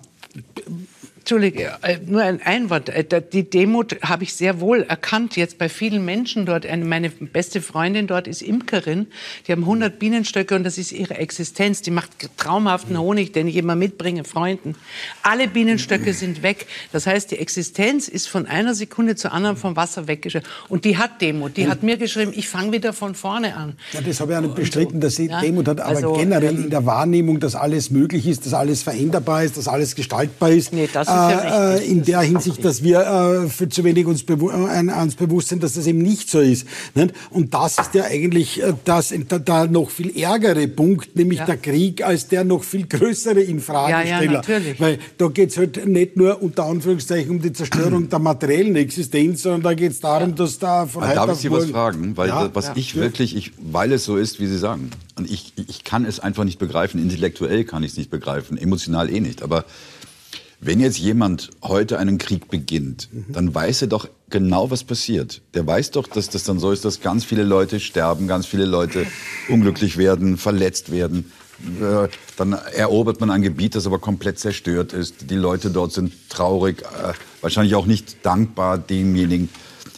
Entschuldige, 1.22 1.78
äh, 1.84 1.99
nur 2.03 2.24
ein 2.24 2.41
Einwort. 2.41 2.89
Äh, 2.89 3.22
die 3.32 3.47
Demut 3.47 3.95
habe 4.01 4.24
ich 4.24 4.34
sehr 4.34 4.59
wohl 4.59 4.82
erkannt 4.82 5.36
jetzt 5.36 5.59
bei 5.59 5.69
vielen 5.69 6.03
Menschen 6.03 6.47
dort. 6.47 6.65
Meine 6.84 7.09
beste 7.11 7.61
Freundin 7.61 8.07
dort 8.07 8.28
ist 8.28 8.41
Imkerin. 8.41 9.05
Die 9.47 9.51
haben 9.51 9.61
100 9.61 9.99
Bienenstöcke 9.99 10.55
und 10.55 10.63
das 10.63 10.80
ist 10.80 10.91
ihre 10.91 11.17
Existenz. 11.17 11.84
Die 11.84 11.91
macht 11.91 12.09
traumhaften 12.38 12.99
Honig, 12.99 13.34
den 13.34 13.47
ich 13.47 13.55
immer 13.55 13.76
mitbringe, 13.76 14.24
Freunden. 14.24 14.76
Alle 15.22 15.47
Bienenstöcke 15.47 16.13
sind 16.13 16.41
weg. 16.41 16.65
Das 16.91 17.05
heißt, 17.05 17.30
die 17.30 17.38
Existenz 17.38 18.07
ist 18.07 18.28
von 18.28 18.47
einer 18.47 18.74
Sekunde 18.74 19.15
zur 19.15 19.32
anderen 19.32 19.57
vom 19.57 19.76
Wasser 19.76 20.07
weggeschrieben. 20.07 20.47
Und 20.69 20.86
die 20.86 20.97
hat 20.97 21.22
Demut. 21.22 21.55
Die 21.55 21.67
hat 21.67 21.84
mir 21.84 21.97
geschrieben, 21.97 22.34
ich 22.36 22.49
fange 22.49 22.72
wieder 22.72 22.93
von 22.93 23.13
vorne 23.13 23.55
an. 23.55 23.78
Ja, 23.93 24.01
das 24.01 24.19
habe 24.19 24.32
ich 24.32 24.38
auch 24.39 24.41
nicht 24.41 24.55
bestritten, 24.55 24.99
dass 24.99 25.17
sie 25.17 25.28
ja? 25.28 25.39
Demut 25.39 25.67
hat. 25.67 25.82
Aber 25.82 25.95
also, 25.95 26.13
generell 26.13 26.55
ähm, 26.55 26.63
in 26.63 26.69
der 26.72 26.88
Wahrnehmung, 26.88 27.39
dass 27.39 27.53
alles 27.53 27.91
möglich 27.91 28.26
ist, 28.26 28.47
dass 28.47 28.55
alles 28.55 28.82
veränderbar 28.82 29.43
ist, 29.43 29.57
dass 29.57 29.67
alles 29.67 29.93
gestaltbar 29.93 30.49
ist. 30.49 30.74
Nee, 30.74 30.89
das 30.91 31.11
ja 31.14 31.74
äh, 31.76 31.86
in 31.86 32.03
der 32.03 32.22
Hinsicht, 32.22 32.64
dass 32.64 32.84
wir 32.84 32.99
äh, 32.99 33.49
für 33.49 33.70
zu 33.70 33.84
wenig 33.84 34.05
uns, 34.05 34.24
bewu 34.24 34.49
äh, 34.49 35.01
uns 35.01 35.16
bewusst 35.16 35.49
sind, 35.49 35.64
dass 35.64 35.74
das 35.74 35.88
eben 35.88 35.99
nicht 35.99 36.30
so 36.30 36.39
ist. 36.39 36.66
Nicht? 36.95 37.14
Und 37.30 37.53
das 37.53 37.78
ist 37.78 37.93
ja 37.93 38.05
eigentlich 38.05 38.62
äh, 38.62 38.74
das, 38.86 39.14
da, 39.28 39.39
da 39.39 39.68
noch 39.68 39.89
viel 39.89 40.18
ärgere 40.18 40.68
Punkt, 40.68 41.16
nämlich 41.16 41.39
ja. 41.39 41.45
der 41.45 41.57
Krieg 41.57 42.03
als 42.03 42.28
der 42.28 42.43
noch 42.43 42.64
viel 42.64 42.88
größere 42.88 43.41
Infragesteller. 43.41 44.05
Ja, 44.05 44.24
ja, 44.24 44.32
natürlich. 44.32 44.80
Weil 44.80 44.99
da 45.18 45.28
geht 45.28 45.49
es 45.49 45.57
halt 45.57 45.86
nicht 45.86 46.18
nur 46.18 46.41
unter 46.41 46.66
Anführungszeichen 46.66 47.32
um 47.32 47.41
die 47.41 47.53
Zerstörung 47.53 48.09
der 48.09 48.20
materiellen 48.20 48.76
Existenz, 48.76 49.43
sondern 49.43 49.62
da 49.62 49.74
geht 49.74 49.91
es 49.91 49.99
darum, 49.99 50.36
dass 50.36 50.59
da 50.59 50.86
von 50.86 51.01
Darf 51.01 51.34
ich 51.34 51.39
Sie 51.39 51.51
was 51.51 51.66
fragen? 51.66 52.16
Weil 52.18 52.32
was 52.53 52.72
ich 52.76 52.95
wirklich, 52.95 53.36
ich, 53.36 53.51
weil 53.59 53.91
es 53.91 54.05
so 54.05 54.18
ist, 54.18 54.39
wie 54.39 54.47
Sie 54.47 54.57
sagen, 54.57 54.91
und 55.18 55.30
ich, 55.30 55.53
ich 55.55 55.84
kann 55.84 56.05
es 56.05 56.20
einfach 56.20 56.43
nicht 56.43 56.59
begreifen, 56.59 57.01
intellektuell 57.01 57.64
kann 57.64 57.84
ich 57.84 57.91
es 57.91 57.97
nicht 57.97 58.09
begreifen, 58.09 58.57
emotional 58.57 59.09
eh 59.09 59.20
nicht, 59.20 59.43
aber 59.43 59.66
wenn 60.62 60.80
jetzt 60.80 60.99
jemand 60.99 61.49
heute 61.64 61.97
einen 61.97 62.20
Krieg 62.20 62.47
beginnt, 62.47 63.09
dann 63.30 63.53
weiß 63.53 63.82
er 63.82 63.88
doch 63.88 64.07
genau, 64.30 64.70
was 64.70 64.84
passiert. 64.84 65.41
Der 65.55 65.66
weiß 65.66 65.89
doch, 65.91 66.07
dass 66.07 66.30
das 66.30 66.43
dann 66.43 66.59
so 66.59 66.72
ist, 66.72 66.86
dass 66.86 67.01
ganz 67.01 67.26
viele 67.26 67.43
Leute 67.43 67.80
sterben, 67.80 68.28
ganz 68.28 68.45
viele 68.45 68.66
Leute 68.66 69.07
unglücklich 69.49 69.97
werden, 69.97 70.38
verletzt 70.38 70.91
werden. 70.91 71.32
Äh, 71.82 72.07
dann 72.38 72.53
erobert 72.53 73.20
man 73.20 73.32
ein 73.32 73.41
Gebiet, 73.41 73.74
das 73.74 73.88
aber 73.88 73.97
komplett 73.97 74.38
zerstört 74.38 74.93
ist. 74.93 75.32
Die 75.32 75.36
Leute 75.36 75.72
dort 75.72 75.93
sind 75.93 76.14
traurig, 76.30 76.84
äh, 76.84 77.14
wahrscheinlich 77.41 77.74
auch 77.74 77.88
nicht 77.88 78.24
dankbar 78.24 78.78
demjenigen. 78.78 79.49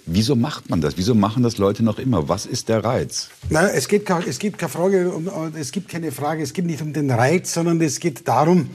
Wieso 0.06 0.36
macht 0.36 0.70
man 0.70 0.82
das? 0.82 0.98
Wieso 0.98 1.14
machen 1.14 1.44
das 1.44 1.58
Leute 1.58 1.84
noch 1.84 2.00
immer? 2.00 2.28
Was 2.28 2.46
ist 2.46 2.68
der 2.68 2.84
Reiz? 2.84 3.30
Na, 3.50 3.70
es, 3.70 3.88
geht, 3.88 4.10
es 4.28 4.40
gibt 4.40 4.58
keine 4.58 4.70
Frage, 4.70 5.12
es 5.58 5.72
gibt 5.72 5.90
keine 5.90 6.12
Frage, 6.12 6.44
es 6.44 6.54
geht 6.54 6.66
nicht 6.66 6.82
um 6.82 6.92
den 6.92 7.10
Reiz, 7.10 7.54
sondern 7.54 7.80
es 7.82 8.00
geht 8.02 8.28
darum, 8.28 8.70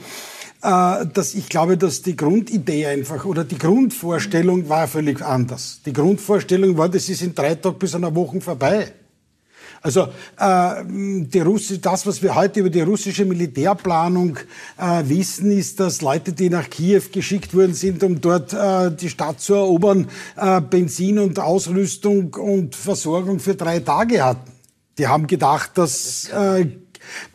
dass 0.61 1.35
ich 1.35 1.47
glaube, 1.47 1.77
dass 1.77 2.01
die 2.01 2.17
Grundidee 2.17 2.85
einfach 2.87 3.23
oder 3.23 3.45
die 3.45 3.57
Grundvorstellung 3.57 4.67
war 4.67 4.87
völlig 4.87 5.21
anders. 5.21 5.79
Die 5.85 5.93
Grundvorstellung 5.93 6.77
war, 6.77 6.89
das 6.89 7.07
ist 7.07 7.21
in 7.21 7.33
drei 7.33 7.55
Tagen 7.55 7.79
bis 7.79 7.95
einer 7.95 8.13
Woche 8.13 8.41
vorbei. 8.41 8.91
Also 9.81 10.09
äh, 10.37 10.83
die 10.85 11.39
Russi 11.39 11.79
das, 11.79 12.05
was 12.05 12.21
wir 12.21 12.35
heute 12.35 12.59
über 12.59 12.69
die 12.69 12.81
russische 12.81 13.25
Militärplanung 13.25 14.37
äh, 14.77 15.03
wissen, 15.05 15.51
ist, 15.51 15.79
dass 15.79 16.01
Leute, 16.01 16.33
die 16.33 16.49
nach 16.49 16.69
Kiew 16.69 17.03
geschickt 17.11 17.53
worden 17.53 17.73
sind, 17.73 18.03
um 18.03 18.19
dort 18.19 18.53
äh, 18.53 18.91
die 18.91 19.09
Stadt 19.09 19.39
zu 19.39 19.53
erobern, 19.53 20.09
äh, 20.35 20.59
Benzin 20.61 21.19
und 21.19 21.39
Ausrüstung 21.39 22.33
und 22.33 22.75
Versorgung 22.75 23.39
für 23.39 23.55
drei 23.55 23.79
Tage 23.79 24.23
hatten. 24.23 24.51
Die 24.97 25.07
haben 25.07 25.27
gedacht, 25.27 25.71
dass 25.75 26.29
äh, 26.29 26.65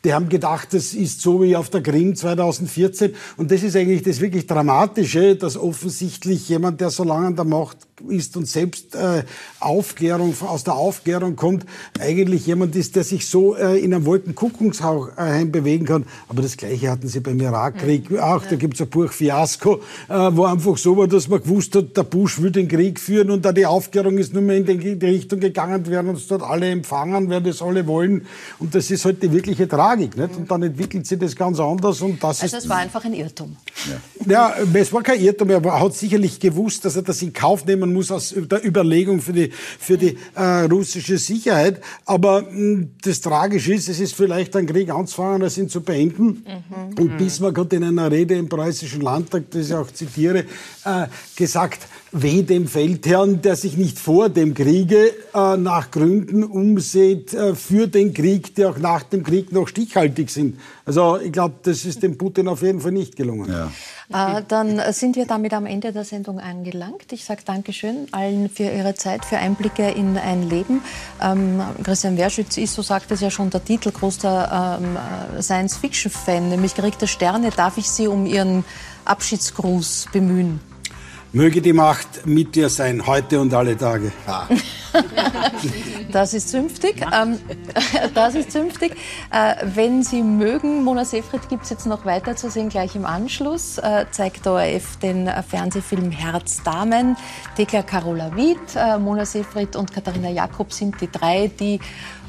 die 0.04 0.12
haben 0.12 0.28
gedacht, 0.28 0.74
das 0.74 0.92
ist 0.92 1.22
so 1.22 1.42
wie 1.42 1.56
auf 1.56 1.70
der 1.70 1.82
Krim 1.82 2.14
2014. 2.14 3.14
Und 3.38 3.50
das 3.50 3.62
ist 3.62 3.74
eigentlich 3.74 4.02
das 4.02 4.20
wirklich 4.20 4.46
Dramatische, 4.46 5.34
dass 5.34 5.56
offensichtlich 5.56 6.48
jemand, 6.48 6.80
der 6.80 6.90
so 6.90 7.04
lange 7.04 7.28
an 7.28 7.36
der 7.36 7.46
Macht 7.46 7.78
ist 8.08 8.36
und 8.36 8.46
selbst 8.46 8.94
äh, 8.94 9.22
Aufklärung 9.60 10.34
aus 10.42 10.64
der 10.64 10.74
Aufklärung 10.74 11.36
kommt, 11.36 11.64
eigentlich 11.98 12.46
jemand 12.46 12.76
ist, 12.76 12.96
der 12.96 13.04
sich 13.04 13.26
so 13.26 13.56
äh, 13.56 13.78
in 13.78 13.94
einem 13.94 14.04
Wolkenkuckuckshauch 14.04 15.10
äh, 15.16 15.44
bewegen 15.44 15.86
kann. 15.86 16.04
Aber 16.28 16.42
das 16.42 16.56
Gleiche 16.56 16.90
hatten 16.90 17.08
sie 17.08 17.20
beim 17.20 17.40
Irakkrieg 17.40 18.10
mhm. 18.10 18.18
auch. 18.18 18.44
Da 18.44 18.56
gibt's 18.56 18.82
ein 18.82 18.88
Buch 18.88 19.10
Fiasko, 19.10 19.80
äh, 20.08 20.30
wo 20.32 20.44
einfach 20.44 20.76
so 20.76 20.96
war, 20.96 21.08
dass 21.08 21.28
man 21.28 21.40
gewusst 21.40 21.74
hat, 21.76 21.96
der 21.96 22.02
Bush 22.02 22.42
will 22.42 22.50
den 22.50 22.68
Krieg 22.68 23.00
führen 23.00 23.30
und 23.30 23.44
da 23.44 23.52
die 23.52 23.64
Aufklärung 23.64 24.18
ist 24.18 24.34
nur 24.34 24.42
mehr 24.42 24.56
in 24.56 24.66
die 24.66 25.06
Richtung 25.06 25.40
gegangen, 25.40 25.86
werden 25.86 26.10
uns 26.10 26.26
dort 26.26 26.42
alle 26.42 26.68
empfangen, 26.68 27.30
werden 27.30 27.44
das 27.44 27.62
alle 27.62 27.86
wollen. 27.86 28.26
Und 28.58 28.74
das 28.74 28.90
ist 28.90 29.04
halt 29.04 29.22
die 29.22 29.32
wirkliche 29.32 29.66
Tragik. 29.68 29.93
Nicht? 29.96 30.36
Und 30.36 30.50
dann 30.50 30.62
entwickelt 30.62 31.06
sich 31.06 31.18
das 31.18 31.34
ganz 31.34 31.58
anders. 31.60 32.00
Und 32.00 32.22
das 32.22 32.40
also 32.40 32.56
ist, 32.56 32.64
es 32.64 32.68
war 32.68 32.78
einfach 32.78 33.04
ein 33.04 33.14
Irrtum. 33.14 33.56
Ja. 33.88 33.96
Ja, 34.26 34.54
es 34.72 34.92
war 34.92 35.02
kein 35.02 35.20
Irrtum. 35.20 35.50
Er 35.50 35.80
hat 35.80 35.94
sicherlich 35.94 36.38
gewusst, 36.40 36.84
dass 36.84 36.96
er 36.96 37.02
das 37.02 37.22
in 37.22 37.32
Kauf 37.32 37.64
nehmen 37.64 37.92
muss 37.92 38.10
aus 38.10 38.34
der 38.36 38.64
Überlegung 38.64 39.20
für 39.20 39.32
die, 39.32 39.50
für 39.50 39.98
die 39.98 40.16
äh, 40.34 40.42
russische 40.70 41.18
Sicherheit. 41.18 41.80
Aber 42.04 42.42
mh, 42.42 42.48
hm, 42.48 42.90
das 43.02 43.20
Tragische 43.20 43.74
ist, 43.74 43.88
es 43.88 44.00
ist 44.00 44.14
vielleicht 44.14 44.54
ein 44.56 44.66
Krieg 44.66 44.90
anzufangen, 44.90 45.42
als 45.42 45.58
ihn 45.58 45.68
zu 45.68 45.80
beenden. 45.80 46.44
Mhm. 46.44 46.98
Und 46.98 47.18
Bismarck 47.18 47.58
hat 47.58 47.72
in 47.72 47.84
einer 47.84 48.10
Rede 48.10 48.34
im 48.34 48.48
Preußischen 48.48 49.00
Landtag, 49.00 49.44
das 49.50 49.66
ich 49.68 49.74
auch 49.74 49.90
zitiere, 49.90 50.44
äh, 50.84 51.06
gesagt, 51.36 51.80
weh 52.14 52.42
dem 52.42 52.68
Feldherrn, 52.68 53.42
der 53.42 53.56
sich 53.56 53.76
nicht 53.76 53.98
vor 53.98 54.28
dem 54.28 54.54
Kriege 54.54 55.10
äh, 55.34 55.56
nach 55.56 55.90
Gründen 55.90 56.44
umsieht 56.44 57.34
äh, 57.34 57.56
für 57.56 57.88
den 57.88 58.14
Krieg, 58.14 58.54
die 58.54 58.64
auch 58.64 58.78
nach 58.78 59.02
dem 59.02 59.24
Krieg 59.24 59.50
noch 59.50 59.66
stichhaltig 59.66 60.30
sind. 60.30 60.58
Also 60.86 61.18
ich 61.18 61.32
glaube, 61.32 61.54
das 61.62 61.84
ist 61.86 62.02
dem 62.02 62.18
Putin 62.18 62.46
auf 62.46 62.60
jeden 62.60 62.80
Fall 62.80 62.92
nicht 62.92 63.16
gelungen. 63.16 63.50
Ja. 63.50 64.38
Äh, 64.38 64.42
dann 64.46 64.80
sind 64.92 65.16
wir 65.16 65.26
damit 65.26 65.54
am 65.54 65.64
Ende 65.64 65.92
der 65.92 66.04
Sendung 66.04 66.38
angelangt. 66.38 67.10
Ich 67.12 67.24
sage 67.24 67.40
Dankeschön 67.44 68.06
allen 68.12 68.50
für 68.50 68.64
Ihre 68.64 68.94
Zeit, 68.94 69.24
für 69.24 69.38
Einblicke 69.38 69.88
in 69.90 70.18
ein 70.18 70.48
Leben. 70.48 70.82
Ähm, 71.22 71.62
Christian 71.82 72.18
Werschütz 72.18 72.58
ist, 72.58 72.74
so 72.74 72.82
sagt 72.82 73.10
es 73.12 73.20
ja 73.20 73.30
schon 73.30 73.48
der 73.48 73.64
Titel, 73.64 73.92
großer 73.92 74.78
ähm, 74.80 74.98
Science-Fiction-Fan, 75.40 76.50
nämlich 76.50 76.74
Krieg 76.74 76.98
der 76.98 77.06
Sterne. 77.06 77.50
Darf 77.50 77.78
ich 77.78 77.88
Sie 77.88 78.06
um 78.06 78.26
Ihren 78.26 78.64
Abschiedsgruß 79.06 80.08
bemühen? 80.12 80.60
Möge 81.34 81.60
die 81.60 81.72
Macht 81.72 82.26
mit 82.26 82.54
dir 82.54 82.68
sein, 82.68 83.08
heute 83.08 83.40
und 83.40 83.52
alle 83.52 83.76
Tage. 83.76 84.12
Ja. 84.26 84.48
Das 86.12 86.32
ist 86.32 86.50
zünftig. 86.50 87.04
Ähm, 87.12 87.40
das 88.14 88.36
ist 88.36 88.52
zünftig. 88.52 88.92
Äh, 89.32 89.56
wenn 89.74 90.04
Sie 90.04 90.22
mögen, 90.22 90.84
Mona 90.84 91.04
Sefrit 91.04 91.48
gibt 91.48 91.64
es 91.64 91.70
jetzt 91.70 91.86
noch 91.86 92.04
weiter 92.04 92.36
zu 92.36 92.48
sehen, 92.48 92.68
gleich 92.68 92.94
im 92.94 93.04
Anschluss. 93.04 93.78
Äh, 93.78 94.06
zeigt 94.12 94.46
ORF 94.46 94.96
den 94.98 95.28
Fernsehfilm 95.48 96.12
Herz 96.12 96.62
Damen. 96.62 97.16
Tekla 97.56 97.82
Carola 97.82 98.36
Wied, 98.36 98.58
äh, 98.76 98.96
Mona 98.98 99.26
Sefrit 99.26 99.74
und 99.74 99.92
Katharina 99.92 100.30
Jakob 100.30 100.72
sind 100.72 101.00
die 101.00 101.10
drei, 101.10 101.50
die 101.58 101.80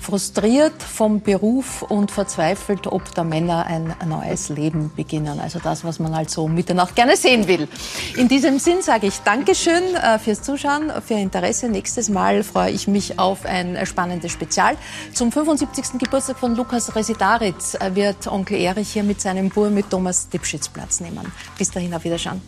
frustriert 0.06 0.84
vom 0.84 1.22
Beruf 1.22 1.82
und 1.82 2.12
verzweifelt, 2.12 2.86
ob 2.86 3.14
der 3.16 3.24
Männer 3.24 3.66
ein 3.66 3.96
neues 4.08 4.50
Leben 4.50 4.92
beginnen. 4.96 5.40
Also 5.40 5.60
das, 5.60 5.84
was 5.84 5.98
man 5.98 6.16
halt 6.16 6.30
so 6.30 6.48
Mitternacht 6.48 6.96
gerne 6.96 7.18
sehen 7.18 7.48
will. 7.48 7.68
In 8.16 8.28
diesem 8.28 8.60
Sinn 8.60 8.84
sage 8.84 9.08
ich 9.08 9.20
Dankeschön 9.22 9.96
äh, 9.96 10.20
fürs 10.20 10.44
Zuschauen, 10.44 10.92
für 11.06 11.16
Ihr 11.16 11.22
Interesse. 11.22 11.70
Nächstes 11.70 12.10
Mal 12.10 12.44
freue 12.44 12.70
ich 12.72 12.88
mich 12.88 13.18
auf 13.18 13.46
ein 13.46 13.84
spannendes 13.86 14.32
Spezial. 14.32 14.78
Zum 15.14 15.32
75. 15.32 16.00
Geburtstag 16.00 16.38
von 16.38 16.56
Lukas 16.56 16.96
Residaritz 16.96 17.74
äh, 17.74 17.96
wird 17.96 18.28
Onkel 18.28 18.60
Erich 18.60 18.92
hier 18.92 19.04
mit 19.04 19.20
seinem 19.20 19.50
Bur 19.50 19.72
mit 19.72 19.90
Thomas 19.90 20.30
Dipschitz 20.30 20.70
Platz 20.70 21.00
nehmen. 21.00 21.32
Bis 21.58 21.72
dahin 21.72 21.94
auf 21.96 22.04
Wiederschauen. 22.04 22.42